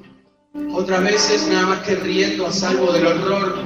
Otras 0.74 1.04
veces 1.04 1.48
nada 1.48 1.68
más 1.68 1.80
que 1.80 1.96
riendo 1.96 2.46
a 2.48 2.52
salvo 2.52 2.92
del 2.92 3.08
horror 3.08 3.64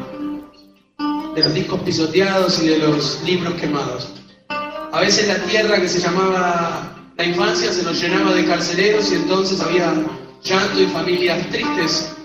de 1.35 1.43
los 1.43 1.53
discos 1.53 1.81
pisoteados 1.81 2.61
y 2.63 2.67
de 2.67 2.79
los 2.79 3.21
libros 3.23 3.53
quemados. 3.55 4.13
A 4.49 5.01
veces 5.01 5.27
la 5.27 5.37
tierra 5.45 5.79
que 5.79 5.89
se 5.89 5.99
llamaba 5.99 6.95
la 7.17 7.23
infancia 7.23 7.71
se 7.73 7.83
nos 7.83 7.99
llenaba 7.99 8.33
de 8.33 8.45
carceleros 8.45 9.11
y 9.11 9.15
entonces 9.15 9.59
había 9.59 9.91
llanto 10.43 10.81
y 10.81 10.85
familias 10.87 11.49
tristes. 11.49 12.16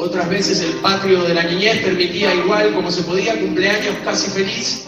Otras 0.00 0.30
veces 0.30 0.62
el 0.62 0.72
patio 0.80 1.24
de 1.24 1.34
la 1.34 1.42
niñez 1.42 1.84
permitía 1.84 2.34
igual 2.34 2.72
como 2.72 2.90
se 2.90 3.02
podía 3.02 3.38
cumpleaños 3.38 3.94
casi 4.02 4.30
feliz 4.30 4.86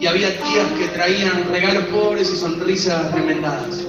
y 0.00 0.06
había 0.06 0.34
tías 0.38 0.66
que 0.78 0.88
traían 0.88 1.50
regalos 1.50 1.84
pobres 1.88 2.32
y 2.32 2.36
sonrisas 2.38 3.12
remendadas. 3.12 3.84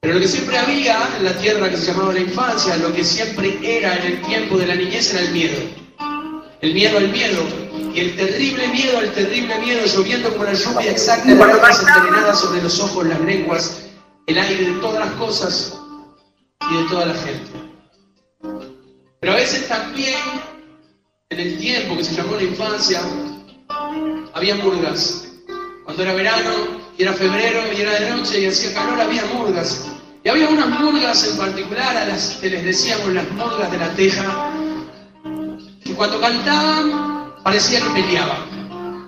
Pero 0.00 0.14
lo 0.14 0.20
que 0.20 0.28
siempre 0.28 0.56
había 0.56 0.98
en 1.18 1.24
la 1.26 1.36
tierra 1.36 1.68
que 1.68 1.76
se 1.76 1.92
llamaba 1.92 2.14
la 2.14 2.20
infancia, 2.20 2.74
lo 2.78 2.90
que 2.94 3.04
siempre 3.04 3.58
era 3.62 3.96
en 3.98 4.12
el 4.12 4.22
tiempo 4.22 4.56
de 4.56 4.66
la 4.66 4.76
niñez 4.76 5.12
era 5.12 5.24
el 5.24 5.32
miedo. 5.32 5.58
El 6.62 6.72
miedo 6.72 6.96
al 6.96 7.10
miedo, 7.10 7.42
y 7.94 8.00
el 8.00 8.16
terrible 8.16 8.66
miedo 8.68 8.96
al 8.96 9.12
terrible 9.12 9.58
miedo, 9.58 9.82
lloviendo 9.84 10.30
como 10.30 10.44
la 10.44 10.54
lluvia 10.54 10.90
exacta 10.90 11.34
lágrimas 11.34 11.84
envenenadas 11.86 12.40
sobre 12.40 12.62
los 12.62 12.80
ojos, 12.80 13.06
las 13.06 13.20
lenguas, 13.20 13.90
el 14.26 14.38
aire 14.38 14.72
de 14.72 14.80
todas 14.80 15.00
las 15.00 15.14
cosas 15.16 15.78
y 16.70 16.82
de 16.82 16.88
toda 16.88 17.04
la 17.04 17.14
gente. 17.14 17.69
Pero 19.20 19.34
a 19.34 19.36
veces 19.36 19.68
también, 19.68 20.16
en 21.28 21.40
el 21.40 21.58
tiempo 21.58 21.96
que 21.96 22.04
se 22.04 22.14
llamó 22.14 22.36
la 22.36 22.42
infancia, 22.42 23.02
había 24.32 24.54
murgas. 24.56 25.28
Cuando 25.84 26.02
era 26.02 26.14
verano 26.14 26.50
y 26.96 27.02
era 27.02 27.12
febrero 27.12 27.60
y 27.76 27.82
era 27.82 28.00
de 28.00 28.10
noche 28.10 28.40
y 28.40 28.46
hacía 28.46 28.72
calor, 28.72 28.98
había 28.98 29.24
murgas. 29.26 29.86
Y 30.24 30.28
había 30.30 30.48
unas 30.48 30.68
murgas 30.68 31.26
en 31.28 31.36
particular 31.36 31.96
a 31.96 32.06
las 32.06 32.38
que 32.40 32.48
les 32.48 32.64
decíamos 32.64 33.12
las 33.12 33.30
murgas 33.32 33.70
de 33.70 33.78
la 33.78 33.90
teja, 33.94 34.52
que 35.84 35.94
cuando 35.94 36.18
cantaban 36.20 37.34
parecía 37.42 37.80
que 37.80 37.90
peleaban. 37.90 38.49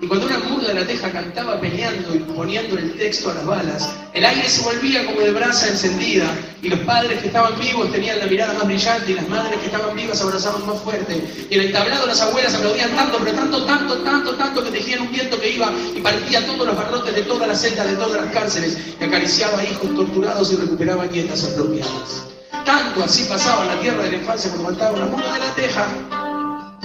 Y 0.03 0.09
cuando 0.09 0.27
una 0.27 0.39
murga 0.41 0.67
de 0.67 0.75
la 0.75 0.85
teja 0.85 1.13
cantaba 1.13 1.61
peleando 1.61 2.13
y 2.13 2.19
poniendo 2.19 2.77
el 2.77 2.93
texto 2.99 3.31
a 3.31 3.35
las 3.35 3.47
balas, 3.47 3.89
el 4.13 4.25
aire 4.25 4.49
se 4.49 4.61
volvía 4.63 5.07
como 5.07 5.21
de 5.21 5.31
brasa 5.31 5.69
encendida 5.69 6.27
y 6.61 6.71
los 6.71 6.81
padres 6.81 7.21
que 7.21 7.29
estaban 7.29 7.57
vivos 7.61 7.93
tenían 7.93 8.19
la 8.19 8.27
mirada 8.27 8.53
más 8.55 8.67
brillante 8.67 9.13
y 9.13 9.15
las 9.15 9.29
madres 9.29 9.61
que 9.61 9.67
estaban 9.67 9.95
vivas 9.95 10.21
abrazaban 10.21 10.67
más 10.67 10.81
fuerte. 10.81 11.47
Y 11.49 11.55
en 11.55 11.61
el 11.61 11.73
tablado 11.73 12.05
las 12.05 12.21
abuelas 12.21 12.53
aplaudían 12.53 12.91
tanto, 12.97 13.19
pero 13.19 13.33
tanto, 13.33 13.65
tanto, 13.65 13.95
tanto, 13.99 14.35
tanto 14.35 14.65
que 14.65 14.71
tejían 14.73 15.03
un 15.03 15.13
viento 15.13 15.41
que 15.41 15.51
iba 15.51 15.71
y 15.95 16.01
partía 16.01 16.45
todos 16.47 16.67
los 16.67 16.77
barrotes 16.77 17.15
de 17.15 17.23
todas 17.23 17.47
las 17.47 17.61
celdas, 17.61 17.87
de 17.87 17.95
todas 17.95 18.25
las 18.25 18.33
cárceles 18.35 18.77
y 19.01 19.05
acariciaba 19.05 19.63
hijos 19.63 19.95
torturados 19.95 20.53
y 20.53 20.57
recuperaba 20.57 21.07
nietas 21.07 21.45
apropiadas. 21.45 22.25
Tanto 22.67 23.05
así 23.05 23.23
pasaba 23.29 23.63
en 23.63 23.69
la 23.69 23.81
tierra 23.81 24.03
de 24.03 24.11
la 24.11 24.17
infancia 24.17 24.51
cuando 24.51 24.71
cantaba 24.71 24.97
una 24.97 25.07
murga 25.07 25.33
de 25.35 25.39
la 25.39 25.55
teja 25.55 26.32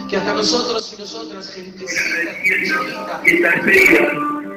que 0.08 0.18
hasta 0.18 0.34
nosotros 0.34 0.94
y 0.94 1.02
nosotras, 1.02 1.54
gente 1.54 1.86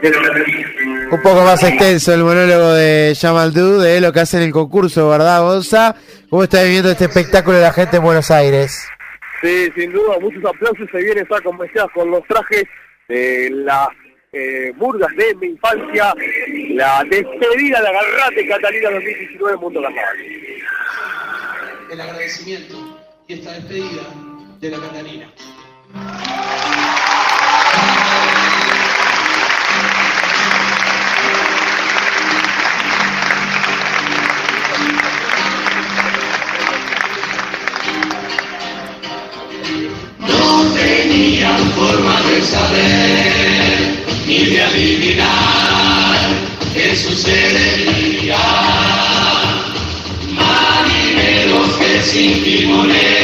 de 0.02 0.10
la 0.10 0.22
Catarina. 0.22 0.66
Un 1.10 1.22
poco 1.22 1.42
más 1.42 1.62
extenso 1.62 2.14
el 2.14 2.22
monólogo 2.22 2.72
de 2.72 3.16
Jamal 3.20 3.52
Du 3.52 3.80
de 3.80 4.00
lo 4.00 4.12
que 4.12 4.20
hace 4.20 4.38
en 4.38 4.44
el 4.44 4.52
concurso, 4.52 5.08
¿verdad, 5.08 5.42
Gonza? 5.42 5.96
¿Cómo 6.28 6.44
está 6.44 6.62
viviendo 6.62 6.90
este 6.90 7.04
espectáculo 7.04 7.56
de 7.56 7.64
la 7.64 7.72
gente 7.72 7.96
en 7.96 8.02
Buenos 8.02 8.30
Aires? 8.30 8.86
Sí, 9.42 9.70
sin 9.74 9.92
duda, 9.92 10.18
muchos 10.20 10.44
aplausos. 10.44 10.88
Se 10.90 10.98
viene 10.98 11.22
esa, 11.22 11.36
decías, 11.60 11.86
con 11.94 12.10
los 12.10 12.24
trajes 12.26 12.64
de 13.08 13.50
las 13.50 13.88
eh, 14.32 14.72
burgas 14.76 15.10
de 15.16 15.34
mi 15.36 15.48
infancia, 15.48 16.14
la 16.70 17.04
despedida 17.10 17.80
de 17.80 17.88
Agarrate 17.88 18.46
Catalina 18.46 18.90
2019 18.90 19.56
Mundo 19.56 19.82
Carnaval. 19.82 20.16
El 21.90 22.00
agradecimiento 22.00 23.00
y 23.26 23.34
esta 23.34 23.52
despedida 23.52 24.29
de 24.60 24.70
la 24.70 24.78
Catalina. 24.78 25.26
No 40.18 40.62
tenían 40.74 41.70
forma 41.70 42.20
de 42.22 42.42
saber 42.44 44.04
ni 44.26 44.44
de 44.44 44.62
adivinar 44.62 46.18
qué 46.74 46.94
sucedería. 46.96 48.38
Marineros 50.34 51.76
que 51.78 52.02
sin 52.02 52.44
timonel 52.44 53.19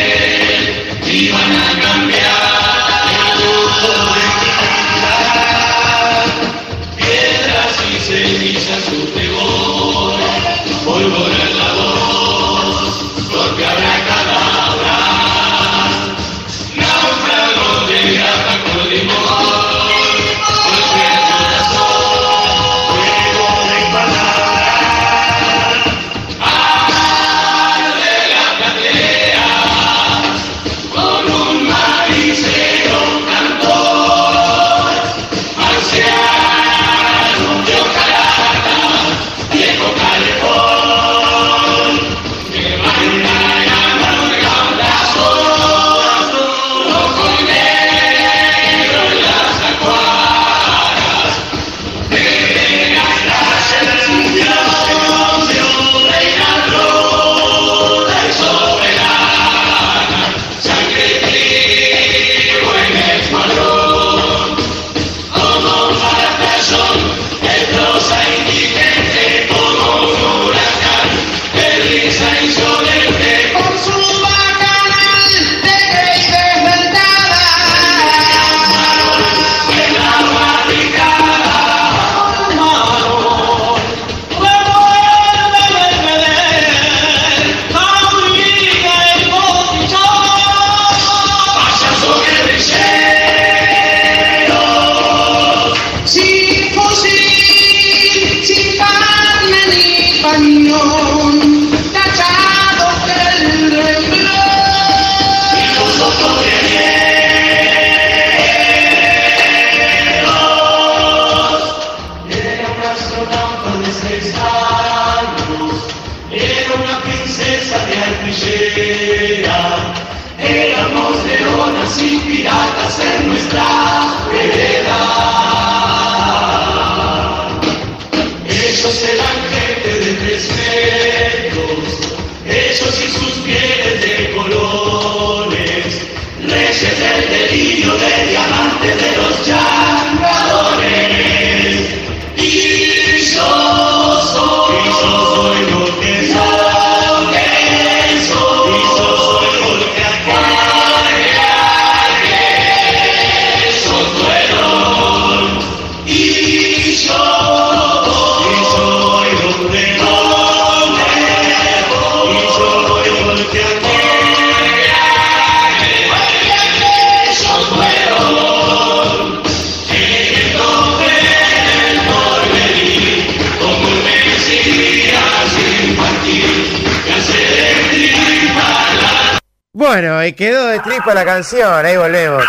Bueno, 179.99 180.23
y 180.27 180.35
quedó 180.35 180.67
de 180.67 180.79
tripa 180.81 181.15
la 181.15 181.25
canción, 181.25 181.87
ahí 181.87 181.97
volvemos. 181.97 182.45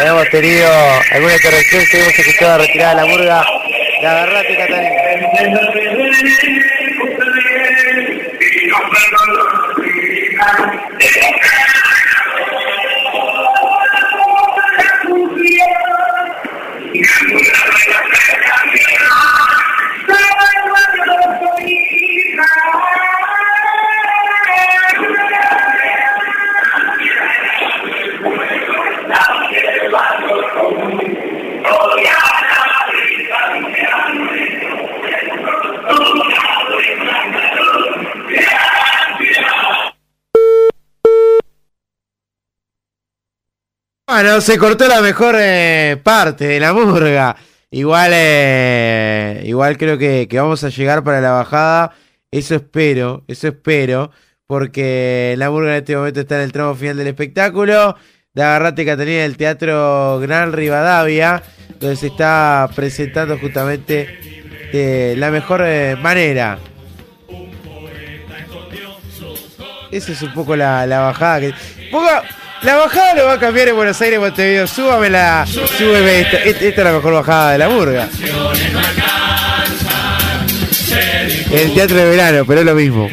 Hemos 0.00 0.30
tenido 0.30 0.70
alguna 1.10 1.34
interrupción, 1.34 1.82
hemos 1.92 2.16
escuchado 2.16 2.58
retirada 2.58 2.94
la 2.94 3.06
murga 3.06 3.44
de 4.00 4.06
Agarrate 4.06 4.56
Catalina. 4.56 4.92
Bueno, 44.12 44.42
se 44.42 44.58
cortó 44.58 44.86
la 44.88 45.00
mejor 45.00 45.36
eh, 45.38 45.96
parte 46.02 46.44
de 46.46 46.60
la 46.60 46.74
murga. 46.74 47.34
Igual, 47.70 48.10
eh, 48.14 49.40
igual 49.46 49.78
creo 49.78 49.96
que, 49.96 50.28
vamos 50.34 50.62
a 50.64 50.68
llegar 50.68 51.02
para 51.02 51.22
la 51.22 51.30
bajada. 51.32 51.92
Eso 52.30 52.54
espero, 52.54 53.24
eso 53.26 53.48
espero. 53.48 54.10
Porque 54.46 55.34
la 55.38 55.50
murga 55.50 55.70
en 55.72 55.76
este 55.78 55.96
momento 55.96 56.20
está 56.20 56.36
en 56.36 56.42
el 56.42 56.52
tramo 56.52 56.74
final 56.74 56.98
del 56.98 57.06
espectáculo. 57.06 57.96
de 58.34 58.42
Agarrate 58.42 58.84
Catalina 58.84 59.22
del 59.22 59.38
Teatro 59.38 60.18
Gran 60.20 60.52
Rivadavia, 60.52 61.42
donde 61.80 61.96
se 61.96 62.08
está 62.08 62.68
presentando 62.76 63.38
justamente 63.38 64.18
de 64.74 65.14
la 65.16 65.30
mejor 65.30 65.62
eh, 65.64 65.96
manera. 65.96 66.58
Esa 69.90 70.12
es 70.12 70.20
un 70.22 70.34
poco 70.34 70.54
la, 70.54 70.86
la 70.86 71.00
bajada 71.00 71.40
que. 71.40 71.54
Ponga- 71.90 72.22
la 72.62 72.76
bajada 72.76 73.14
lo 73.14 73.26
va 73.26 73.34
a 73.34 73.38
cambiar 73.38 73.68
en 73.68 73.76
Buenos 73.76 74.00
Aires, 74.00 74.18
Montevideo. 74.18 74.66
Súbame 74.66 75.10
la. 75.10 75.46
Súbeme 75.46 76.20
esta. 76.20 76.38
Esta 76.38 76.66
es 76.66 76.76
la 76.76 76.92
mejor 76.92 77.14
bajada 77.14 77.52
de 77.52 77.58
la 77.58 77.68
murga. 77.68 78.08
El 81.50 81.74
teatro 81.74 81.96
de 81.96 82.04
verano, 82.04 82.44
pero 82.46 82.60
es 82.60 82.66
lo 82.66 82.74
mismo. 82.74 83.08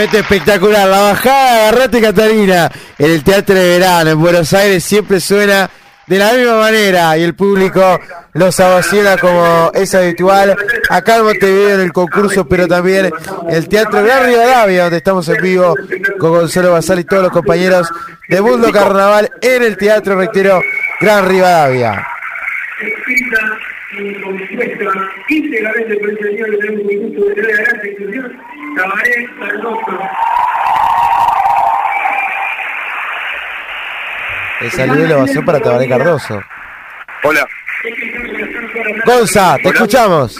Realmente 0.00 0.20
espectacular. 0.20 0.88
La 0.88 1.00
bajada 1.00 1.52
de 1.52 1.60
Agarrate 1.60 2.00
Catalina 2.00 2.72
en 2.98 3.10
el 3.10 3.22
Teatro 3.22 3.54
de 3.54 3.78
Verano 3.78 4.10
en 4.12 4.18
Buenos 4.18 4.50
Aires 4.54 4.82
siempre 4.82 5.20
suena 5.20 5.68
de 6.06 6.18
la 6.18 6.32
misma 6.32 6.58
manera 6.58 7.18
y 7.18 7.22
el 7.22 7.34
público 7.34 8.00
los 8.32 8.58
abocina 8.60 9.18
como 9.18 9.70
es 9.74 9.94
habitual 9.94 10.56
acá 10.88 11.16
en 11.16 11.24
Montevideo 11.24 11.74
en 11.74 11.80
el 11.80 11.92
concurso, 11.92 12.48
pero 12.48 12.66
también 12.66 13.10
en 13.46 13.54
el 13.54 13.68
Teatro 13.68 14.02
Gran 14.02 14.24
Rivadavia, 14.24 14.84
donde 14.84 14.96
estamos 14.96 15.28
en 15.28 15.42
vivo 15.42 15.74
con 16.18 16.30
Gonzalo 16.30 16.72
Basal 16.72 17.00
y 17.00 17.04
todos 17.04 17.24
los 17.24 17.32
compañeros 17.32 17.86
de 18.26 18.40
Mundo 18.40 18.72
Carnaval 18.72 19.30
en 19.42 19.62
el 19.64 19.76
Teatro 19.76 20.16
Rectero 20.16 20.62
Gran 20.98 21.28
Rivadavia. 21.28 22.06
El 34.60 34.70
saludo 34.70 35.04
y 35.04 35.08
la 35.08 35.16
ovación 35.16 35.44
para 35.44 35.60
Tabaré 35.60 35.88
Cardoso. 35.88 36.42
Hola. 37.24 37.46
Gonza, 39.06 39.56
te 39.62 39.68
escuchamos. 39.70 40.38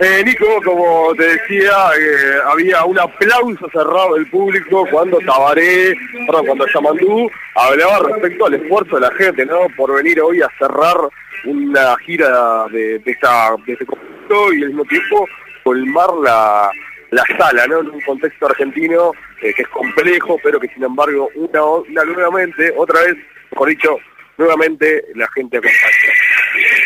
Eh, 0.00 0.22
Nico, 0.24 0.46
como 0.64 1.14
te 1.14 1.24
decía, 1.24 1.72
eh, 1.98 2.38
había 2.50 2.84
un 2.84 2.98
aplauso 2.98 3.68
cerrado 3.72 4.14
del 4.14 4.28
público 4.28 4.84
cuando 4.90 5.18
Tabaré, 5.18 5.94
perdón, 6.26 6.46
cuando 6.46 6.66
Yamandú 6.74 7.30
hablaba 7.54 8.08
respecto 8.08 8.46
al 8.46 8.54
esfuerzo 8.54 8.96
de 8.96 9.02
la 9.02 9.12
gente, 9.12 9.46
¿no? 9.46 9.68
Por 9.76 9.94
venir 9.94 10.20
hoy 10.20 10.42
a 10.42 10.48
cerrar 10.58 10.96
una 11.44 11.96
gira 12.04 12.66
de, 12.72 12.98
de 12.98 13.10
esta, 13.12 13.54
de 13.64 13.72
este 13.74 13.86
conjunto 13.86 14.52
y 14.52 14.62
al 14.62 14.68
mismo 14.68 14.84
tiempo 14.86 15.28
colmar 15.62 16.10
la, 16.24 16.70
la 17.12 17.22
sala, 17.38 17.66
¿no? 17.68 17.80
En 17.80 17.90
un 17.90 18.00
contexto 18.00 18.46
argentino 18.46 19.12
eh, 19.42 19.52
que 19.54 19.62
es 19.62 19.68
complejo, 19.68 20.38
pero 20.42 20.58
que 20.58 20.68
sin 20.68 20.82
embargo, 20.84 21.30
una, 21.36 21.62
una 21.64 22.04
nuevamente, 22.04 22.72
otra 22.76 23.00
vez, 23.02 23.14
mejor 23.52 23.68
dicho, 23.68 23.96
nuevamente 24.38 25.04
la 25.14 25.28
gente 25.34 25.58
acompaña. 25.58 26.12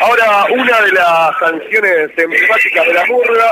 Ahora, 0.01 0.45
una 0.53 0.81
de 0.83 0.93
las 0.93 1.37
canciones 1.39 2.11
emblemáticas 2.17 2.87
de 2.87 2.93
la 2.93 3.07
murga, 3.07 3.51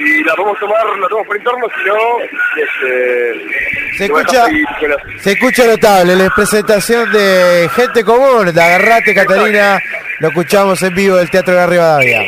y 0.00 0.24
la 0.24 0.34
vamos 0.34 0.56
a 0.56 0.60
tomar, 0.60 0.84
la 0.98 1.08
tomamos 1.08 1.26
por 1.26 1.36
interno, 1.36 1.66
si 1.76 1.88
no, 1.88 2.20
este, 2.64 3.96
Se 3.96 4.04
escucha, 4.06 4.48
la- 4.48 5.20
se 5.20 5.32
escucha 5.32 5.66
notable 5.66 6.16
la 6.16 6.30
presentación 6.34 7.10
de 7.12 7.68
gente 7.76 8.02
común, 8.04 8.52
de 8.52 8.60
Agarrate 8.62 9.14
Catalina, 9.14 9.80
lo 10.20 10.28
escuchamos 10.28 10.82
en 10.82 10.94
vivo 10.94 11.16
del 11.16 11.30
Teatro 11.30 11.54
de 11.54 11.66
Rivadavia. 11.66 12.22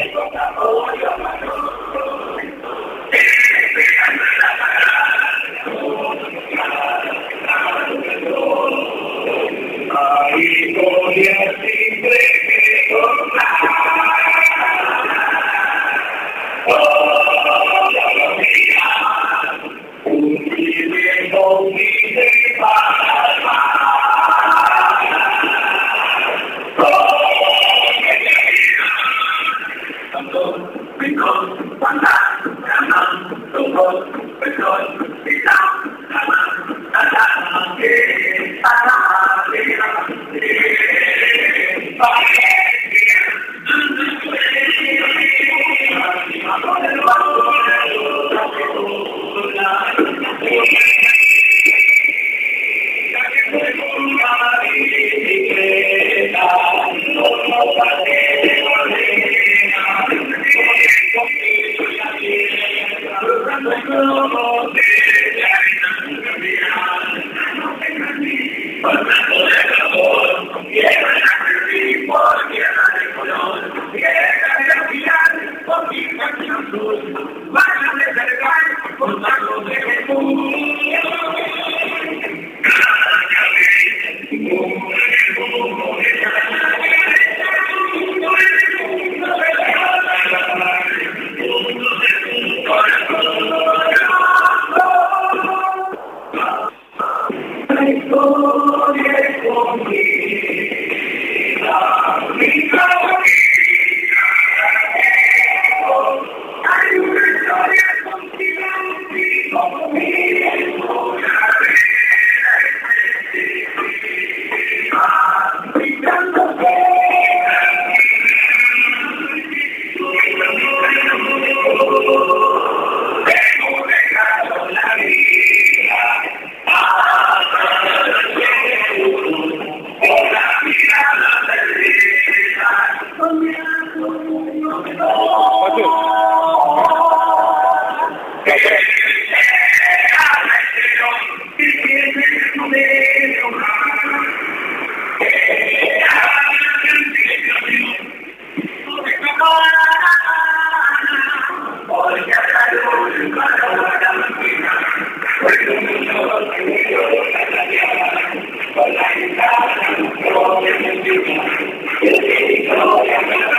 Thank 163.17 163.41
you. 163.41 163.56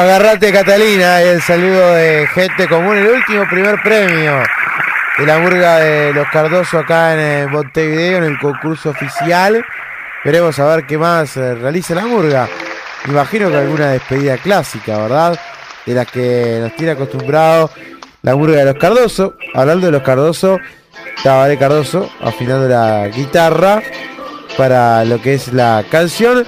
Agarrate 0.00 0.50
Catalina, 0.50 1.20
el 1.20 1.42
saludo 1.42 1.92
de 1.92 2.26
gente 2.28 2.66
común, 2.68 2.96
el 2.96 3.06
último 3.06 3.46
primer 3.50 3.82
premio 3.82 4.42
de 5.18 5.26
la 5.26 5.38
murga 5.38 5.76
de 5.76 6.14
los 6.14 6.26
Cardoso 6.28 6.78
acá 6.78 7.12
en 7.12 7.20
eh, 7.20 7.46
Montevideo 7.46 8.16
en 8.16 8.24
el 8.24 8.38
concurso 8.38 8.88
oficial. 8.88 9.62
Veremos 10.24 10.58
a 10.58 10.64
ver 10.74 10.86
qué 10.86 10.96
más 10.96 11.36
eh, 11.36 11.54
realiza 11.54 11.94
la 11.94 12.06
murga. 12.06 12.48
Imagino 13.08 13.50
que 13.50 13.58
alguna 13.58 13.90
despedida 13.90 14.38
clásica, 14.38 14.96
¿verdad? 14.96 15.38
De 15.84 15.92
la 15.92 16.06
que 16.06 16.60
nos 16.62 16.74
tiene 16.76 16.92
acostumbrado 16.92 17.70
la 18.22 18.34
murga 18.36 18.60
de 18.60 18.64
los 18.64 18.76
Cardoso. 18.76 19.34
Hablando 19.52 19.84
de 19.84 19.92
los 19.92 20.02
Cardoso, 20.02 20.58
Tabaré 21.22 21.58
Cardoso 21.58 22.10
afinando 22.22 22.66
la 22.66 23.06
guitarra 23.08 23.82
para 24.56 25.04
lo 25.04 25.20
que 25.20 25.34
es 25.34 25.52
la 25.52 25.84
canción 25.90 26.46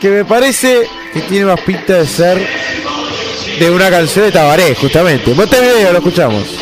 que 0.00 0.10
me 0.10 0.24
parece 0.24 0.88
que 1.12 1.20
tiene 1.22 1.46
más 1.46 1.60
pinta 1.60 1.94
de 1.94 2.06
ser 2.06 2.48
de 3.58 3.70
una 3.70 3.90
canción 3.90 4.26
de 4.26 4.32
Tabaré, 4.32 4.74
justamente. 4.74 5.34
Montevideo, 5.34 5.92
lo 5.92 5.98
escuchamos. 5.98 6.59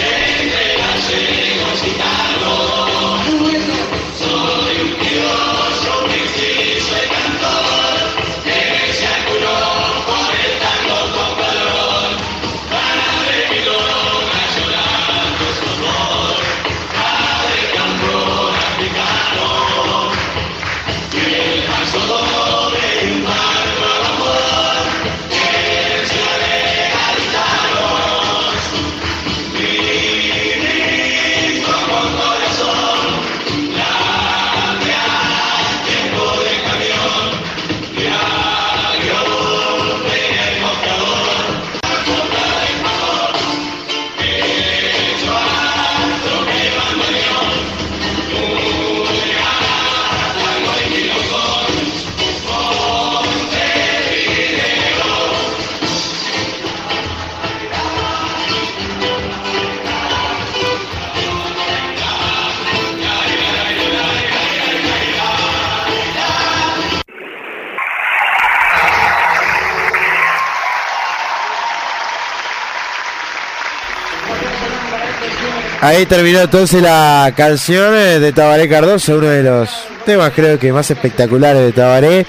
Ahí 75.80 76.06
terminó 76.06 76.40
entonces 76.40 76.82
la 76.82 77.32
canción 77.36 77.94
eh, 77.94 78.18
de 78.18 78.32
Tabaré 78.32 78.68
Cardoso, 78.68 79.16
uno 79.16 79.28
de 79.28 79.44
los 79.44 79.70
temas 80.04 80.32
creo 80.34 80.58
que 80.58 80.72
más 80.72 80.90
espectaculares 80.90 81.62
de 81.62 81.72
Tabaré. 81.72 82.26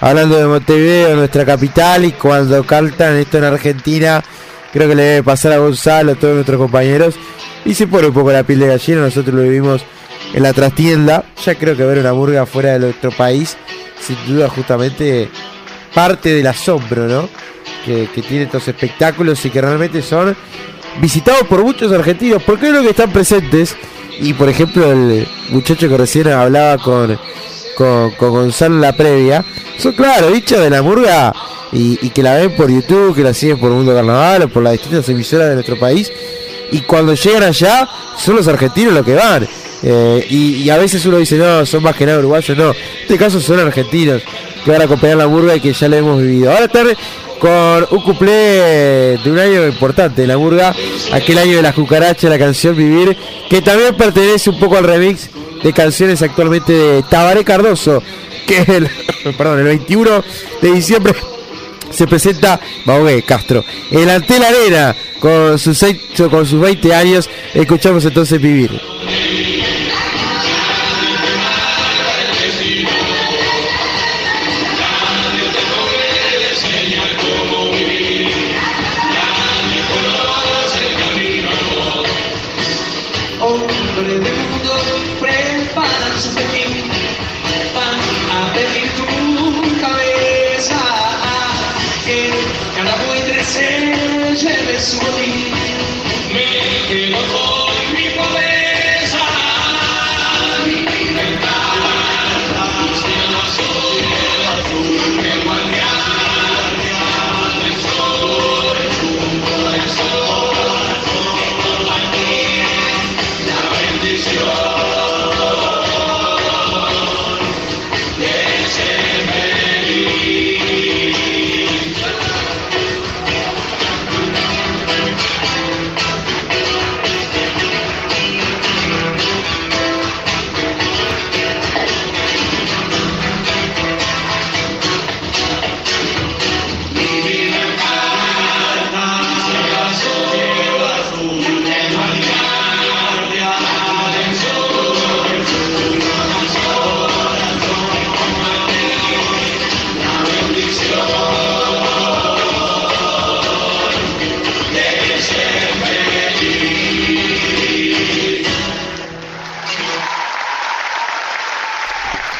Hablando 0.00 0.36
de 0.36 0.46
Montevideo, 0.46 1.14
nuestra 1.14 1.44
capital, 1.44 2.04
y 2.04 2.12
cuando 2.12 2.64
cantan 2.64 3.16
esto 3.16 3.38
en 3.38 3.44
Argentina, 3.44 4.22
creo 4.72 4.88
que 4.88 4.96
le 4.96 5.02
debe 5.02 5.22
pasar 5.22 5.52
a 5.52 5.58
Gonzalo, 5.58 6.12
a 6.12 6.14
todos 6.16 6.34
nuestros 6.34 6.58
compañeros, 6.58 7.14
y 7.64 7.74
se 7.74 7.86
pone 7.86 8.08
un 8.08 8.14
poco 8.14 8.32
la 8.32 8.42
piel 8.42 8.60
de 8.60 8.66
gallina, 8.66 9.00
nosotros 9.00 9.34
lo 9.34 9.42
vivimos 9.42 9.82
en 10.34 10.42
la 10.42 10.52
trastienda, 10.52 11.24
ya 11.44 11.54
creo 11.54 11.76
que 11.76 11.84
ver 11.84 11.98
una 11.98 12.12
murga 12.14 12.46
fuera 12.46 12.72
de 12.72 12.78
nuestro 12.80 13.10
país, 13.12 13.56
sin 14.00 14.16
duda 14.26 14.48
justamente 14.48 15.28
parte 15.94 16.32
del 16.32 16.46
asombro, 16.48 17.06
¿no? 17.06 17.28
Que, 17.84 18.08
que 18.12 18.22
tiene 18.22 18.44
estos 18.44 18.66
espectáculos 18.66 19.44
y 19.44 19.50
que 19.50 19.60
realmente 19.60 20.02
son 20.02 20.36
visitados 21.00 21.46
por 21.48 21.62
muchos 21.64 21.92
argentinos, 21.92 22.42
porque 22.42 22.68
creo 22.68 22.82
que 22.82 22.90
están 22.90 23.12
presentes. 23.12 23.76
Y 24.20 24.32
por 24.32 24.48
ejemplo, 24.48 24.90
el 24.90 25.28
muchacho 25.50 25.88
que 25.88 25.96
recién 25.96 26.28
hablaba 26.28 26.78
con, 26.82 27.18
con, 27.76 28.10
Gonzalo 28.18 28.74
en 28.74 28.80
la 28.80 28.92
previa, 28.92 29.44
son 29.78 29.92
claro, 29.92 30.30
dichos 30.30 30.60
de 30.60 30.70
la 30.70 30.82
murga 30.82 31.32
y, 31.72 31.96
que 32.10 32.22
la 32.22 32.34
ven 32.34 32.56
por 32.56 32.70
YouTube, 32.70 33.14
que 33.14 33.22
la 33.22 33.32
siguen 33.32 33.58
por 33.58 33.70
Mundo 33.70 33.94
Carnaval 33.94 34.42
o 34.42 34.48
por 34.48 34.62
las 34.62 34.72
distintas 34.72 35.08
emisoras 35.08 35.48
de 35.48 35.54
nuestro 35.54 35.78
país. 35.78 36.10
Y 36.72 36.80
cuando 36.80 37.14
llegan 37.14 37.44
allá, 37.44 37.88
son 38.16 38.36
los 38.36 38.48
argentinos 38.48 38.92
los 38.92 39.04
que 39.04 39.14
van. 39.14 39.48
Eh, 39.82 40.26
y, 40.28 40.68
a 40.70 40.76
veces 40.76 41.06
uno 41.06 41.18
dice, 41.18 41.36
no, 41.36 41.64
son 41.64 41.82
más 41.82 41.94
que 41.94 42.04
nada 42.04 42.18
uruguayos. 42.18 42.58
No, 42.58 42.70
en 42.70 42.76
este 43.02 43.16
caso 43.16 43.40
son 43.40 43.60
argentinos 43.60 44.22
que 44.64 44.70
van 44.70 44.82
a 44.82 44.84
acompañar 44.84 45.16
la 45.16 45.28
murga 45.28 45.54
y 45.54 45.60
que 45.60 45.72
ya 45.72 45.88
le 45.88 45.98
hemos 45.98 46.20
vivido. 46.20 46.50
Ahora 46.50 46.68
tarde 46.68 46.96
con 47.38 47.86
un 47.90 48.02
cuplé 48.02 49.18
de 49.22 49.30
un 49.30 49.38
año 49.38 49.66
importante 49.66 50.26
la 50.26 50.36
murga, 50.36 50.74
aquel 51.12 51.38
año 51.38 51.56
de 51.56 51.62
la 51.62 51.72
cucaracha, 51.72 52.28
la 52.28 52.38
canción 52.38 52.76
Vivir, 52.76 53.16
que 53.48 53.62
también 53.62 53.96
pertenece 53.96 54.50
un 54.50 54.58
poco 54.58 54.76
al 54.76 54.84
remix 54.84 55.30
de 55.62 55.72
canciones 55.72 56.22
actualmente 56.22 56.72
de 56.72 57.02
Tabaré 57.02 57.44
Cardoso, 57.44 58.02
que 58.46 58.58
el, 58.62 58.88
perdón, 59.36 59.60
el 59.60 59.64
21 59.64 60.24
de 60.62 60.72
diciembre 60.72 61.14
se 61.90 62.06
presenta 62.06 62.60
Baogué 62.84 63.22
Castro, 63.22 63.64
el 63.90 64.08
Antel 64.10 64.42
Arena, 64.42 64.94
con 65.20 65.58
sus, 65.58 65.84
con 66.30 66.46
sus 66.46 66.60
20 66.60 66.94
años. 66.94 67.28
Escuchamos 67.54 68.04
entonces 68.04 68.40
Vivir. 68.40 68.70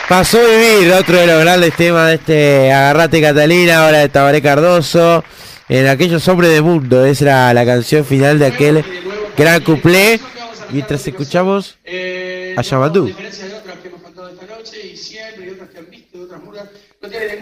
Pasó 0.08 0.38
vivir 0.38 0.90
otro 0.94 1.18
de 1.18 1.26
los 1.26 1.38
grandes 1.42 1.76
temas 1.76 2.08
de 2.08 2.14
este 2.14 2.72
Agarrate 2.72 3.20
Catalina, 3.20 3.84
ahora 3.84 3.98
de 3.98 4.08
Tabaré 4.08 4.40
Cardoso, 4.40 5.22
en 5.68 5.86
aquellos 5.86 6.26
hombres 6.28 6.50
de 6.50 6.62
mundo. 6.62 7.04
Esa 7.04 7.24
era 7.24 7.52
la 7.54 7.66
canción 7.66 8.06
final 8.06 8.38
de 8.38 8.46
aquel 8.46 8.82
gran 9.36 9.62
cuplé. 9.62 10.18
Mientras 10.70 11.06
escuchamos 11.06 11.78
a 12.56 12.62
Yamadú. 12.62 13.12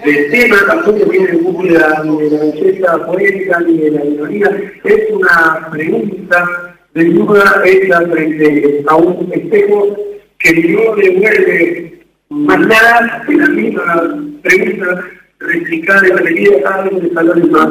El 0.05 0.31
tema 0.33 0.57
tampoco 0.67 1.09
tiene 1.09 1.33
búsqueda 1.37 2.03
ni 2.05 2.23
de 2.23 2.31
la 2.31 2.45
belleza 2.47 3.07
poética 3.07 3.61
ni 3.61 3.79
de 3.79 3.91
la 3.93 4.05
ironía, 4.05 4.51
es 4.85 5.11
una 5.12 5.69
pregunta 5.71 6.77
de 6.95 7.05
duda 7.05 7.62
hecha 7.64 8.01
frente 8.01 8.85
a 8.89 8.97
un 8.97 9.33
espejo 9.33 9.97
que 10.39 10.53
no 10.53 10.97
devuelve 10.97 11.95
más 12.29 12.59
nada 12.61 13.22
que 13.27 13.35
la 13.35 13.49
misma 13.49 14.18
pregunta 14.43 15.05
replicada 15.39 16.09
y 16.09 16.11
repetida 16.11 16.62
cada 16.62 16.83
vez 16.85 16.93
en 16.93 17.07
escalones 17.07 17.51
más 17.51 17.68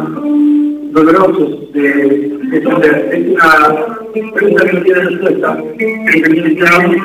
dolorosos 0.91 1.73
de 1.73 1.91
entender. 2.53 3.09
Es 3.11 3.27
una 3.27 3.97
pregunta 4.33 4.65
que 4.65 4.73
no 4.73 4.83
tiene 4.83 5.01
respuesta, 5.01 5.63
que 5.77 5.97
necesitamos 5.97 6.95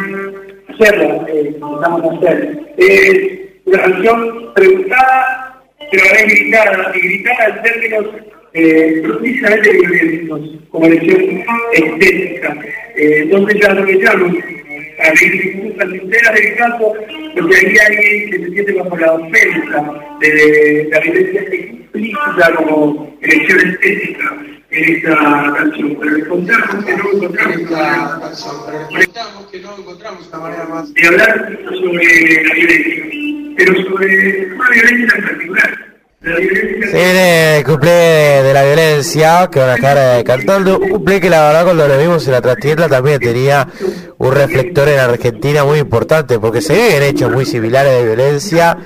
hacerla, 0.68 1.26
eh, 1.28 1.57
necesitamos 1.59 2.18
hacer. 2.18 2.61
Es 2.76 3.40
una 3.64 3.78
canción 3.78 4.55
preguntada, 4.55 5.62
pero 5.90 6.03
a 6.03 6.07
la 6.07 6.12
vez 6.12 6.26
gritada, 6.26 6.92
y 6.94 7.01
gritada 7.01 7.46
en 7.46 7.62
términos 7.62 8.07
eh, 8.53 9.03
precisamente 9.03 9.72
violentos, 9.72 10.40
como 10.70 10.88
lección 10.88 11.44
estética. 11.72 12.57
Eh, 12.96 13.22
entonces 13.22 13.61
ya 13.61 13.72
aprovechamos 13.72 14.36
para 14.36 14.59
leer 15.05 15.42
circunstancias 15.42 16.03
enteras 16.03 16.34
del 16.34 16.57
campo, 16.57 16.94
porque 17.34 17.57
ahí 17.57 17.66
hay 17.66 17.78
alguien 17.78 18.30
que 18.30 18.38
se 18.38 18.51
siente 18.51 18.72
bajo 18.74 18.96
la 18.96 19.12
ofensa 19.12 19.94
de 20.20 20.88
la 20.90 21.01
violencia 21.01 21.40
explícita 21.40 22.55
como 22.57 23.16
elección 23.20 23.68
estética 23.68 24.36
en 24.70 24.96
esta 24.96 25.55
canción. 25.57 25.96
Pero 26.01 26.16
le 26.16 26.26
contamos 26.26 26.84
que 26.84 26.96
no 26.96 27.12
encontramos 27.12 27.57
esta 27.57 28.20
canción, 28.20 28.57
pero 28.66 28.78
le 28.78 29.07
contamos 29.07 29.46
que 29.51 29.61
no 29.61 29.78
encontramos 29.78 30.28
una 30.28 30.38
manera 30.38 30.64
más 30.66 30.94
de 30.94 31.07
hablar 31.07 31.59
sobre 31.68 32.44
la 32.44 32.55
violencia, 32.55 33.05
pero 33.57 33.82
sobre 33.82 34.55
una 34.55 34.70
violencia 34.70 35.18
en 35.18 35.24
particular. 35.24 35.89
Viene 36.22 37.56
el 37.56 37.64
cumple 37.64 37.90
de 37.90 38.52
la 38.52 38.62
violencia 38.62 39.48
que 39.50 39.58
van 39.58 39.70
a 39.70 39.74
estar 39.76 39.96
eh, 39.98 40.22
cantando. 40.22 40.78
Un 40.78 40.90
cumple 40.90 41.18
que 41.18 41.30
la 41.30 41.46
verdad 41.46 41.64
cuando 41.64 41.88
lo 41.88 41.96
vimos 41.96 42.26
en 42.26 42.32
la 42.32 42.42
trastienda 42.42 42.90
también 42.90 43.18
tenía 43.20 43.66
un 44.18 44.30
reflector 44.30 44.86
en 44.88 44.98
Argentina 44.98 45.64
muy 45.64 45.78
importante 45.78 46.38
porque 46.38 46.60
se 46.60 46.74
viven 46.74 47.04
hechos 47.04 47.32
muy 47.32 47.46
similares 47.46 47.92
de 47.94 48.04
violencia 48.04 48.76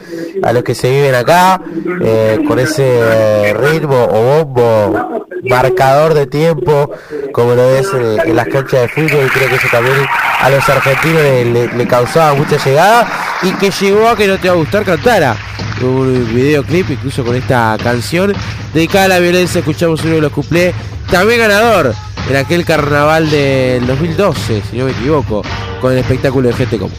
a 0.45 0.53
los 0.53 0.63
que 0.63 0.77
se 0.77 0.89
viven 0.89 1.17
acá 1.17 1.61
eh, 2.05 2.39
con 2.47 2.61
ese 2.61 3.53
ritmo 3.55 4.05
o 4.05 4.45
bombo 4.45 5.27
marcador 5.51 6.15
de 6.15 6.29
tiempo 6.29 6.89
como 7.33 7.57
lo 7.57 7.69
es 7.75 7.89
eh, 7.95 8.17
en 8.27 8.37
las 8.37 8.47
canchas 8.47 8.83
de 8.83 8.89
fútbol 8.89 9.27
y 9.27 9.31
creo 9.31 9.49
que 9.49 9.57
eso 9.57 9.69
también 9.73 9.97
a 10.41 10.51
los 10.51 10.69
argentinos 10.69 11.75
le 11.75 11.87
causaba 11.89 12.35
mucha 12.35 12.65
llegada 12.65 13.09
y 13.43 13.51
que 13.55 13.73
llegó 13.73 14.09
a 14.09 14.17
que 14.17 14.29
no 14.29 14.39
te 14.39 14.49
va 14.49 14.55
a 14.55 14.59
gustar 14.59 14.85
cantara 14.85 15.37
un 15.83 16.35
videoclip 16.35 16.91
incluso 16.91 17.25
con 17.25 17.37
esta 17.37 17.77
canción 17.83 18.33
dedicada 18.73 19.07
a 19.07 19.09
la 19.09 19.19
violencia 19.19 19.59
escuchamos 19.59 20.03
uno 20.05 20.17
de 20.17 20.21
los 20.21 20.33
cuplés 20.33 20.75
también 21.11 21.41
ganador 21.41 21.95
en 22.29 22.37
aquel 22.37 22.65
carnaval 22.65 23.31
del 23.31 23.87
2012 23.87 24.63
si 24.71 24.77
no 24.77 24.87
me 24.87 24.93
equivoco 24.93 25.43
con 25.81 25.93
el 25.93 25.99
espectáculo 25.99 26.49
de 26.49 26.55
gente 26.55 26.79
común. 26.79 26.97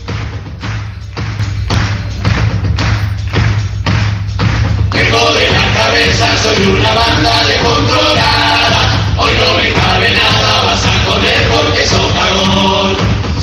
Hoy 9.17 9.31
no 9.33 9.53
me 9.57 9.71
cabe 9.71 10.11
nada, 10.11 10.63
vas 10.65 10.85
a 10.85 11.05
comer 11.05 11.47
porque 11.49 11.87
sos. 11.87 12.15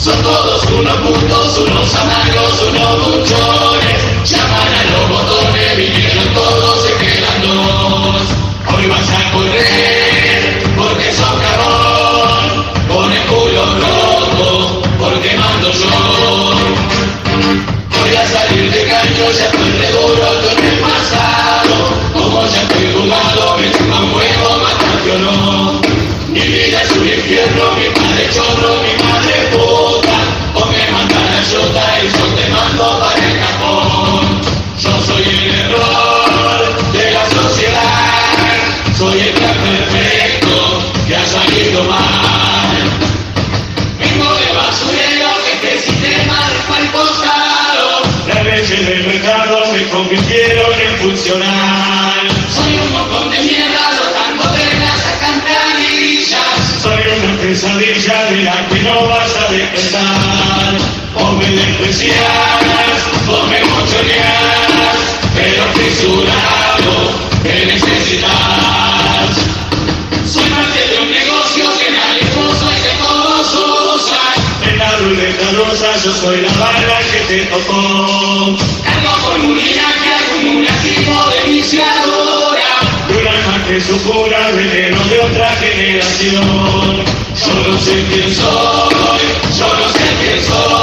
Son 0.03 0.21
todos 0.21 0.65
unos 0.65 0.97
putos, 0.97 1.59
unos 1.59 1.95
amargos, 1.95 2.63
unos 2.69 2.99
buchones. 3.07 3.72
Llaman 4.25 4.73
a 4.73 4.85
los 4.85 5.09
botones, 5.09 5.77
vinieron 5.77 6.29
todos, 6.33 6.85
se 6.85 6.93
quedan. 7.05 7.43
Hoy 8.73 8.87
vas 8.87 9.11
a 9.11 9.33
correr 9.33 10.63
porque 10.77 11.13
sos 11.13 11.27
cagón. 11.43 12.65
Con 12.87 13.13
el 13.13 13.23
culo 13.23 13.65
roto, 13.81 14.83
porque 15.01 15.37
mando 15.37 15.73
yo. 15.73 16.55
Voy 17.99 18.15
a 18.15 18.27
salir 18.29 18.71
de 18.71 18.85
cancho, 18.87 19.33
ya 19.37 19.47
estoy 19.47 19.71
re 19.71 19.91
duro, 19.91 20.29
en 20.57 20.69
el 20.69 20.79
pasado. 20.79 21.75
Como 22.13 22.47
ya 22.47 22.63
estoy 22.63 22.93
jugado, 22.93 23.59
me 23.59 23.73
chupa 23.73 23.99
un 24.03 24.15
huevo, 24.15 24.59
matarte 24.63 25.11
o 25.11 25.19
no. 25.19 25.81
Mi 26.29 26.41
vida 26.41 26.81
es 26.81 26.91
un 26.93 27.09
infierno, 27.09 27.73
mi 27.73 27.89
padre 27.91 28.31
chorro, 28.33 28.83
mi 28.83 29.02
convirtieron 50.23 50.81
en 50.81 50.97
funcional. 50.99 52.29
Soy 52.55 52.75
un 52.79 52.93
montón 52.93 53.31
de 53.31 53.41
mierda, 53.41 53.91
rotando 53.99 54.45
reglas 54.55 55.07
a 55.07 55.19
campanillas. 55.19 56.81
Soy 56.83 57.03
una 57.19 57.41
pesadilla 57.41 58.25
de 58.31 58.43
la 58.43 58.69
que 58.69 58.81
no 58.81 59.09
vas 59.09 59.37
a 59.37 59.53
despertar. 59.53 60.77
O 61.15 61.33
me 61.33 61.49
desprecias, 61.49 62.17
o 63.29 63.47
me 63.47 63.65
mochoneas, 63.65 64.97
pero 65.35 65.65
fisurado, 65.75 67.13
que 67.43 67.67
necesitas. 67.67 69.52
Cosa, 75.59 75.97
yo 76.05 76.13
soy 76.13 76.41
la 76.41 76.53
barba 76.53 76.99
que 77.11 77.21
te 77.29 77.47
tocó. 77.47 78.57
Cargo 78.85 79.29
con 79.29 79.41
un 79.41 79.57
linaje 79.57 80.15
acumulativo 80.15 81.15
de 81.31 81.51
viciadora. 81.51 82.81
De 83.09 83.17
un 83.19 83.27
alma 83.27 83.65
que 83.67 83.81
supura 83.81 84.51
veneno 84.53 85.05
de 85.05 85.21
otra 85.21 85.51
generación. 85.57 87.05
Yo 87.35 87.55
no 87.69 87.79
sé 87.79 88.05
quién 88.09 88.35
soy, 88.35 88.95
yo 89.59 89.69
no 89.77 89.89
sé 89.93 90.17
quién 90.21 90.45
sos. 90.45 90.82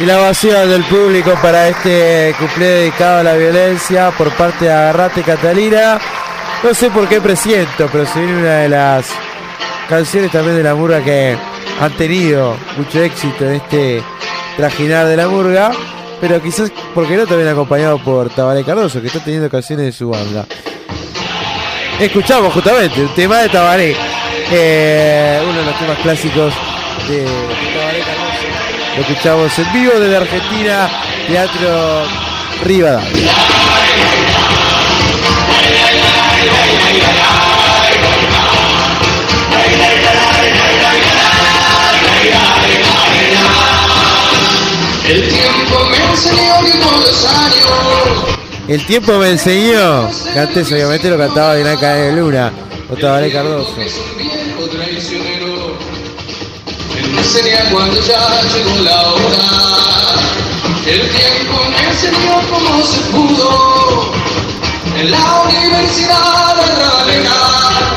Y 0.00 0.06
la 0.06 0.20
ovación 0.20 0.68
del 0.68 0.84
público 0.84 1.34
para 1.42 1.68
este 1.68 2.32
cumple 2.38 2.66
dedicado 2.66 3.18
a 3.18 3.22
la 3.24 3.34
violencia 3.34 4.12
por 4.12 4.30
parte 4.36 4.66
de 4.66 4.72
Agarrate 4.72 5.22
Catalina. 5.22 5.98
No 6.62 6.72
sé 6.72 6.88
por 6.90 7.08
qué 7.08 7.20
presiento, 7.20 7.88
pero 7.90 8.06
se 8.06 8.20
viene 8.20 8.38
una 8.38 8.56
de 8.58 8.68
las 8.68 9.10
canciones 9.88 10.30
también 10.30 10.56
de 10.56 10.62
la 10.62 10.76
murga 10.76 11.02
que 11.02 11.36
han 11.80 11.92
tenido 11.96 12.56
mucho 12.76 13.02
éxito 13.02 13.44
en 13.44 13.54
este 13.54 14.02
trajinar 14.56 15.06
de 15.06 15.16
la 15.16 15.26
murga. 15.26 15.72
Pero 16.20 16.42
quizás, 16.42 16.72
porque 16.94 17.16
no, 17.16 17.26
también 17.26 17.48
acompañado 17.48 17.98
por 17.98 18.28
Tabaré 18.30 18.64
Cardoso, 18.64 19.00
que 19.00 19.06
está 19.06 19.20
teniendo 19.20 19.48
canciones 19.48 19.86
de 19.86 19.92
su 19.92 20.08
banda. 20.08 20.46
Escuchamos 22.00 22.52
justamente 22.52 23.00
un 23.00 23.14
tema 23.14 23.38
de 23.38 23.48
Tabaré, 23.48 23.96
eh, 24.50 25.40
uno 25.48 25.58
de 25.58 25.64
los 25.64 25.78
temas 25.78 25.98
clásicos 25.98 26.54
de 27.08 27.24
Tabaré 27.24 28.00
Cardoso. 28.00 28.48
Lo 28.96 29.02
escuchamos 29.02 29.58
en 29.58 29.72
vivo 29.72 29.92
desde 29.98 30.16
Argentina, 30.16 30.90
Teatro 31.28 32.02
Rivadavia. 32.64 33.32
El 48.68 48.84
tiempo 48.84 49.18
me 49.18 49.30
enseñó, 49.30 50.10
que 50.32 50.38
antes 50.38 50.70
obviamente 50.70 51.08
lo 51.08 51.16
cantaba 51.16 51.54
Dinaca 51.54 51.94
de 51.94 52.12
Luna, 52.12 52.52
o 52.90 52.96
Tabaré 52.96 53.32
Cardoso. 53.32 53.74
cuando 57.72 58.00
ya 58.00 58.42
llegó 58.54 58.82
la 58.82 59.12
hora 59.12 59.48
El 60.86 61.00
tiempo 61.10 61.54
me 61.70 61.88
enseñó 61.90 62.40
cómo 62.50 62.82
se 62.82 63.00
pudo. 63.10 64.12
En 64.98 65.10
la 65.10 65.42
universidad 65.42 66.56
de 66.56 66.66
navegar 66.82 67.87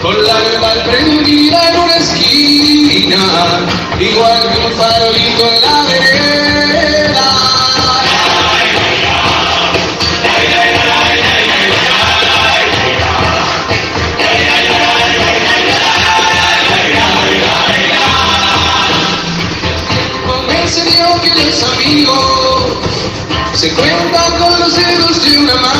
Con 0.00 0.24
la 0.24 0.34
alma 0.34 0.72
prendida 0.84 1.68
en 1.68 1.80
una 1.80 1.96
esquina 1.96 3.16
Igual 4.00 4.40
que 4.52 4.58
un 4.66 4.72
farolito 4.72 5.52
en 5.52 5.60
la 5.60 5.82
vereda 5.82 7.40
enseñó 20.62 21.20
que 21.20 21.44
los 21.44 21.62
amigos 21.64 22.78
se 23.54 23.72
cuentan 23.74 24.38
con 24.38 24.60
los 24.60 24.76
dedos 24.76 25.24
de 25.24 25.38
una 25.38 25.54
mano. 25.56 25.79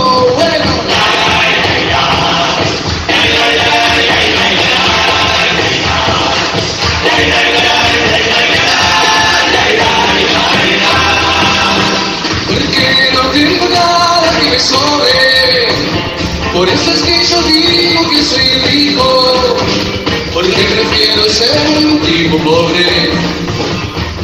Pobre 22.43 23.11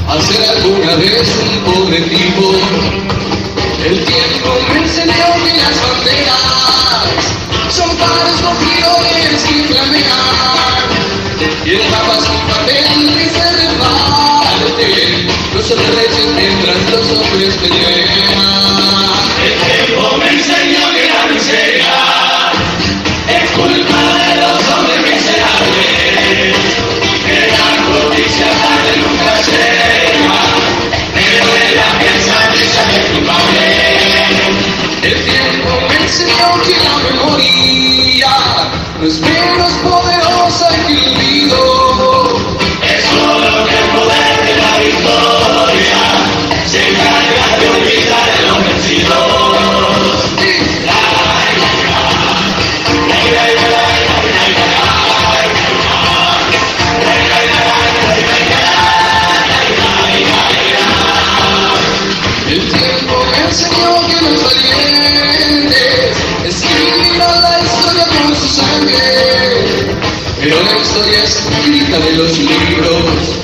a 0.07 0.21
ser 0.21 0.43
alguna 0.49 0.95
vez 0.95 1.29
un 1.43 1.73
pobre 1.73 2.01
tipo. 2.01 2.53
El 3.85 4.03
tiempo 4.05 4.49
me 4.69 4.79
enseñó 4.79 5.27
que 5.43 5.53
las 5.57 5.81
banderas 5.81 7.13
son 7.69 7.89
pares 7.97 8.41
con 8.41 8.55
flores 8.57 9.43
que 9.47 9.63
flamean. 9.73 10.87
Y 11.65 11.69
el 11.71 11.89
mapa 11.89 12.17
es 12.17 12.29
un 12.29 12.41
papel 12.47 12.85
que 13.13 13.25
se 13.29 13.45
reparte. 13.51 14.67
Los 15.53 15.67
reyes 15.95 16.27
mientras 16.35 16.79
los 16.91 17.05
hombres 17.11 17.53
pelean. 17.57 17.86
Historia 70.97 71.23
escrita 71.23 71.99
de 71.99 72.11
los 72.13 72.37
libros 72.39 73.39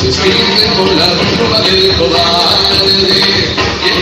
se 0.00 0.08
escribe 0.08 0.66
con 0.76 0.98
la 0.98 1.06
pluma 1.12 1.60
del 1.60 1.96
cobarde. 1.96 3.20
Y 3.82 3.88
el 3.88 3.98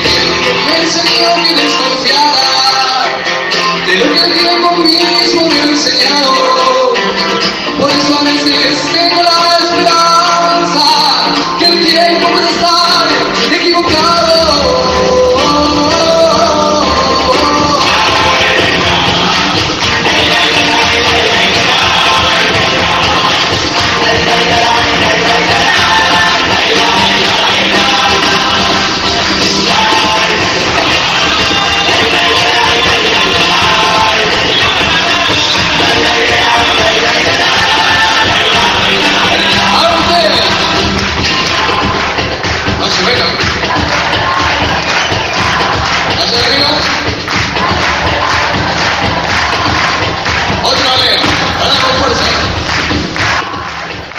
me 0.66 0.76
enseñó 0.82 1.28
que 1.42 1.62
desconfiara 1.62 3.22
de 3.86 3.94
lo 3.96 4.12
que 4.14 4.20
el 4.20 4.32
tiempo 4.32 4.76
mismo 4.76 5.46
me 5.46 5.60
ha 5.60 5.64
enseñado. 5.64 6.94
Por 7.78 7.90
eso 7.90 8.18
a 8.18 8.22
veces 8.24 8.78
tengo 8.92 9.22
la 9.22 9.58
esperanza 9.58 10.09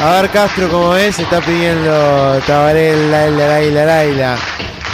A 0.01 0.19
ver 0.19 0.31
Castro 0.31 0.67
como 0.67 0.95
es, 0.95 1.19
está 1.19 1.41
pidiendo 1.41 2.39
Tabarel, 2.47 3.11
Laila, 3.11 3.47
Laila, 3.47 3.85
Laila. 3.85 4.37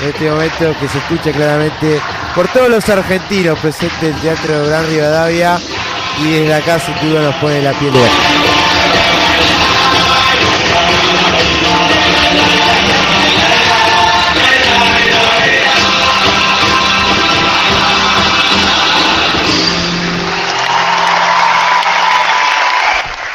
En 0.02 0.10
este 0.10 0.30
momento 0.30 0.76
que 0.82 0.88
se 0.90 0.98
escucha 0.98 1.32
claramente 1.32 2.02
por 2.36 2.48
todos 2.50 2.70
los 2.70 2.90
argentinos 2.90 3.58
presentes 3.60 4.04
en 4.04 4.14
el 4.16 4.22
Teatro 4.22 4.66
Gran 4.68 4.86
Rivadavia 4.86 5.58
y 6.20 6.32
desde 6.32 6.54
acá 6.56 6.78
sin 6.80 7.10
duda 7.10 7.22
nos 7.22 7.36
pone 7.36 7.62
la 7.62 7.72
piel 7.72 7.94
de 7.94 8.37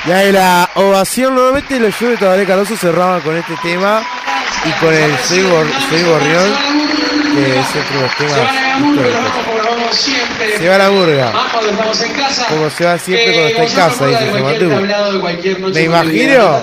Y 0.04 0.10
ahí 0.10 0.32
la 0.32 0.68
ovación, 0.74 1.36
nuevamente 1.36 1.78
los 1.78 1.98
de 2.00 2.16
Tabaré 2.16 2.44
Cardoso 2.44 2.76
cerraban 2.76 3.20
con 3.20 3.36
este 3.36 3.54
tema 3.62 4.02
y 4.64 4.72
con 4.84 4.92
el 4.92 5.16
Soy, 5.18 5.42
Soy 5.88 6.02
Gorrión, 6.02 6.52
que 7.32 7.60
es 7.60 7.66
otro 7.68 7.96
de 7.96 8.02
los 8.02 8.16
temas 8.16 8.50
Se 10.58 10.68
va 10.68 10.74
a 10.74 10.78
la 10.78 10.88
burga. 10.88 11.32
Como 12.48 12.68
se 12.70 12.84
va 12.84 12.98
siempre 12.98 13.32
cuando 13.32 13.48
está 13.48 13.62
en 13.62 13.72
casa, 13.72 14.06
dice 14.06 14.42
Matú. 14.42 15.72
Me 15.72 15.82
imagino 15.82 16.60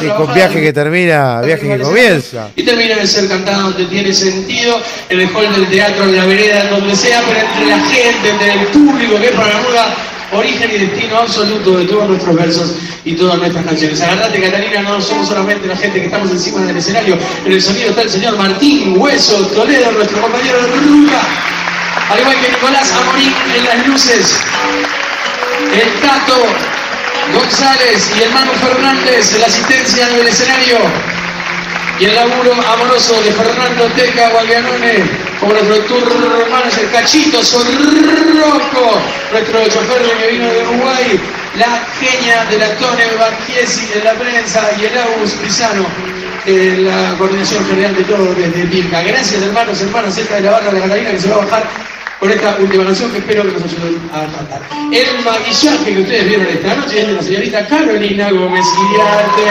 que 0.00 0.08
con 0.08 0.32
viaje 0.32 0.62
que 0.62 0.72
termina, 0.72 1.42
viaje 1.42 1.68
que 1.68 1.78
comienza. 1.78 2.48
Y 2.56 2.62
termina 2.62 2.96
de 2.96 3.06
ser 3.06 3.28
cantado 3.28 3.64
donde 3.64 3.84
tiene 3.84 4.14
sentido, 4.14 4.80
en 5.10 5.20
el 5.20 5.28
hall 5.36 5.52
del 5.52 5.68
teatro, 5.68 6.04
en 6.04 6.16
la 6.16 6.24
vereda, 6.24 6.64
donde 6.70 6.96
sea, 6.96 7.20
pero 7.28 7.38
entre 7.38 7.66
la 7.66 7.80
gente, 7.80 8.30
entre 8.30 8.52
el 8.54 8.66
público 8.68 9.18
que 9.18 9.26
es 9.26 9.32
para 9.32 9.48
la 9.48 9.60
burga 9.60 9.94
origen 10.32 10.70
y 10.70 10.78
destino 10.78 11.18
absoluto 11.18 11.78
de 11.78 11.84
todos 11.84 12.08
nuestros 12.08 12.34
versos 12.36 12.74
y 13.04 13.14
todas 13.14 13.38
nuestras 13.38 13.64
canciones. 13.64 14.00
Agarrate, 14.00 14.40
Catalina, 14.40 14.82
no 14.82 15.00
somos 15.00 15.28
solamente 15.28 15.66
la 15.66 15.76
gente 15.76 16.00
que 16.00 16.06
estamos 16.06 16.30
encima 16.30 16.60
del 16.62 16.76
escenario. 16.76 17.18
En 17.44 17.52
el 17.52 17.62
sonido 17.62 17.90
está 17.90 18.02
el 18.02 18.10
señor 18.10 18.36
Martín 18.36 18.94
Hueso 18.98 19.46
Toledo, 19.48 19.92
nuestro 19.92 20.20
compañero 20.20 20.62
de 20.62 20.68
Ruca. 20.68 21.20
Al 22.10 22.20
igual 22.20 22.36
que 22.40 22.48
Nicolás 22.50 22.92
Amorín 22.92 23.32
en 23.56 23.64
las 23.64 23.86
luces. 23.86 24.36
El 25.72 26.00
Tato 26.00 26.46
González 27.32 28.10
y 28.18 28.22
el 28.22 28.30
Fernández 28.58 29.34
en 29.34 29.40
la 29.40 29.46
asistencia 29.46 30.08
del 30.08 30.26
escenario. 30.26 31.11
Y 32.02 32.04
el 32.04 32.16
laburo 32.16 32.52
amoroso 32.52 33.14
de 33.22 33.30
Fernando 33.30 33.84
Teca 33.94 34.30
Guaglianone 34.30 35.04
como 35.38 35.52
nuestro 35.52 35.76
tour 35.84 36.50
manager 36.50 36.90
Cachito 36.90 37.40
Sorroco, 37.44 39.00
nuestro 39.30 39.68
chofer 39.68 40.02
que 40.18 40.32
vino 40.32 40.52
de 40.52 40.62
Uruguay, 40.62 41.20
la 41.54 41.86
genia 42.00 42.44
de 42.46 42.58
la 42.58 42.74
Tone 42.74 43.04
Barchiesi 43.16 43.86
de 43.86 44.02
la 44.02 44.14
prensa 44.14 44.68
y 44.80 44.86
el 44.86 44.98
Agus 44.98 45.30
Pisano 45.34 45.86
de 46.44 46.78
la 46.78 47.14
coordinación 47.18 47.64
general 47.68 47.94
de 47.94 48.02
todo 48.02 48.34
desde 48.34 48.66
Pirca. 48.66 49.00
Gracias 49.02 49.40
hermanos, 49.40 49.80
hermanas, 49.80 50.12
cerca 50.12 50.34
de 50.34 50.40
la 50.40 50.50
barra 50.50 50.72
de 50.72 50.80
la 50.80 50.80
Catalina 50.80 51.10
que 51.12 51.20
se 51.20 51.28
va 51.28 51.36
a 51.36 51.44
bajar 51.44 51.70
con 52.22 52.30
esta 52.30 52.54
última 52.60 52.84
canción 52.84 53.10
que 53.10 53.18
espero 53.18 53.42
que 53.42 53.50
nos 53.50 53.64
ayuden 53.64 53.98
a 54.14 54.20
cantar. 54.30 54.62
El 54.92 55.24
maquillaje 55.24 55.92
que 55.92 56.02
ustedes 56.02 56.28
vieron 56.28 56.46
esta 56.46 56.76
noche 56.76 57.00
es 57.00 57.06
de 57.08 57.12
la 57.14 57.22
señorita 57.22 57.66
Carolina 57.66 58.30
Gómez 58.30 58.64
Guillarte, 58.78 59.42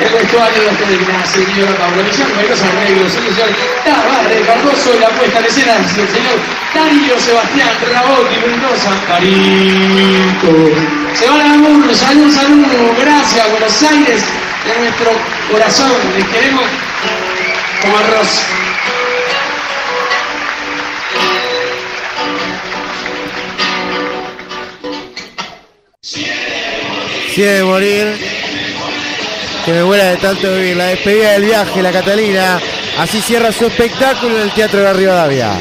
el 0.00 0.08
vestuario 0.08 0.60
de 0.60 1.12
la 1.12 1.26
señora 1.26 1.76
Paula 1.76 2.02
Millán, 2.02 2.36
Bailosa 2.36 2.64
Arreglos, 2.72 3.14
el 3.16 3.34
señor 3.34 3.50
Tabarre 3.84 4.40
Cardoso, 4.46 4.98
la 4.98 5.08
puesta 5.10 5.40
en 5.40 5.44
escena 5.44 5.74
del 5.74 6.08
señor 6.08 6.38
Darío 6.72 7.20
Sebastián 7.20 7.68
Rabot 7.92 8.32
y 8.32 8.48
Mendoza, 8.48 8.92
Carito. 9.06 10.52
Se 11.12 11.28
van 11.28 11.66
a 11.66 11.86
la 11.86 11.94
salud, 11.94 12.32
salud, 12.32 12.66
gracias 12.98 13.50
Buenos 13.50 13.82
Aires, 13.82 14.24
de 14.64 14.80
nuestro 14.80 15.10
corazón, 15.52 15.92
les 16.16 16.24
queremos 16.28 16.64
como 17.82 17.98
arroz. 17.98 18.69
Si 26.12 27.42
de 27.42 27.62
morir, 27.62 28.18
que 29.64 29.72
me 29.72 29.82
vuela 29.84 30.06
de 30.06 30.16
tanto 30.16 30.52
vivir. 30.54 30.76
La 30.76 30.86
despedida 30.86 31.32
del 31.34 31.44
viaje, 31.44 31.80
la 31.80 31.92
Catalina. 31.92 32.60
Así 32.98 33.20
cierra 33.20 33.52
su 33.52 33.66
espectáculo 33.66 34.36
en 34.38 34.42
el 34.42 34.52
Teatro 34.52 34.80
de 34.80 34.92
Rivadavia. 34.92 35.60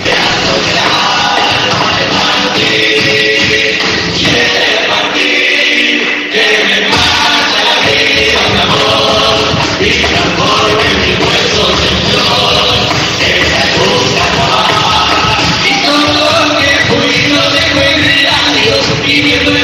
viviendo 19.22 19.59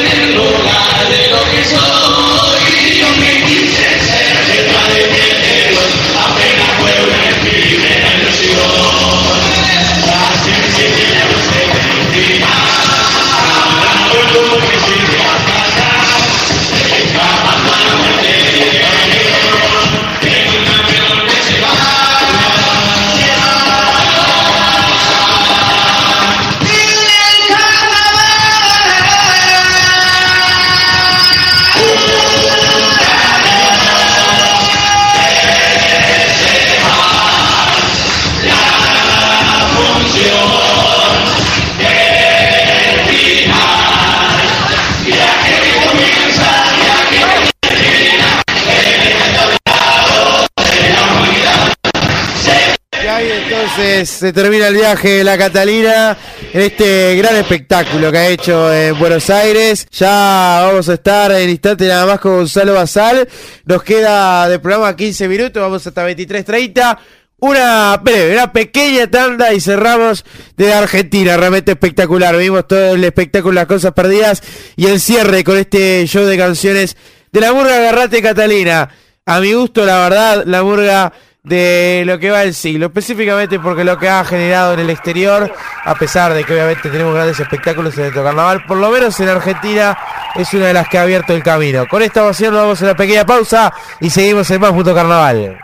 se 54.04 54.34
termina 54.34 54.68
el 54.68 54.76
viaje 54.76 55.10
de 55.10 55.24
la 55.24 55.38
Catalina 55.38 56.18
en 56.52 56.62
este 56.62 57.16
gran 57.16 57.38
espectáculo 57.38 58.12
que 58.12 58.18
ha 58.18 58.28
hecho 58.28 58.74
en 58.74 59.00
Buenos 59.00 59.30
Aires. 59.30 59.88
Ya 59.92 60.64
vamos 60.66 60.90
a 60.90 60.96
estar 60.96 61.32
en 61.32 61.50
instante 61.50 61.88
nada 61.88 62.06
más 62.06 62.20
con 62.20 62.36
Gonzalo 62.36 62.74
Basal. 62.74 63.28
Nos 63.64 63.84
queda 63.84 64.50
de 64.50 64.60
programa 64.60 64.96
15 64.96 65.28
minutos, 65.30 65.62
vamos 65.62 65.88
hasta 65.88 66.06
23.30. 66.06 66.98
Una 67.40 67.98
breve, 68.04 68.34
una 68.34 68.52
pequeña 68.52 69.08
tanda 69.08 69.54
y 69.54 69.62
cerramos 69.62 70.26
de 70.58 70.74
Argentina, 70.74 71.38
realmente 71.38 71.72
espectacular. 71.72 72.36
Vimos 72.36 72.68
todo 72.68 72.96
el 72.96 73.04
espectáculo, 73.04 73.54
las 73.54 73.68
cosas 73.68 73.94
perdidas 73.94 74.42
y 74.76 74.88
el 74.88 75.00
cierre 75.00 75.44
con 75.46 75.58
este 75.58 76.06
show 76.08 76.26
de 76.26 76.38
canciones 76.38 76.98
de 77.32 77.40
la 77.40 77.54
Murga 77.54 77.80
Garrate 77.80 78.22
Catalina. 78.22 78.90
A 79.26 79.40
mi 79.40 79.54
gusto, 79.54 79.86
la 79.86 80.00
verdad, 80.00 80.44
la 80.46 80.64
Murga 80.64 81.14
de 81.46 82.04
lo 82.06 82.18
que 82.18 82.32
va 82.32 82.44
el 82.44 82.56
siglo, 82.56 82.88
específicamente 82.88 83.60
porque 83.60 83.84
lo 83.84 83.98
que 84.00 84.10
ha 84.10 84.26
generado 84.26 84.74
en 84.74 84.80
el 84.80 84.90
exterior, 84.90 85.54
a 85.84 85.96
pesar 85.96 86.34
de 86.34 86.44
que 86.44 86.54
obviamente 86.54 86.90
tenemos 86.90 87.14
grandes 87.14 87.40
espectáculos 87.40 87.96
en 87.98 88.06
el 88.06 88.14
carnaval, 88.14 88.66
por 88.66 88.78
lo 88.78 88.90
menos 88.90 89.20
en 89.20 89.30
Argentina 89.30 89.98
es 90.36 90.52
una 90.54 90.68
de 90.68 90.74
las 90.74 90.90
que 90.90 90.98
ha 90.98 91.04
abierto 91.04 91.34
el 91.34 91.44
camino. 91.44 91.88
Con 91.88 92.02
esta 92.02 92.24
ovación 92.24 92.54
nos 92.54 92.64
vamos 92.64 92.82
a 92.82 92.86
una 92.86 92.96
pequeña 92.96 93.26
pausa 93.26 93.72
y 94.00 94.10
seguimos 94.10 94.50
en 94.50 94.60
más 94.60 94.72
punto 94.72 94.94
carnaval. 94.96 95.58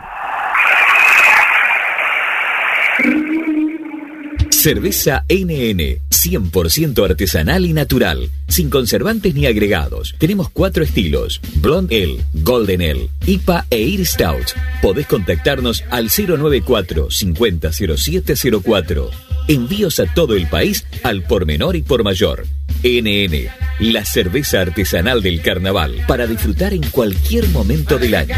Cerveza 4.62 5.24
NN, 5.28 5.98
100% 6.08 7.04
artesanal 7.04 7.66
y 7.66 7.72
natural, 7.72 8.30
sin 8.46 8.70
conservantes 8.70 9.34
ni 9.34 9.46
agregados. 9.46 10.14
Tenemos 10.18 10.50
cuatro 10.50 10.84
estilos: 10.84 11.40
Blonde 11.56 12.04
Ale, 12.04 12.24
Golden 12.32 12.80
Ale, 12.80 13.08
IPA 13.26 13.66
e 13.70 13.80
Ir 13.80 14.06
Stout. 14.06 14.52
Podés 14.80 15.08
contactarnos 15.08 15.82
al 15.90 16.10
094 16.16 17.10
500704. 17.10 19.10
Envíos 19.48 19.98
a 19.98 20.06
todo 20.14 20.36
el 20.36 20.46
país 20.46 20.86
al 21.02 21.24
por 21.24 21.44
menor 21.44 21.74
y 21.74 21.82
por 21.82 22.04
mayor. 22.04 22.46
NN, 22.84 23.48
la 23.80 24.04
cerveza 24.04 24.60
artesanal 24.60 25.22
del 25.22 25.42
carnaval, 25.42 26.04
para 26.06 26.28
disfrutar 26.28 26.72
en 26.72 26.82
cualquier 26.82 27.48
momento 27.48 27.98
del 27.98 28.14
año. 28.14 28.36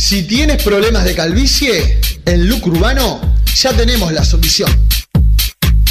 Si 0.00 0.22
tienes 0.22 0.62
problemas 0.62 1.04
de 1.04 1.14
calvicie, 1.14 2.00
en 2.24 2.48
Look 2.48 2.66
Urbano 2.66 3.20
ya 3.54 3.74
tenemos 3.74 4.10
la 4.14 4.24
solución. 4.24 4.70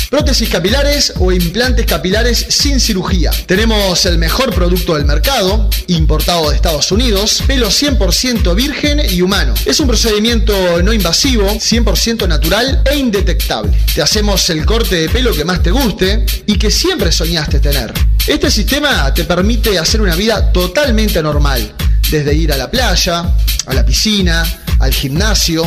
prótesis 0.09 0.49
capilares 0.49 1.13
o 1.19 1.31
implantes 1.31 1.85
capilares 1.85 2.43
sin 2.49 2.79
cirugía. 2.79 3.29
Tenemos 3.45 4.03
el 4.07 4.17
mejor 4.17 4.51
producto 4.53 4.95
del 4.95 5.05
mercado, 5.05 5.69
importado 5.87 6.49
de 6.49 6.55
Estados 6.55 6.91
Unidos, 6.91 7.43
pelo 7.45 7.67
100% 7.67 8.55
virgen 8.55 8.99
y 9.07 9.21
humano. 9.21 9.53
Es 9.63 9.79
un 9.79 9.87
procedimiento 9.87 10.81
no 10.81 10.91
invasivo, 10.91 11.47
100% 11.47 12.27
natural 12.27 12.81
e 12.91 12.97
indetectable. 12.97 13.77
Te 13.93 14.01
hacemos 14.01 14.49
el 14.49 14.65
corte 14.65 14.95
de 14.95 15.09
pelo 15.09 15.33
que 15.33 15.45
más 15.45 15.61
te 15.61 15.69
guste 15.69 16.25
y 16.47 16.57
que 16.57 16.71
siempre 16.71 17.11
soñaste 17.11 17.59
tener. 17.59 17.93
Este 18.25 18.49
sistema 18.49 19.13
te 19.13 19.23
permite 19.23 19.77
hacer 19.77 20.01
una 20.01 20.15
vida 20.15 20.51
totalmente 20.51 21.21
normal, 21.21 21.75
desde 22.11 22.33
ir 22.33 22.51
a 22.51 22.57
la 22.57 22.71
playa, 22.71 23.23
a 23.65 23.73
la 23.73 23.85
piscina, 23.85 24.43
al 24.79 24.93
gimnasio, 24.93 25.63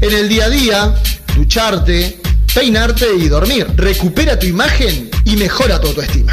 en 0.00 0.12
el 0.14 0.28
día 0.28 0.44
a 0.44 0.48
día, 0.48 0.94
ducharte, 1.36 2.20
peinarte 2.54 3.06
y 3.18 3.28
dormir. 3.28 3.66
Recupera 3.76 4.38
tu 4.38 4.46
imagen 4.46 5.10
y 5.24 5.36
mejora 5.36 5.80
tu 5.80 5.88
autoestima. 5.88 6.32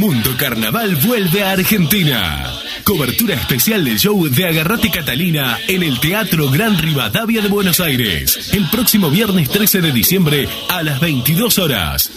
Mundo 0.00 0.34
Carnaval 0.38 0.96
vuelve 0.96 1.42
a 1.42 1.50
Argentina. 1.50 2.50
Cobertura 2.84 3.34
especial 3.34 3.84
del 3.84 3.98
show 3.98 4.26
de 4.30 4.46
Agarrate 4.46 4.90
Catalina 4.90 5.58
en 5.68 5.82
el 5.82 6.00
Teatro 6.00 6.48
Gran 6.50 6.78
Rivadavia 6.78 7.42
de 7.42 7.48
Buenos 7.48 7.80
Aires. 7.80 8.48
El 8.54 8.66
próximo 8.70 9.10
viernes 9.10 9.50
13 9.50 9.82
de 9.82 9.92
diciembre 9.92 10.48
a 10.70 10.82
las 10.82 11.00
22 11.00 11.58
horas. 11.58 12.10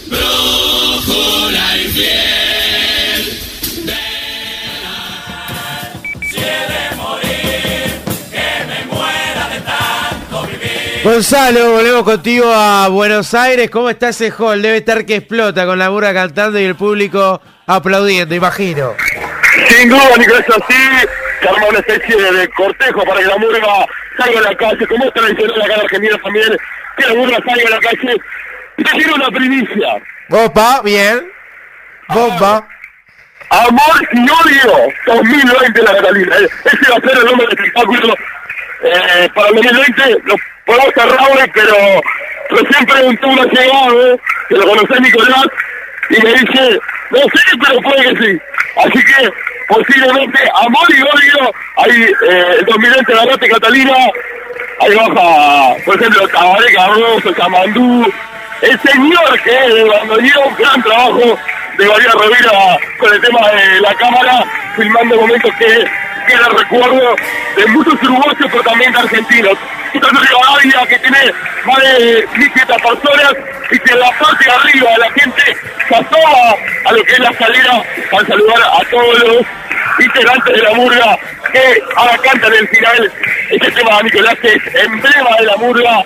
Gonzalo, 11.03 11.73
volvemos 11.73 12.03
contigo 12.03 12.45
a 12.47 12.87
Buenos 12.87 13.33
Aires. 13.33 13.69
¿Cómo 13.69 13.89
está 13.89 14.07
ese 14.07 14.31
hall? 14.31 14.61
Debe 14.61 14.77
estar 14.77 15.05
que 15.05 15.17
explota 15.17 15.65
con 15.65 15.77
la 15.77 15.89
burra 15.89 16.13
cantando 16.13 16.57
y 16.61 16.63
el 16.63 16.75
público 16.75 17.41
aplaudiendo, 17.67 18.35
imagino. 18.35 18.95
Sin 19.69 19.89
duda, 19.89 20.17
Nicolás, 20.17 20.45
así 20.49 21.07
se 21.41 21.49
arma 21.49 21.67
una 21.67 21.79
especie 21.79 22.15
de 22.15 22.47
cortejo 22.49 23.03
para 23.03 23.19
que 23.19 23.25
la 23.27 23.37
murga 23.37 23.85
salga 24.17 24.39
a 24.39 24.43
la 24.43 24.55
calle, 24.55 24.87
como 24.87 25.05
es 25.05 25.13
tradicional 25.13 25.61
acá 25.61 25.73
en 25.73 25.81
Argentina 25.81 26.17
también, 26.23 26.57
que 26.97 27.05
la 27.05 27.13
murga 27.13 27.37
salga 27.45 27.67
a 27.67 27.71
la 27.71 27.79
calle. 27.79 28.21
Te 28.77 28.83
quiero 28.83 29.15
una 29.15 29.29
primicia. 29.29 29.87
Opa, 30.29 30.81
bien. 30.83 31.31
Bomba. 32.09 32.67
Amor 33.49 34.09
y 34.11 34.19
odio 34.19 34.87
2020 35.05 35.83
la 35.83 35.95
Catalina. 35.95 36.35
Eh, 36.37 36.49
Ese 36.65 36.91
va 36.91 36.97
a 36.97 37.01
ser 37.07 37.17
el 37.19 37.25
nombre 37.25 37.47
del 37.47 37.57
espectáculo. 37.59 38.15
Eh, 38.83 39.29
para 39.35 39.47
el 39.49 39.55
2020 39.55 40.09
lo 40.25 40.35
podemos 40.65 40.93
cerrar 40.95 41.19
hoy, 41.31 41.51
pero 41.53 41.75
recién 42.49 42.85
preguntó 42.85 43.27
un 43.27 43.45
llegado, 43.49 44.19
que 44.49 44.55
lo 44.55 44.67
conoce 44.67 45.01
Nicolás, 45.01 45.45
y 46.09 46.21
me 46.21 46.33
dice, 46.33 46.79
no 47.11 47.19
sé, 47.19 47.57
pero 47.65 47.81
puede 47.81 48.13
que 48.13 48.25
sí. 48.25 48.39
Así 48.77 49.03
que 49.05 49.31
posiblemente 49.67 50.39
amor 50.55 50.87
y 50.89 51.01
odio, 51.01 51.53
ahí 51.77 52.01
eh, 52.29 52.55
el 52.59 52.65
2020 52.65 53.13
la 53.13 53.25
Rata 53.25 53.47
Catalina, 53.47 53.93
ahí 54.81 54.95
baja, 54.95 55.75
por 55.85 55.95
ejemplo, 55.95 56.27
Tabaré 56.27 56.73
Cardoso, 56.73 57.33
Chamandú, 57.33 58.13
el 58.61 58.79
señor 58.79 59.41
que 59.43 59.85
cuando 59.87 60.17
dio 60.17 60.41
un 60.41 60.55
gran 60.55 60.81
trabajo 60.83 61.39
de 61.77 61.87
María 61.87 62.11
Rovira 62.11 62.79
con 62.99 63.13
el 63.13 63.21
tema 63.21 63.49
de 63.51 63.81
la 63.81 63.93
cámara, 63.95 64.43
filmando 64.75 65.15
momentos 65.17 65.51
que 65.57 65.85
queda 66.27 66.49
recuerdo 66.57 67.15
de 67.57 67.65
muchos 67.67 67.93
uruguayos, 68.03 68.47
pero 68.51 68.63
también 68.63 68.91
de 68.91 68.99
argentinos. 68.99 69.57
Esta 69.93 70.07
es 70.07 70.29
Rivadavia 70.29 70.87
que 70.87 70.99
tiene 70.99 71.33
más 71.65 71.77
de 71.77 72.27
1.500 72.27 72.81
personas 72.81 73.33
y 73.71 73.79
que 73.79 73.93
en 73.93 73.99
la 73.99 74.09
parte 74.19 74.45
de 74.45 74.51
arriba 74.51 74.89
la 74.97 75.11
gente 75.11 75.57
asoma 75.89 76.55
a 76.85 76.91
lo 76.91 77.03
que 77.03 77.13
es 77.13 77.19
la 77.19 77.29
escalera 77.29 77.83
para 78.11 78.27
saludar 78.27 78.61
a 78.61 78.89
todos 78.89 79.19
los 79.19 79.45
integrantes 79.99 80.55
de 80.55 80.61
la 80.61 80.73
murga 80.73 81.17
que 81.51 81.83
ahora 81.95 82.17
cantan 82.19 82.53
el 82.53 82.67
final 82.67 83.11
este 83.49 83.71
tema 83.71 83.97
de 83.97 84.03
Nicolás 84.03 84.35
que 84.41 84.47
es 84.53 84.75
emblema 84.85 85.29
de 85.39 85.45
la 85.45 85.55
murga. 85.57 86.03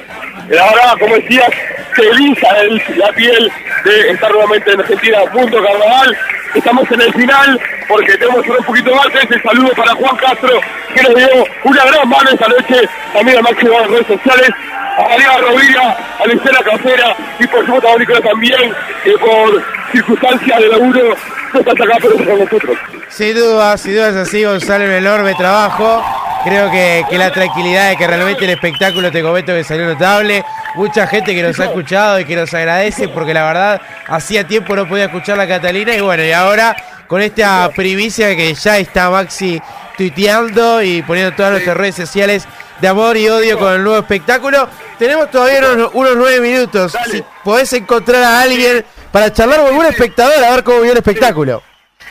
La 0.49 0.63
verdad, 0.65 0.93
como 0.99 1.15
decías, 1.15 1.49
se 1.95 2.07
eriza 2.07 2.47
el- 2.61 2.81
la 2.97 3.11
piel 3.13 3.51
de 3.83 4.11
estar 4.11 4.31
nuevamente 4.31 4.71
en 4.71 4.79
Argentina, 4.81 5.19
Mundo 5.33 5.61
Carnaval. 5.63 6.17
Estamos 6.53 6.89
en 6.91 7.01
el 7.01 7.13
final 7.13 7.59
porque 7.87 8.17
tenemos 8.17 8.47
un 8.47 8.63
poquito 8.65 8.95
más. 8.95 9.07
Ese 9.07 9.41
saludo 9.41 9.69
para 9.75 9.93
Juan 9.95 10.15
Castro, 10.17 10.59
que 10.93 11.03
nos 11.03 11.15
dio 11.15 11.27
una 11.63 11.85
gran 11.85 12.09
mano 12.09 12.29
esta 12.31 12.47
noche, 12.47 12.89
también 13.13 13.37
a 13.39 13.41
Máximo 13.41 13.79
en 13.81 13.91
redes 13.91 14.07
sociales, 14.07 14.49
a 14.97 15.07
María 15.09 15.37
Rovira, 15.37 15.97
a 16.19 16.25
Lucena 16.25 16.59
Casera 16.63 17.15
y 17.39 17.47
por 17.47 17.65
supuesto 17.65 17.89
a 17.93 17.97
Nicolás 17.99 18.23
también, 18.23 18.75
que 19.03 19.11
por 19.17 19.63
circunstancias 19.91 20.59
de 20.59 20.67
laburo 20.69 21.15
no 21.53 21.59
estás 21.59 21.81
acá, 21.81 21.97
pero 22.01 22.15
con 22.15 22.39
nosotros. 22.39 22.77
Sin 23.09 23.35
duda, 23.35 23.77
sin 23.77 23.93
duda 23.93 24.09
es 24.09 24.15
así, 24.15 24.43
Gonzalo, 24.43 24.85
un 24.85 24.91
enorme 24.91 25.33
trabajo. 25.35 26.03
Creo 26.43 26.71
que, 26.71 27.03
que 27.09 27.17
la 27.17 27.31
tranquilidad 27.31 27.89
de 27.89 27.97
que 27.97 28.07
realmente 28.07 28.45
el 28.45 28.51
espectáculo, 28.51 29.11
te 29.11 29.21
comento 29.21 29.53
que 29.53 29.63
salió 29.63 29.85
notable. 29.85 30.43
Mucha 30.75 31.07
gente 31.07 31.35
que 31.35 31.43
nos 31.43 31.59
ha 31.59 31.65
escuchado 31.65 32.19
y 32.19 32.25
que 32.25 32.35
nos 32.35 32.53
agradece 32.53 33.07
porque 33.09 33.33
la 33.33 33.45
verdad 33.45 33.81
hacía 34.07 34.47
tiempo 34.47 34.75
no 34.75 34.87
podía 34.87 35.05
escuchar 35.05 35.37
la 35.37 35.47
Catalina 35.47 35.95
y 35.95 36.01
bueno, 36.01 36.23
y 36.23 36.31
ahora 36.31 36.75
con 37.07 37.21
esta 37.21 37.69
primicia 37.75 38.35
que 38.35 38.53
ya 38.53 38.77
está 38.77 39.09
Maxi 39.09 39.61
tuiteando 39.97 40.81
y 40.83 41.01
poniendo 41.01 41.35
todas 41.35 41.53
nuestras 41.53 41.75
redes 41.75 41.95
sociales 41.95 42.47
de 42.79 42.87
amor 42.87 43.17
y 43.17 43.27
odio 43.27 43.57
con 43.57 43.73
el 43.73 43.83
nuevo 43.83 43.99
espectáculo. 43.99 44.69
Tenemos 44.99 45.29
todavía 45.31 45.71
unos, 45.73 45.91
unos 45.93 46.15
nueve 46.15 46.39
minutos. 46.39 46.95
Si 47.11 47.23
podés 47.43 47.71
encontrar 47.73 48.23
a 48.23 48.41
alguien 48.41 48.85
para 49.11 49.31
charlar 49.31 49.59
con 49.59 49.67
algún 49.67 49.85
espectador 49.85 50.43
a 50.43 50.51
ver 50.51 50.63
cómo 50.63 50.81
vio 50.81 50.91
el 50.91 50.97
espectáculo. 50.97 51.63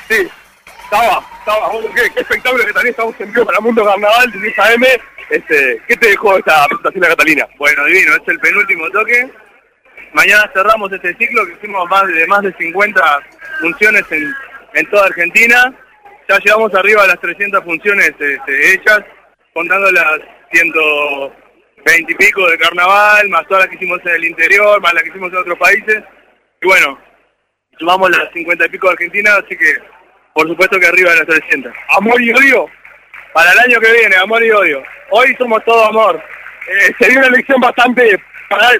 Sí, 0.09 0.28
estaba, 0.84 1.24
estaba. 1.38 1.70
¿Qué, 1.94 2.10
qué 2.14 2.20
espectáculo 2.20 2.64
que 2.64 2.72
también 2.72 2.90
estamos 2.90 3.14
en 3.18 3.32
vivo 3.32 3.47
para 3.47 3.60
Mundo 3.60 3.84
Carnaval 3.84 4.30
de 4.30 4.40
10 4.40 4.59
AM. 4.59 4.84
Este, 5.30 5.82
¿Qué 5.88 5.97
te 5.97 6.09
dejó 6.09 6.36
esta 6.36 6.66
presentación 6.66 7.02
de 7.02 7.09
Catalina? 7.09 7.47
Bueno, 7.59 7.84
divino, 7.86 8.14
es 8.14 8.28
el 8.28 8.38
penúltimo 8.38 8.88
toque. 8.90 9.28
Mañana 10.12 10.48
cerramos 10.55 10.93
este 10.93 11.14
ciclo 11.16 11.44
que 11.47 11.55
hicimos 11.55 11.88
más 11.90 12.06
de 12.06 12.26
más 12.26 12.43
de 12.43 12.52
50 12.52 13.02
funciones 13.60 14.05
en, 14.10 14.32
en 14.74 14.90
toda 14.90 15.06
Argentina. 15.06 15.74
Ya 16.28 16.38
llevamos 16.38 16.74
arriba 16.74 17.02
a 17.02 17.09
las 17.09 17.20
300 17.20 17.62
funciones 17.64 18.10
este, 18.18 18.72
hechas, 18.72 19.01
contando 19.52 19.90
las 19.90 20.20
120 20.57 22.12
y 22.12 22.15
pico 22.15 22.49
de 22.49 22.57
carnaval, 22.57 23.28
más 23.28 23.47
todas 23.47 23.65
las 23.65 23.69
que 23.69 23.77
hicimos 23.77 24.01
en 24.05 24.15
el 24.15 24.24
interior, 24.24 24.81
más 24.81 24.95
las 24.95 25.03
que 25.03 25.11
hicimos 25.11 25.31
en 25.33 25.39
otros 25.39 25.59
países. 25.59 26.03
Y 26.62 26.66
bueno, 26.66 26.99
sumamos 27.78 28.11
las 28.11 28.33
50 28.33 28.65
y 28.65 28.69
pico 28.70 28.87
de 28.87 28.93
Argentina, 28.95 29.37
así 29.37 29.57
que 29.57 29.77
por 30.33 30.49
supuesto 30.49 30.81
que 30.81 30.87
arriba 30.87 31.11
de 31.11 31.19
las 31.19 31.27
300. 31.27 31.73
¿Amor 31.99 32.20
y 32.20 32.33
odio? 32.33 32.66
Para 33.33 33.53
el 33.53 33.59
año 33.59 33.81
que 33.81 33.93
viene, 33.93 34.16
amor 34.16 34.43
y 34.43 34.51
odio. 34.51 34.83
Hoy 35.11 35.35
somos 35.37 35.62
todo 35.65 35.85
amor. 35.85 36.23
Eh, 36.69 36.95
sería 36.99 37.19
una 37.19 37.28
elección 37.28 37.61
bastante 37.61 38.19
para, 38.49 38.70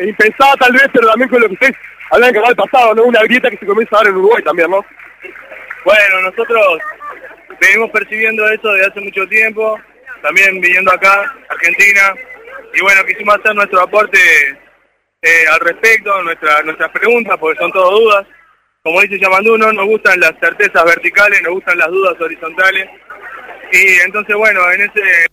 impensada 0.00 0.54
tal 0.56 0.72
vez, 0.72 0.86
pero 0.92 1.08
también 1.08 1.28
con 1.28 1.40
lo 1.40 1.48
que 1.48 1.54
ustedes 1.54 1.76
hablan 2.10 2.32
que 2.32 2.38
el 2.38 2.56
pasado, 2.56 2.94
¿no? 2.94 3.04
Una 3.04 3.22
grieta 3.22 3.50
que 3.50 3.58
se 3.58 3.66
comienza 3.66 3.96
a 3.96 3.98
dar 3.98 4.08
en 4.08 4.16
Uruguay 4.16 4.42
también, 4.42 4.70
¿no? 4.70 4.84
Bueno, 5.84 6.22
nosotros 6.22 6.78
venimos 7.60 7.90
percibiendo 7.90 8.48
eso 8.48 8.72
desde 8.72 8.90
hace 8.90 9.00
mucho 9.00 9.26
tiempo, 9.26 9.78
también 10.24 10.58
viniendo 10.58 10.90
acá, 10.90 11.36
Argentina, 11.50 12.14
y 12.72 12.80
bueno, 12.80 13.04
quisimos 13.04 13.36
hacer 13.36 13.54
nuestro 13.54 13.82
aporte 13.82 14.18
eh, 15.20 15.44
al 15.52 15.60
respecto, 15.60 16.22
nuestra, 16.22 16.62
nuestras 16.62 16.90
preguntas, 16.92 17.36
porque 17.38 17.58
son 17.58 17.70
todas 17.70 17.90
dudas. 17.90 18.26
Como 18.82 19.02
dice 19.02 19.20
Yamandú, 19.20 19.58
no 19.58 19.70
nos 19.70 19.84
gustan 19.84 20.18
las 20.20 20.32
certezas 20.40 20.82
verticales, 20.82 21.42
nos 21.42 21.52
gustan 21.52 21.76
las 21.76 21.88
dudas 21.88 22.18
horizontales. 22.18 22.88
Y 23.70 24.00
entonces, 24.06 24.34
bueno, 24.34 24.60
en 24.72 24.80
ese... 24.80 25.26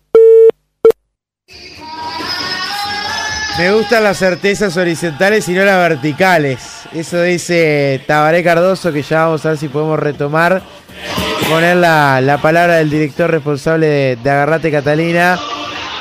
Me 3.58 3.72
gustan 3.72 4.04
las 4.04 4.18
certezas 4.18 4.76
horizontales 4.78 5.48
y 5.50 5.54
no 5.54 5.64
las 5.64 5.78
verticales. 5.90 6.60
Eso 6.94 7.22
dice 7.22 8.02
Tabaré 8.08 8.44
Cardoso, 8.44 8.92
que 8.92 9.04
ya 9.04 9.26
vamos 9.26 9.46
a 9.46 9.50
ver 9.50 9.58
si 9.58 9.68
podemos 9.68 10.00
retomar. 10.00 10.62
Poner 11.50 11.78
la, 11.78 12.22
la 12.22 12.38
palabra 12.40 12.76
del 12.76 12.90
director 12.90 13.30
responsable 13.30 13.88
de, 13.88 14.16
de 14.16 14.30
Agarrate 14.30 14.72
Catalina 14.72 15.40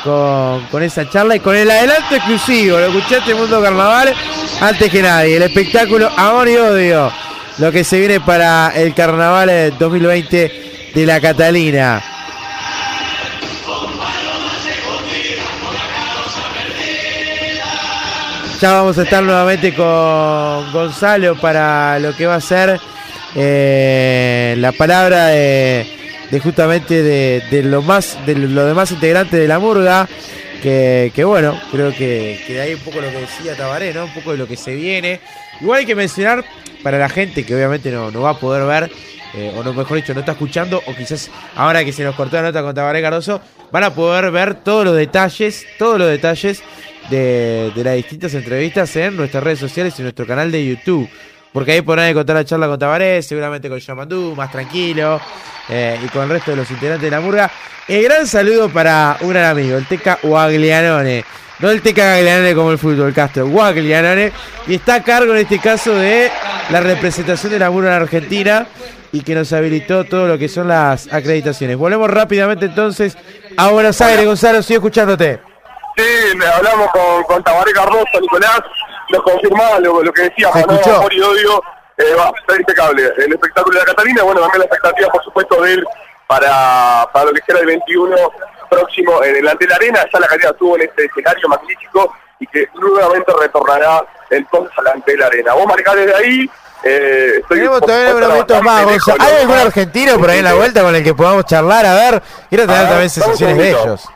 con, 0.04 0.64
con 0.66 0.82
esa 0.82 1.08
charla 1.10 1.36
y 1.36 1.40
con 1.40 1.56
el 1.56 1.70
adelanto 1.70 2.14
exclusivo. 2.14 2.78
Lo 2.78 2.86
escuchaste 2.86 3.34
Mundo 3.34 3.60
Carnaval 3.60 4.14
antes 4.60 4.90
que 4.90 5.02
nadie. 5.02 5.36
El 5.36 5.42
espectáculo 5.42 6.08
Amor 6.16 6.48
y 6.48 6.56
Odio. 6.56 7.12
Lo 7.58 7.72
que 7.72 7.84
se 7.84 7.98
viene 7.98 8.20
para 8.20 8.72
el 8.74 8.94
Carnaval 8.94 9.74
2020 9.78 10.92
de 10.94 11.06
la 11.06 11.20
Catalina. 11.20 12.02
Ya 18.60 18.74
vamos 18.74 18.98
a 18.98 19.04
estar 19.04 19.22
nuevamente 19.22 19.74
con 19.74 20.70
Gonzalo 20.70 21.34
para 21.40 21.98
lo 21.98 22.14
que 22.14 22.26
va 22.26 22.34
a 22.34 22.40
ser 22.42 22.78
eh, 23.34 24.54
la 24.58 24.72
palabra 24.72 25.28
de, 25.28 25.86
justamente 26.42 27.02
de, 27.02 27.42
de 27.50 27.62
lo 27.62 27.80
más 27.80 28.18
de 28.26 28.34
los 28.34 28.66
demás 28.66 28.90
integrantes 28.90 29.40
de 29.40 29.48
la 29.48 29.58
murga. 29.58 30.06
Que, 30.62 31.10
que 31.14 31.24
bueno, 31.24 31.58
creo 31.72 31.90
que, 31.92 32.38
que 32.46 32.52
de 32.52 32.60
ahí 32.60 32.74
un 32.74 32.80
poco 32.80 33.00
lo 33.00 33.08
que 33.08 33.20
decía 33.20 33.56
Tabaré, 33.56 33.94
¿no? 33.94 34.04
Un 34.04 34.12
poco 34.12 34.32
de 34.32 34.36
lo 34.36 34.46
que 34.46 34.58
se 34.58 34.74
viene. 34.74 35.20
Igual 35.62 35.78
hay 35.78 35.86
que 35.86 35.94
mencionar 35.94 36.44
para 36.82 36.98
la 36.98 37.08
gente 37.08 37.46
que 37.46 37.54
obviamente 37.54 37.90
no, 37.90 38.10
no 38.10 38.20
va 38.20 38.30
a 38.30 38.38
poder 38.38 38.66
ver, 38.66 38.92
eh, 39.36 39.54
o 39.56 39.64
no, 39.64 39.72
mejor 39.72 39.96
dicho, 39.96 40.12
no 40.12 40.20
está 40.20 40.32
escuchando, 40.32 40.82
o 40.86 40.94
quizás 40.94 41.30
ahora 41.56 41.82
que 41.82 41.94
se 41.94 42.04
nos 42.04 42.14
cortó 42.14 42.36
la 42.36 42.42
nota 42.42 42.60
con 42.60 42.74
Tabaré 42.74 43.00
Cardoso, 43.00 43.40
van 43.72 43.84
a 43.84 43.94
poder 43.94 44.30
ver 44.30 44.52
todos 44.56 44.84
los 44.84 44.94
detalles, 44.94 45.64
todos 45.78 45.98
los 45.98 46.08
detalles 46.08 46.62
de, 47.10 47.72
las 47.76 47.96
distintas 47.96 48.32
entrevistas 48.34 48.94
en 48.96 49.16
nuestras 49.16 49.42
redes 49.42 49.58
sociales 49.58 49.94
y 49.98 50.02
nuestro 50.02 50.26
canal 50.26 50.50
de 50.50 50.64
YouTube. 50.64 51.08
Porque 51.52 51.72
ahí 51.72 51.82
podrán 51.82 52.08
encontrar 52.08 52.38
la 52.38 52.44
charla 52.44 52.68
con 52.68 52.78
Tabaré, 52.78 53.22
seguramente 53.22 53.68
con 53.68 53.78
Yamandú, 53.78 54.34
más 54.36 54.52
tranquilo, 54.52 55.20
eh, 55.68 55.98
y 56.04 56.08
con 56.08 56.22
el 56.22 56.28
resto 56.28 56.52
de 56.52 56.58
los 56.58 56.70
integrantes 56.70 57.02
de 57.02 57.10
la 57.10 57.20
murga. 57.20 57.50
El 57.88 58.04
gran 58.04 58.26
saludo 58.26 58.68
para 58.68 59.16
un 59.20 59.30
gran 59.30 59.46
amigo, 59.46 59.76
el 59.76 59.86
Teca 59.86 60.18
Guaglianone. 60.22 61.24
No 61.58 61.70
el 61.70 61.82
Teca 61.82 62.04
Gaglianone 62.04 62.54
como 62.54 62.70
el 62.70 62.78
fútbol, 62.78 63.12
Castro, 63.12 63.48
Guaglianone. 63.48 64.32
Y 64.68 64.74
está 64.74 64.96
a 64.96 65.02
cargo 65.02 65.32
en 65.32 65.40
este 65.40 65.58
caso 65.58 65.92
de 65.94 66.30
la 66.70 66.80
representación 66.80 67.52
de 67.52 67.58
la 67.58 67.70
murga 67.70 67.96
en 67.96 68.02
Argentina 68.02 68.66
y 69.12 69.22
que 69.22 69.34
nos 69.34 69.52
habilitó 69.52 70.04
todo 70.04 70.28
lo 70.28 70.38
que 70.38 70.48
son 70.48 70.68
las 70.68 71.12
acreditaciones. 71.12 71.76
Volvemos 71.76 72.08
rápidamente 72.08 72.66
entonces 72.66 73.16
a 73.56 73.70
Buenos 73.70 74.00
Aires, 74.00 74.24
Gonzalo, 74.24 74.62
sigo 74.62 74.78
escuchándote. 74.78 75.49
Sí, 76.00 76.38
hablamos 76.54 76.90
con, 76.92 77.22
con 77.24 77.42
Tabaré 77.42 77.72
Cardoso, 77.72 78.20
Nicolás, 78.20 78.60
nos 79.10 79.22
confirmaba 79.22 79.78
lo, 79.80 80.02
lo 80.02 80.12
que 80.12 80.22
decía, 80.22 80.48
¿no? 80.54 80.94
Amor 80.96 81.12
y 81.12 81.20
odio, 81.20 81.62
eh, 81.98 82.14
va 82.18 82.28
a 82.28 82.32
estar 82.40 82.58
impecable. 82.58 83.12
El 83.18 83.32
espectáculo 83.34 83.78
de 83.78 83.84
la 83.84 83.92
Catalina, 83.92 84.22
bueno, 84.22 84.40
también 84.40 84.60
la 84.60 84.64
expectativa, 84.64 85.10
por 85.10 85.22
supuesto, 85.24 85.60
de 85.62 85.74
ir 85.74 85.84
para, 86.26 87.06
para 87.12 87.26
lo 87.26 87.32
que 87.32 87.42
será 87.44 87.58
el 87.60 87.66
21 87.66 88.16
próximo 88.70 89.22
en 89.22 89.36
el 89.36 89.48
Ante 89.48 89.66
la 89.66 89.76
Arena. 89.76 90.06
Ya 90.10 90.20
la 90.20 90.26
Catalina 90.26 90.50
estuvo 90.50 90.76
en 90.76 90.82
este 90.82 91.04
escenario 91.04 91.48
magnífico 91.48 92.14
y 92.38 92.46
que 92.46 92.66
nuevamente 92.74 93.32
retornará 93.38 94.02
entonces 94.30 94.72
al 94.78 94.86
Ante 94.86 95.16
la 95.18 95.26
Arena. 95.26 95.52
Vos 95.52 95.66
marcás 95.66 95.96
desde 95.96 96.14
ahí. 96.14 96.50
Eh, 96.82 97.40
estoy, 97.42 97.58
Tenemos 97.58 97.80
todavía 97.82 98.14
unos 98.14 98.32
minutos 98.32 98.62
más, 98.62 98.84
Gonzalo. 98.84 99.22
¿Hay 99.22 99.42
algún 99.42 99.58
argentino 99.58 100.18
por 100.18 100.30
ahí 100.30 100.38
en 100.38 100.44
la 100.44 100.54
vuelta 100.54 100.80
con 100.80 100.96
el 100.96 101.04
que 101.04 101.12
podamos 101.12 101.44
charlar? 101.44 101.84
A 101.84 101.94
ver, 101.94 102.22
quiero 102.48 102.66
tener 102.66 102.88
también 102.88 103.10
sensaciones 103.10 103.58
de 103.58 103.70
ellos. 103.70 104.08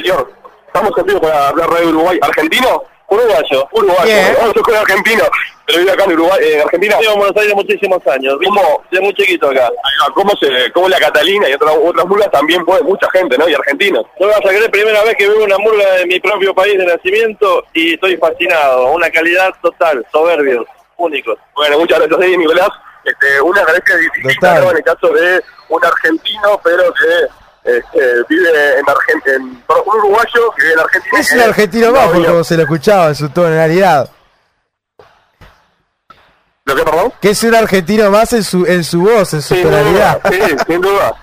Señor, 0.00 0.32
estamos 0.66 0.96
en 0.96 1.04
vivo 1.04 1.20
para 1.20 1.48
hablar 1.48 1.68
de 1.68 1.86
Uruguay. 1.88 2.18
¿Argentino? 2.22 2.84
Uruguayo. 3.08 3.68
Uruguayo. 3.72 4.04
Bien. 4.06 4.32
No, 4.40 4.54
yo 4.54 4.62
soy 4.64 4.74
argentino, 4.76 5.24
pero 5.66 5.78
vivo 5.80 5.92
acá 5.92 6.04
en 6.04 6.12
Uruguay, 6.12 6.40
en 6.42 6.60
Argentina. 6.62 6.96
Vivo 7.00 7.12
en 7.12 7.18
Buenos 7.18 7.36
Aires 7.36 7.54
muchísimos 7.54 8.06
años. 8.06 8.38
¿Cómo? 8.42 8.82
De 8.90 9.00
muy 9.00 9.12
chiquito 9.12 9.50
acá. 9.50 9.70
¿Cómo, 10.14 10.30
se, 10.40 10.72
cómo 10.72 10.88
la 10.88 10.98
Catalina 10.98 11.50
y 11.50 11.52
otras, 11.52 11.74
otras 11.84 12.06
murgas 12.06 12.30
también 12.30 12.64
puede 12.64 12.82
mucha 12.82 13.10
gente, 13.10 13.36
¿no? 13.36 13.46
Y 13.46 13.52
argentinos. 13.52 14.06
No 14.18 14.28
vas 14.28 14.38
a 14.38 14.48
creer, 14.48 14.70
primera 14.70 15.04
vez 15.04 15.16
que 15.16 15.28
veo 15.28 15.44
una 15.44 15.58
murga 15.58 15.96
de 15.96 16.06
mi 16.06 16.18
propio 16.18 16.54
país 16.54 16.78
de 16.78 16.86
nacimiento 16.86 17.64
y 17.74 17.92
estoy 17.92 18.16
fascinado. 18.16 18.92
Una 18.92 19.10
calidad 19.10 19.52
total, 19.60 20.06
soberbios, 20.10 20.64
únicos. 20.96 21.36
Bueno, 21.54 21.78
muchas 21.78 21.98
gracias, 21.98 22.30
sí, 22.30 22.38
Nicolás. 22.38 22.70
Este, 23.04 23.40
una 23.42 23.64
Total. 23.64 24.64
¿no? 24.64 24.70
En 24.70 24.76
el 24.78 24.82
caso 24.82 25.08
de 25.08 25.42
un 25.68 25.84
argentino, 25.84 26.60
pero 26.64 26.84
que 26.94 27.39
este, 27.64 28.22
vive 28.28 28.78
en 28.78 28.88
Argentina, 28.88 29.36
un 29.38 29.96
uruguayo 29.98 30.50
que 30.56 30.62
vive 30.62 30.74
en 30.74 30.80
Argentina. 30.80 31.20
Es 31.20 31.32
un 31.32 31.40
argentino 31.40 31.92
más, 31.92 32.14
no, 32.14 32.24
como 32.26 32.44
se 32.44 32.56
lo 32.56 32.62
escuchaba 32.62 33.08
en 33.08 33.14
su 33.14 33.28
tonalidad. 33.30 34.10
¿Lo 36.64 36.76
que, 36.76 36.82
perdón? 36.84 37.12
Que 37.20 37.30
es 37.30 37.42
un 37.42 37.54
argentino 37.54 38.10
más 38.10 38.32
en 38.32 38.44
su, 38.44 38.64
en 38.66 38.84
su 38.84 39.00
voz, 39.02 39.32
en 39.34 39.42
su 39.42 39.54
Sin 39.54 39.62
tonalidad. 39.64 40.20
duda, 40.22 40.30
sí, 40.32 40.56
sin 40.66 40.80
duda, 40.80 41.14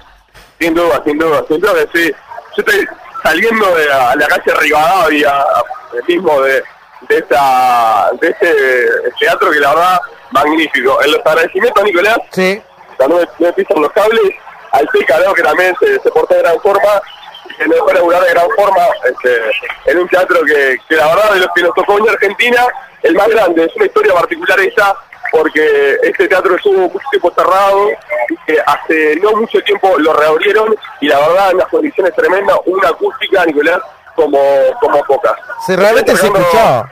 sin 0.60 0.74
duda, 0.74 1.02
sin 1.06 1.18
duda, 1.18 1.46
sin 1.48 1.62
duda 1.62 1.74
sí. 1.94 2.12
Yo 2.58 2.64
estoy 2.66 2.88
saliendo 3.24 3.76
de 3.76 3.86
la, 3.86 4.16
la 4.16 4.28
calle 4.28 4.54
Rivadavia, 4.60 5.46
mismo 6.08 6.42
de, 6.42 6.64
de 7.08 7.18
esta 7.18 8.10
de 8.20 8.30
este 8.30 8.56
teatro 9.20 9.52
que 9.52 9.60
la 9.60 9.70
verdad 9.76 10.00
magnífico. 10.32 11.00
El 11.02 11.16
agradecimiento 11.24 11.82
a 11.82 11.84
Nicolás, 11.84 12.18
Sí. 12.32 12.62
no 13.00 13.08
me, 13.10 13.16
no 13.22 13.30
me 13.40 13.54
pisan 13.54 13.82
los 13.82 13.92
cables, 13.92 14.22
al 14.78 14.90
Teca, 14.90 15.20
¿no? 15.20 15.34
que 15.34 15.44
también 15.44 15.76
se, 15.80 16.00
se 16.00 16.12
portó 16.12 16.34
de 16.34 16.42
gran 16.42 16.60
forma, 16.62 17.02
que 17.58 17.66
nos 17.66 17.76
dejó 17.76 17.94
laburar 17.94 18.24
de 18.24 18.30
gran 18.30 18.50
forma 18.56 18.84
este, 19.06 19.92
en 19.92 20.00
un 20.00 20.08
teatro 20.08 20.40
que, 20.46 20.78
que 20.88 20.96
la 20.96 21.08
verdad 21.08 21.34
de 21.34 21.40
los 21.40 21.50
que 21.56 21.62
nos 21.64 21.74
tocó 21.74 21.98
en 21.98 22.10
Argentina, 22.10 22.68
el 23.04 23.16
más 23.16 23.28
grande, 23.28 23.66
es 23.66 23.76
una 23.76 23.86
historia 23.86 24.14
particular 24.14 24.60
esa, 24.60 24.96
porque 25.32 25.98
este 26.04 26.28
teatro 26.28 26.56
estuvo 26.56 26.90
mucho 26.90 27.06
tiempo 27.12 27.34
cerrado, 27.36 27.90
y 28.30 28.38
que 28.46 28.60
hace 28.66 29.16
no 29.22 29.32
mucho 29.34 29.60
tiempo 29.62 29.98
lo 29.98 30.14
reabrieron, 30.14 30.76
y 31.02 31.08
la 31.08 31.20
verdad 31.20 31.50
en 31.52 31.56
unas 31.58 31.70
condiciones 31.70 32.14
tremendas, 32.16 32.58
una 32.66 32.90
acústica, 32.90 33.46
Nicolás, 33.46 33.80
como, 34.16 34.40
como 34.80 35.04
pocas. 35.04 35.34
Se, 35.66 35.76
realmente 35.76 36.16
se 36.16 36.28
escuchaba. 36.28 36.90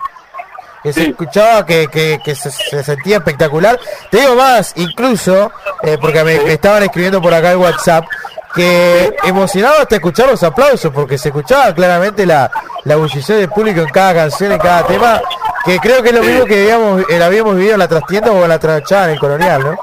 Que 0.86 0.94
se 0.94 1.10
escuchaba 1.10 1.66
que, 1.66 1.88
que, 1.88 2.20
que 2.24 2.36
se, 2.36 2.52
se 2.52 2.84
sentía 2.84 3.18
espectacular. 3.18 3.80
Te 4.12 4.20
digo 4.20 4.36
más, 4.36 4.72
incluso, 4.76 5.52
eh, 5.82 5.98
porque 6.00 6.24
me, 6.24 6.40
me 6.42 6.54
estaban 6.54 6.84
escribiendo 6.84 7.20
por 7.20 7.34
acá 7.34 7.54
en 7.54 7.58
WhatsApp, 7.58 8.06
que 8.54 9.16
emocionado 9.24 9.82
hasta 9.82 9.96
escuchar 9.96 10.30
los 10.30 10.44
aplausos, 10.44 10.94
porque 10.94 11.18
se 11.18 11.30
escuchaba 11.30 11.74
claramente 11.74 12.24
la, 12.24 12.52
la 12.84 12.98
bullición 12.98 13.40
del 13.40 13.50
público 13.50 13.82
en 13.82 13.90
cada 13.90 14.14
canción, 14.14 14.52
en 14.52 14.60
cada 14.60 14.86
tema, 14.86 15.20
que 15.66 15.80
creo 15.80 16.04
que 16.04 16.10
es 16.10 16.16
lo 16.16 16.22
mismo 16.22 16.46
que 16.46 16.62
habíamos, 16.62 17.04
eh, 17.10 17.24
habíamos 17.24 17.56
vivido 17.56 17.74
en 17.74 17.80
la 17.80 17.88
trastienda 17.88 18.32
o 18.32 18.44
en 18.44 18.50
la 18.50 18.60
trachada 18.60 19.06
en 19.06 19.12
el 19.14 19.20
colonial, 19.20 19.64
¿no? 19.64 19.78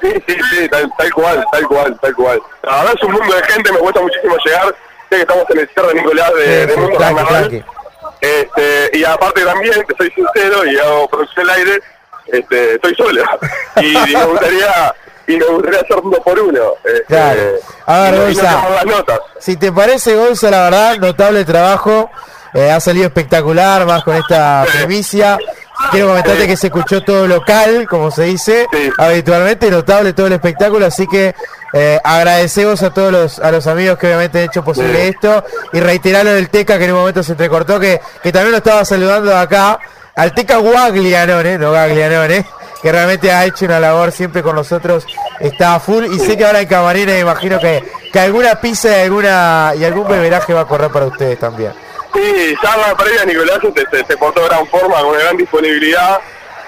Sí, 0.00 0.12
sí, 0.28 0.36
sí, 0.52 0.68
tal, 0.68 0.88
tal 0.96 1.12
cual, 1.14 1.44
tal 1.50 1.66
cual, 1.66 1.98
tal 2.00 2.14
cual. 2.14 2.40
La 2.62 2.76
verdad 2.76 2.94
es 2.94 3.02
un 3.02 3.10
mundo 3.12 3.34
de 3.34 3.42
gente, 3.42 3.72
me 3.72 3.78
cuesta 3.78 4.00
muchísimo 4.00 4.36
llegar. 4.44 4.66
Sé 5.10 5.16
que 5.16 5.22
estamos 5.22 5.44
en 5.50 5.58
el 5.58 5.68
cierre 5.70 5.88
de 5.88 5.94
Nicolás 5.94 6.34
de, 6.36 6.44
Sí, 6.44 6.66
de 6.66 6.76
Mundo. 6.76 7.75
Este, 8.20 8.90
y 8.98 9.04
aparte 9.04 9.42
también, 9.42 9.74
que 9.86 9.94
soy 9.96 10.10
sincero 10.12 10.64
y 10.66 10.78
hago 10.78 11.08
producción 11.08 11.48
al 11.50 11.56
aire, 11.56 11.80
este, 12.26 12.74
estoy 12.74 12.94
solo. 12.94 13.22
Y, 13.82 13.92
me 13.92 14.24
gustaría 14.24 14.94
y 15.26 15.36
me 15.36 15.44
gustaría 15.46 15.80
hacer 15.80 15.96
uno 16.02 16.16
por 16.18 16.38
uno. 16.40 16.60
Este, 16.84 17.04
Claro. 17.04 17.40
A 17.86 18.00
ver, 18.00 18.14
no- 18.14 18.70
las 18.70 18.86
notas. 18.86 19.20
Si 19.38 19.56
te 19.56 19.70
parece, 19.72 20.16
Gonza, 20.16 20.50
la 20.50 20.62
verdad, 20.64 20.96
notable 20.98 21.44
trabajo. 21.44 22.10
Eh, 22.54 22.70
ha 22.70 22.80
salido 22.80 23.06
espectacular, 23.06 23.84
más 23.84 24.02
con 24.02 24.16
esta 24.16 24.64
primicia. 24.72 25.38
Quiero 25.90 26.08
comentarte 26.08 26.46
que 26.46 26.56
se 26.56 26.68
escuchó 26.68 27.02
todo 27.02 27.26
local, 27.26 27.86
como 27.86 28.10
se 28.10 28.22
dice 28.22 28.66
habitualmente, 28.96 29.70
notable 29.70 30.14
todo 30.14 30.26
el 30.28 30.32
espectáculo, 30.32 30.86
así 30.86 31.06
que 31.06 31.34
eh, 31.72 31.98
agradecemos 32.02 32.82
a 32.82 32.92
todos 32.92 33.12
los, 33.12 33.38
a 33.38 33.50
los 33.50 33.66
amigos 33.66 33.98
que 33.98 34.06
obviamente 34.06 34.38
han 34.38 34.44
hecho 34.46 34.64
posible 34.64 35.02
Sí. 35.02 35.08
esto 35.08 35.44
y 35.72 35.80
reiterar 35.80 36.24
lo 36.24 36.32
del 36.32 36.48
Teca 36.48 36.78
que 36.78 36.84
en 36.84 36.92
un 36.92 36.98
momento 37.00 37.22
se 37.22 37.32
entrecortó, 37.32 37.78
que, 37.80 38.00
que 38.22 38.32
también 38.32 38.52
lo 38.52 38.58
estaba 38.58 38.84
saludando 38.84 39.36
acá, 39.36 39.78
al 40.14 40.32
Teca 40.34 40.56
Guaglianone, 40.58 41.58
no 41.58 41.72
Gaglianone, 41.72 42.44
que 42.82 42.92
realmente 42.92 43.30
ha 43.32 43.44
hecho 43.44 43.64
una 43.64 43.80
labor 43.80 44.12
siempre 44.12 44.42
con 44.42 44.54
nosotros, 44.56 45.04
está 45.40 45.74
a 45.74 45.80
full 45.80 46.04
y 46.06 46.18
sé 46.18 46.36
que 46.36 46.44
ahora 46.46 46.60
en 46.60 46.68
Camarena 46.68 47.12
me 47.12 47.20
imagino 47.20 47.58
que, 47.58 47.82
que 48.12 48.20
alguna 48.20 48.54
pizza 48.60 48.88
y 48.96 49.02
alguna 49.04 49.72
y 49.76 49.84
algún 49.84 50.08
beberaje 50.08 50.54
va 50.54 50.62
a 50.62 50.66
correr 50.66 50.90
para 50.90 51.06
ustedes 51.06 51.38
también. 51.38 51.72
Sí, 52.14 52.54
ya 52.62 52.76
la 52.78 52.96
previa 52.96 53.24
Nicolás 53.26 53.58
se, 53.60 53.98
se, 53.98 54.06
se 54.06 54.16
portó 54.16 54.40
de 54.40 54.48
gran 54.48 54.66
forma, 54.68 54.96
con 55.00 55.08
una 55.10 55.18
gran 55.18 55.36
disponibilidad. 55.36 56.18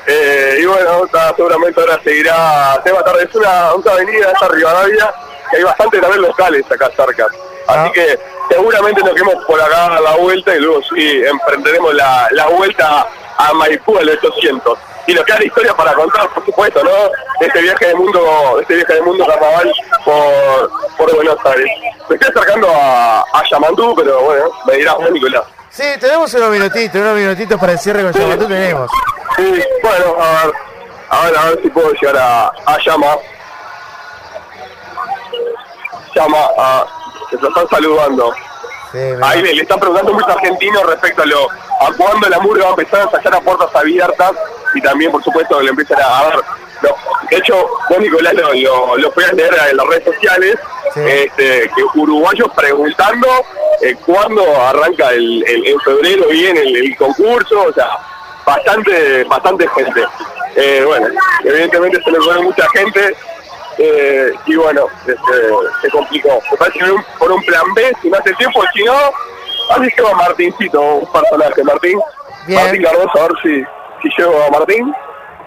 Eh, 0.09 0.59
y 0.63 0.65
bueno, 0.67 1.05
está- 1.05 1.35
seguramente 1.37 1.79
ahora 1.81 2.01
seguirá, 2.03 2.81
se 2.83 2.93
va 2.93 3.01
a 3.01 3.05
tardar, 3.05 3.23
es 3.29 3.35
una, 3.35 3.75
una 3.75 3.93
avenida, 3.93 4.33
esta 4.33 4.49
Rivadavia, 4.49 5.13
que 5.51 5.57
hay 5.59 5.63
bastante 5.63 5.99
también 6.01 6.23
locales 6.23 6.65
acá 6.71 6.91
cerca. 6.97 7.27
Así 7.67 7.93
que 7.93 8.19
seguramente 8.49 9.03
nos 9.03 9.13
quedemos 9.13 9.45
por 9.45 9.61
acá 9.61 9.97
a 9.97 10.01
la 10.01 10.17
vuelta 10.17 10.55
y 10.55 10.61
luego 10.61 10.81
sí 10.95 11.23
emprenderemos 11.27 11.93
la, 11.95 12.27
la 12.31 12.47
vuelta 12.47 13.07
a 13.37 13.53
Maipú 13.53 13.99
al 13.99 14.09
800. 14.09 14.79
Y 15.07 15.15
nos 15.15 15.25
queda 15.25 15.39
la 15.39 15.45
historia 15.45 15.75
para 15.75 15.93
contar, 15.95 16.29
por 16.31 16.45
supuesto, 16.45 16.83
¿no? 16.85 16.91
Este 17.41 17.61
viaje 17.61 17.87
de 17.89 17.95
mundo, 17.95 18.59
este 18.61 18.77
viaje 18.77 18.95
de 18.95 19.03
mundo 19.03 19.27
carnaval 19.27 19.73
por, 20.05 20.71
por 20.97 21.15
Buenos 21.15 21.37
Aires. 21.45 21.71
Me 22.09 22.17
estoy 22.17 22.31
acercando 22.35 22.69
a, 22.71 23.21
a 23.21 23.43
Yamandú, 23.51 23.95
pero 23.97 24.21
bueno, 24.23 24.51
me 24.67 24.77
dirás 24.77 24.97
Nicolás. 25.11 25.45
Sí, 25.79 25.85
tenemos 26.01 26.35
unos 26.35 26.51
minutitos, 26.51 27.01
unos 27.01 27.15
minutitos 27.15 27.57
para 27.61 27.75
el 27.75 27.79
cierre 27.79 28.03
con 28.03 28.13
Yamatú 28.13 28.49
tenemos. 28.49 28.91
Sí, 29.37 29.63
bueno, 29.81 30.17
a 30.21 30.45
ver, 30.45 30.55
a 31.09 31.25
ver, 31.25 31.39
a 31.39 31.45
ver 31.51 31.63
si 31.63 31.71
puedo 31.71 31.93
llegar 31.93 32.17
a, 32.17 32.49
a 32.67 32.79
Llama. 32.85 33.17
Llama, 36.17 36.39
a, 36.59 36.85
que 37.31 37.37
se 37.37 37.43
lo 37.43 37.49
están 37.51 37.69
saludando. 37.69 38.35
Ahí 39.23 39.43
le, 39.43 39.55
le 39.55 39.63
están 39.63 39.79
preguntando 39.79 40.13
muchos 40.13 40.29
argentinos 40.31 40.87
respecto 40.87 41.23
a 41.23 41.27
lo 41.27 41.49
a 41.51 41.93
cuándo 41.97 42.29
la 42.29 42.39
murga 42.41 42.65
va 42.65 42.71
a 42.71 42.75
empezar 42.75 43.01
a 43.01 43.05
ensayar 43.05 43.35
a 43.35 43.41
puertas 43.41 43.69
abiertas 43.75 44.33
y 44.75 44.81
también, 44.81 45.11
por 45.13 45.23
supuesto, 45.23 45.61
le 45.61 45.71
empiezan 45.71 46.01
a, 46.01 46.19
a 46.21 46.25
ver. 46.31 46.37
no, 46.83 46.89
de 47.31 47.37
hecho, 47.37 47.69
vos, 47.89 47.99
Nicolás, 47.99 48.35
lo, 48.35 48.53
lo, 48.55 48.97
lo 48.97 49.13
podías 49.13 49.33
leer 49.35 49.55
en 49.71 49.77
las 49.77 49.87
redes 49.87 50.05
sociales, 50.05 50.57
este, 50.97 51.71
que 51.75 51.83
uruguayos 51.95 52.49
preguntando 52.57 53.29
eh, 53.83 53.95
cuándo 54.07 54.43
arranca 54.63 55.11
el, 55.11 55.45
el- 55.47 55.67
en 55.67 55.81
febrero 55.81 56.27
bien 56.29 56.57
el, 56.57 56.77
el 56.77 56.97
concurso, 56.97 57.63
o 57.69 57.73
sea, 57.73 57.91
bastante 58.45 59.25
bastante 59.25 59.69
gente. 59.69 60.03
Eh, 60.57 60.83
bueno, 60.87 61.07
evidentemente 61.45 62.03
se 62.03 62.11
le 62.11 62.19
pone 62.19 62.41
mucha 62.41 62.67
gente 62.71 63.15
eh, 63.79 64.33
y 64.47 64.57
bueno, 64.57 64.87
este, 65.07 65.17
se 65.83 65.91
complicó. 65.91 66.41
Me 66.51 66.57
parece 66.57 66.79
que 66.81 66.93
por 67.19 67.31
un, 67.31 67.43
plan 67.45 67.63
B, 67.75 67.93
si 68.03 68.11
no 68.11 68.19
hace 68.19 68.35
tiempo, 68.35 68.63
si 68.75 68.83
no, 68.85 68.95
así 69.71 69.89
llevo 69.97 70.09
a 70.09 70.15
Martincito, 70.15 70.81
un 70.81 71.13
personaje, 71.13 71.63
Martín. 71.63 71.99
Martín 72.49 72.83
Cardoso, 72.83 73.19
a 73.19 73.29
ver 73.29 73.33
si, 73.43 73.63
si 74.03 74.09
llevo 74.19 74.43
a 74.43 74.51
Martín. 74.51 74.93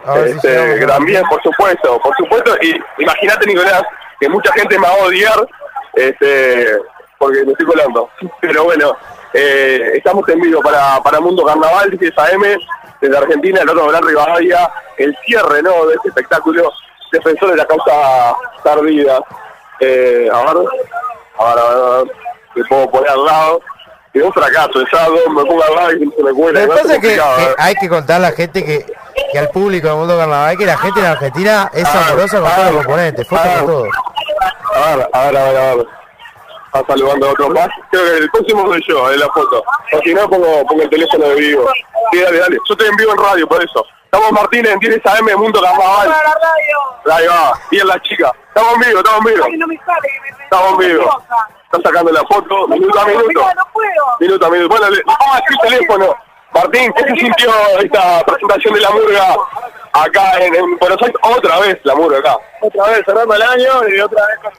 A 0.05 0.13
ver 0.13 0.29
si 0.29 0.35
Este, 0.35 0.79
que 0.79 0.85
también, 0.87 1.23
por 1.29 1.41
supuesto, 1.43 1.99
por 1.99 2.15
supuesto, 2.15 2.55
y 2.61 2.79
imagínate 2.99 3.45
Nicolás, 3.47 3.83
que 4.19 4.29
mucha 4.29 4.53
gente 4.53 4.79
me 4.79 4.87
va 4.87 4.93
a 4.93 5.05
odiar, 5.05 5.47
este, 5.93 6.77
porque 7.17 7.43
me 7.43 7.51
estoy 7.51 7.65
colando. 7.65 8.09
Pero 8.39 8.63
bueno, 8.63 8.95
eh, 9.33 9.91
estamos 9.95 10.27
en 10.29 10.39
vivo 10.39 10.61
para, 10.61 11.01
para 11.03 11.19
Mundo 11.19 11.43
Carnaval, 11.43 11.91
10 11.91 12.17
AM, 12.17 12.43
desde 13.01 13.17
Argentina, 13.17 13.61
el 13.61 13.69
otro 13.69 13.87
Gran 13.87 14.03
Rivadavia, 14.03 14.71
el 14.97 15.17
cierre, 15.25 15.61
¿no?, 15.61 15.85
de 15.87 15.95
este 15.95 16.09
espectáculo, 16.09 16.71
defensor 17.11 17.51
de 17.51 17.57
la 17.57 17.65
causa 17.65 18.35
tardida. 18.63 19.21
Eh, 19.79 20.29
a 20.31 20.38
ver, 20.38 20.65
a 21.38 21.55
ver, 21.55 21.63
a 21.63 21.97
ver, 21.97 22.11
me 22.55 22.63
puedo 22.65 22.89
poner 22.91 23.09
al 23.09 23.25
lado. 23.25 23.61
Es 24.13 24.21
un 24.21 24.33
fracaso, 24.33 24.83
ya 24.91 25.07
me 25.29 25.43
pongo 25.45 25.63
al 25.63 25.75
lado 25.75 25.93
y 25.93 25.99
se 25.99 26.23
me 26.23 26.33
cuela. 26.33 26.59
Lo 26.59 26.67
que 26.67 26.75
¿no? 26.75 26.81
pasa 26.81 26.95
es 26.95 27.01
que, 27.01 27.07
que 27.07 27.15
¿eh? 27.15 27.55
hay 27.57 27.75
que 27.75 27.88
contar 27.88 28.17
a 28.17 28.19
la 28.19 28.31
gente 28.33 28.65
que, 28.65 28.85
que 29.31 29.39
al 29.39 29.49
público 29.49 29.88
del 29.88 29.97
mundo 29.97 30.17
carnaval 30.17 30.57
que 30.57 30.65
la 30.65 30.77
gente 30.77 30.99
en 30.99 31.05
Argentina 31.05 31.71
es 31.73 31.85
Ah, 31.85 32.07
amorosa 32.09 32.41
con 32.41 32.51
ah, 32.51 32.55
todos 32.55 32.73
los 32.73 32.85
componentes, 32.85 33.27
ah. 33.31 33.55
con 33.59 33.67
todo. 33.67 33.88
A 34.75 34.95
ver, 34.95 35.09
a 35.13 35.25
ver, 35.25 35.38
a 35.38 35.43
ver, 35.43 35.57
a 35.57 35.75
ver. 35.75 35.88
Está 36.73 36.85
saludando 36.88 37.27
a 37.27 37.31
otro 37.31 37.49
más. 37.49 37.69
Creo 37.89 38.03
que 38.03 38.17
el 38.17 38.29
próximo 38.31 38.65
soy 38.67 38.83
yo, 38.88 39.11
en 39.11 39.19
la 39.19 39.27
foto. 39.27 39.63
O 39.93 39.99
si 40.03 40.13
no, 40.13 40.29
pongo, 40.29 40.65
pongo 40.65 40.83
el 40.83 40.89
teléfono 40.89 41.27
de 41.27 41.35
vivo. 41.35 41.69
Sí, 42.11 42.19
dale, 42.19 42.39
dale. 42.39 42.57
Yo 42.67 42.73
estoy 42.73 42.88
en 42.88 42.95
vivo 42.95 43.11
en 43.11 43.17
radio, 43.17 43.47
por 43.47 43.63
eso. 43.63 43.85
Estamos 44.13 44.33
Martínez 44.33 44.73
en 44.73 44.79
10 44.79 45.05
AM, 45.05 45.39
Mundo 45.39 45.61
Carnaval. 45.61 46.13
Ahí 47.09 47.27
va. 47.27 47.53
Bien 47.71 47.88
la 47.88 47.97
chica. 48.01 48.29
Estamos 48.49 48.73
en 48.73 48.79
vivo, 48.81 48.97
estamos 48.97 49.19
en 49.19 49.33
vivo. 49.33 49.67
Estamos 50.43 50.71
en 50.71 50.77
vivo. 50.79 51.23
Está 51.63 51.89
sacando 51.89 52.11
la 52.11 52.21
foto, 52.23 52.67
minuto 52.67 52.99
a 52.99 53.05
minuto. 53.05 53.45
Minuto 54.19 54.45
a 54.45 54.49
minuto. 54.49 54.67
Bueno, 54.67 54.89
le, 54.89 55.01
vamos 55.05 55.27
a 55.31 55.39
decir 55.39 55.57
teléfono. 55.63 56.13
Martín, 56.53 56.91
¿qué 56.91 57.03
se 57.03 57.15
sintió 57.21 57.51
esta 57.79 58.21
presentación 58.25 58.73
de 58.73 58.81
la 58.81 58.89
murga 58.89 59.35
acá 59.93 60.39
en, 60.41 60.55
en 60.55 60.77
Buenos 60.77 61.01
Aires? 61.01 61.17
Otra 61.23 61.59
vez 61.61 61.79
la 61.83 61.95
murga 61.95 62.17
acá. 62.19 62.38
otra 62.59 62.88
vez 62.88 63.03
cerrando 63.05 63.33
el 63.33 63.41
año 63.41 63.88
y 63.88 63.99
otra 64.01 64.27
vez 64.27 64.39
con, 64.41 64.51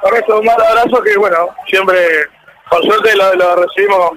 con 0.00 0.16
estos 0.16 0.44
mal 0.44 0.62
abrazos 0.62 1.00
que 1.02 1.16
bueno, 1.16 1.48
siempre 1.66 1.98
por 2.70 2.84
suerte 2.84 3.16
lo, 3.16 3.34
lo 3.34 3.56
recibimos 3.56 4.12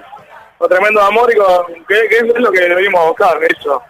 con 0.58 0.68
tremendo 0.68 1.00
amor 1.00 1.28
y 1.32 1.36
con 1.36 1.74
que, 1.88 2.08
que 2.08 2.18
es 2.18 2.38
lo 2.38 2.52
que 2.52 2.72
venimos 2.72 3.00
a 3.00 3.08
buscar, 3.08 3.38
eso. 3.42 3.82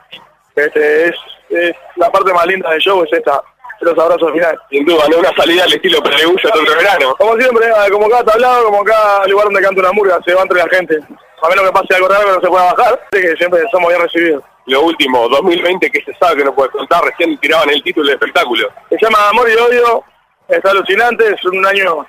Este, 0.56 1.08
es, 1.08 1.16
es 1.50 1.76
la 1.96 2.10
parte 2.10 2.32
más 2.32 2.46
linda 2.46 2.70
del 2.70 2.80
show 2.80 3.02
es 3.04 3.12
esta, 3.12 3.42
los 3.80 3.98
abrazos 3.98 4.32
finales. 4.32 4.58
Sin 4.70 4.84
duda, 4.84 5.04
no 5.10 5.18
una 5.18 5.34
salida 5.34 5.64
al 5.64 5.72
estilo 5.72 6.02
Pedregullo 6.02 6.50
todo 6.50 6.62
el 6.62 6.76
verano. 6.76 7.14
Como 7.16 7.36
siempre, 7.36 7.66
eh, 7.66 7.90
como 7.90 8.08
cada 8.08 8.24
tablado, 8.24 8.64
como 8.66 8.84
cada 8.84 9.26
lugar 9.26 9.44
donde 9.46 9.62
canta 9.62 9.80
una 9.80 9.92
murga, 9.92 10.18
se 10.24 10.34
va 10.34 10.42
entre 10.42 10.58
la 10.58 10.68
gente. 10.68 10.98
A 11.42 11.48
menos 11.48 11.66
que 11.66 11.72
pase 11.72 11.94
algo 11.94 12.08
raro 12.08 12.26
que 12.26 12.32
no 12.32 12.40
se 12.40 12.48
pueda 12.48 12.72
bajar, 12.72 13.08
que 13.10 13.36
siempre 13.36 13.62
somos 13.70 13.88
bien 13.90 14.00
recibidos. 14.00 14.44
Lo 14.66 14.82
último, 14.82 15.28
2020, 15.28 15.90
que 15.90 16.02
se 16.02 16.14
sabe 16.14 16.38
que 16.38 16.44
no 16.44 16.54
puedes 16.54 16.72
contar, 16.72 17.04
recién 17.04 17.38
tiraban 17.38 17.68
el 17.68 17.82
título 17.82 18.06
del 18.06 18.14
espectáculo. 18.14 18.68
Se 18.88 18.96
llama 18.98 19.28
Amor 19.28 19.50
y 19.50 19.54
Odio, 19.54 20.04
está 20.48 20.70
alucinante, 20.70 21.34
es 21.34 21.44
un 21.44 21.66
año 21.66 22.06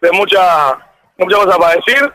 de 0.00 0.12
mucha, 0.12 0.78
muchas 1.18 1.40
cosas 1.40 1.58
para 1.58 1.74
decir 1.74 2.12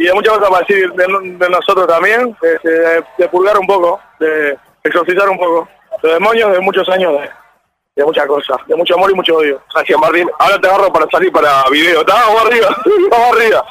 y 0.00 0.06
de 0.06 0.14
muchas 0.14 0.38
cosas 0.38 0.48
para 0.48 0.66
decir 0.66 0.90
de, 0.94 1.50
nosotros 1.50 1.86
también, 1.86 2.34
de, 2.40 3.28
purgar 3.28 3.58
un 3.58 3.66
poco, 3.66 4.00
de 4.18 4.56
exorcizar 4.82 5.28
un 5.28 5.36
poco 5.36 5.68
los 6.02 6.14
demonios 6.14 6.52
de 6.52 6.60
muchos 6.60 6.88
años 6.88 7.20
de, 7.20 7.28
de 7.96 8.04
muchas 8.06 8.24
cosas, 8.24 8.56
de 8.66 8.76
mucho 8.76 8.94
amor 8.94 9.10
y 9.10 9.14
mucho 9.14 9.36
odio. 9.36 9.60
Gracias, 9.74 9.98
Martín. 10.00 10.26
Ahora 10.38 10.58
te 10.58 10.68
agarro 10.68 10.90
para 10.90 11.06
salir 11.10 11.30
para 11.30 11.64
video. 11.70 12.02
Vamos 12.02 12.46
arriba, 12.46 12.68
vamos 13.10 13.36
arriba. 13.36 13.62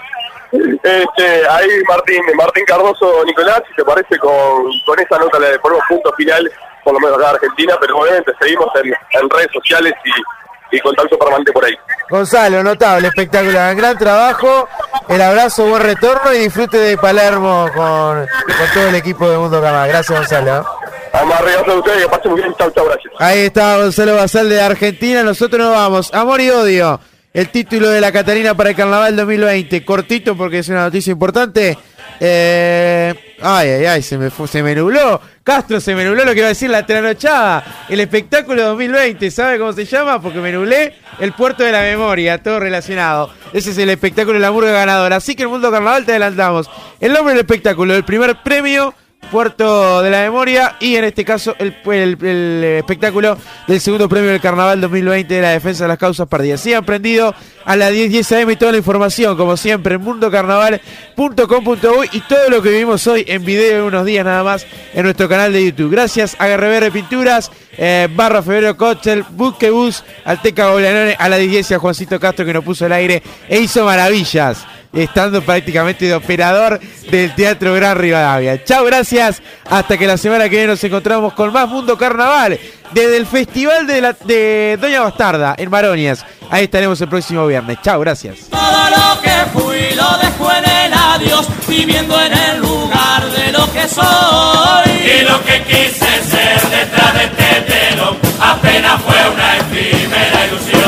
Este, 0.52 1.48
ahí 1.50 1.68
Martín, 1.88 2.22
Martín 2.36 2.66
Cardoso, 2.66 3.26
Nicolás, 3.26 3.64
si 3.68 3.74
te 3.74 3.84
parece 3.84 4.20
con, 4.20 4.70
con 4.86 5.00
esa 5.00 5.18
nota 5.18 5.40
le 5.40 5.58
ponemos 5.58 5.84
punto 5.90 6.14
final, 6.14 6.48
por 6.84 6.94
lo 6.94 7.00
menos 7.00 7.18
acá 7.18 7.30
en 7.30 7.36
Argentina, 7.38 7.78
pero 7.82 7.98
obviamente 7.98 8.34
seguimos 8.40 8.68
en, 8.76 8.94
en 9.20 9.30
redes 9.32 9.50
sociales 9.52 9.94
y, 10.06 10.78
y 10.78 10.80
contacto 10.80 11.18
permanente 11.18 11.52
por 11.52 11.66
ahí. 11.66 11.76
Gonzalo, 12.10 12.64
notable, 12.64 13.08
espectacular, 13.08 13.76
gran 13.76 13.98
trabajo, 13.98 14.68
el 15.08 15.22
abrazo, 15.22 15.68
buen 15.68 15.84
retorno 15.84 16.34
y 16.34 16.40
disfrute 16.40 16.78
de 16.78 16.98
Palermo 16.98 17.68
con, 17.76 18.26
con 18.26 18.74
todo 18.74 18.90
el 18.90 18.96
equipo 18.96 19.30
de 19.30 19.38
Mundo 19.38 19.62
Carnaval. 19.62 19.90
Gracias, 19.90 20.18
Gonzalo. 20.18 20.66
Vamos 21.14 21.40
arriba 21.40 21.62
a 21.68 21.76
ustedes, 21.76 22.04
que 22.04 22.10
pasen 22.10 22.32
muy 22.32 22.42
bien, 22.42 22.56
chau, 22.58 22.72
chau, 22.72 22.86
gracias. 22.86 23.14
Ahí 23.20 23.40
está 23.40 23.78
Gonzalo 23.78 24.16
Basal 24.16 24.50
de 24.50 24.62
Argentina. 24.62 25.24
Nosotros 25.24 25.66
nos 25.66 25.76
vamos. 25.76 26.14
Amor 26.14 26.42
y 26.42 26.50
odio. 26.50 27.00
El 27.34 27.50
título 27.50 27.90
de 27.90 28.02
la 28.02 28.12
Catarina 28.12 28.56
para 28.56 28.72
el 28.72 28.76
Carnaval 28.76 29.16
2020. 29.16 29.86
Cortito 29.86 30.36
porque 30.36 30.60
es 30.60 30.70
una 30.70 30.84
noticia 30.84 31.12
importante. 31.12 31.78
Eh, 32.20 33.14
ay, 33.42 33.70
ay, 33.70 33.86
ay, 33.86 34.02
se 34.02 34.18
me, 34.18 34.30
fu- 34.30 34.48
se 34.48 34.62
me 34.62 34.76
nubló. 34.76 35.22
Castro, 35.44 35.80
se 35.80 35.96
me 35.96 36.04
nubló 36.06 36.26
lo 36.26 36.32
que 36.34 36.40
iba 36.40 36.48
a 36.48 36.50
decir 36.50 36.70
la 36.70 36.86
tranochada. 36.86 37.86
El 37.90 38.00
espectáculo 38.02 38.64
2020, 38.64 39.32
¿sabe 39.32 39.58
cómo 39.58 39.74
se 39.74 39.86
llama? 39.86 40.22
Porque 40.22 40.40
me 40.40 40.52
nublé 40.52 40.94
el 41.20 41.34
puerto 41.34 41.64
de 41.64 41.72
la 41.72 41.82
memoria, 41.82 42.38
todo 42.38 42.60
relacionado. 42.60 43.32
Ese 43.54 43.72
es 43.72 43.78
el 43.78 43.90
espectáculo 43.90 44.34
de 44.36 44.42
la 44.42 44.52
murga 44.52 44.72
ganadora. 44.72 45.16
Así 45.16 45.36
que 45.36 45.44
el 45.44 45.50
mundo 45.50 45.72
carnaval 45.72 46.06
te 46.06 46.12
adelantamos. 46.12 46.70
El 47.00 47.14
nombre 47.14 47.34
del 47.34 47.42
espectáculo, 47.42 47.96
el 47.96 48.04
primer 48.04 48.36
premio. 48.44 48.94
Puerto 49.32 50.02
de 50.02 50.10
la 50.10 50.22
Memoria 50.22 50.76
y 50.80 50.96
en 50.96 51.04
este 51.04 51.24
caso 51.24 51.56
el, 51.60 51.76
el- 51.86 52.18
el 52.26 52.64
espectáculo 52.80 53.38
del 53.68 53.80
segundo 53.80 54.10
premio 54.10 54.32
del 54.32 54.42
Carnaval 54.42 54.82
2020 54.82 55.32
de 55.36 55.42
la 55.42 55.52
Defensa 55.52 55.84
de 55.84 55.88
las 55.90 56.00
Causas 56.00 56.28
Perdidas. 56.28 56.62
Sigan 56.62 56.84
prendido 56.84 57.36
a 57.64 57.76
las 57.76 57.92
10, 57.92 58.10
10 58.10 58.32
AM 58.32 58.50
y 58.52 58.56
toda 58.56 58.72
la 58.72 58.80
información, 58.80 59.38
como 59.38 59.56
siempre, 59.56 59.96
en 59.96 60.02
mundocarnaval.com.uy 60.02 62.10
y 62.12 62.22
todo 62.22 62.50
lo 62.50 62.62
que 62.64 62.70
vivimos 62.70 63.06
hoy 63.08 63.24
en 63.28 63.44
video 63.46 63.78
en 63.80 63.84
unos 63.84 64.04
días 64.06 64.26
nada 64.26 64.44
más 64.44 64.66
en 64.94 65.04
nuestro 65.04 65.30
canal 65.30 65.54
de 65.54 65.64
YouTube. 65.66 65.92
Gracias 65.92 66.36
a 66.40 66.48
GRBR 66.48 66.92
Pinturas, 66.92 67.52
eh, 67.78 68.08
Barra 68.16 68.42
Febrero 68.42 68.76
Cochel, 68.78 69.24
Busquebus, 69.30 70.04
Alteca 70.26 70.70
Goblanone, 70.72 71.16
a 71.20 71.30
la 71.30 71.38
10, 71.38 71.52
10 71.52 71.70
y 71.72 71.74
a 71.76 71.80
Juancito 71.80 72.20
Castro 72.20 72.46
que 72.46 72.54
nos 72.54 72.64
puso 72.64 72.86
al 72.86 72.94
aire 72.94 73.22
e 73.48 73.60
hizo 73.60 73.86
maravillas 73.86 74.66
estando 74.94 75.42
prácticamente 75.42 76.06
de 76.06 76.16
operador 76.16 76.80
del 77.12 77.34
Teatro 77.36 77.74
Gran 77.74 77.98
Rivadavia. 77.98 78.64
Chao, 78.64 78.84
gracias. 78.86 79.42
Hasta 79.70 79.98
que 79.98 80.08
la 80.08 80.18
semana 80.18 80.46
que 80.46 80.52
viene 80.58 80.68
nos 80.68 80.84
encontramos 80.84 81.34
con 81.34 81.52
más 81.54 81.68
Mundo 81.70 81.98
Carnaval 81.98 82.60
desde 82.92 83.18
el 83.18 83.26
Festival 83.28 83.86
de, 83.86 84.02
la- 84.02 84.14
de 84.26 84.78
Doña 84.82 85.02
Bastarda 85.02 85.56
en 85.58 85.70
Maronias. 85.70 86.26
Ahí 86.50 86.64
estaremos 86.64 87.00
el 87.02 87.08
próximo 87.10 87.46
viernes. 87.46 87.78
Chao, 87.84 88.00
gracias. 88.00 88.38
Todo 88.50 88.90
lo 88.90 89.22
que 89.22 89.30
fui 89.54 89.96
lo 89.96 90.18
dejo 90.18 90.52
en 90.52 90.66
el 90.86 90.94
adiós, 90.94 91.48
viviendo 91.68 92.20
en 92.20 92.34
el 92.34 92.60
lugar 92.60 93.30
de 93.30 93.52
lo 93.52 93.72
que 93.72 93.88
soy. 93.88 94.92
Y 95.20 95.24
lo 95.30 95.44
que 95.44 95.62
quise 95.64 96.24
ser 96.24 96.62
detrás 96.70 97.14
de 97.14 97.24
este 97.26 97.62
telón 97.72 98.18
apenas 98.42 99.00
fue 99.04 99.16
una 99.34 99.58
efímera 99.58 100.48
ilusión. 100.48 100.79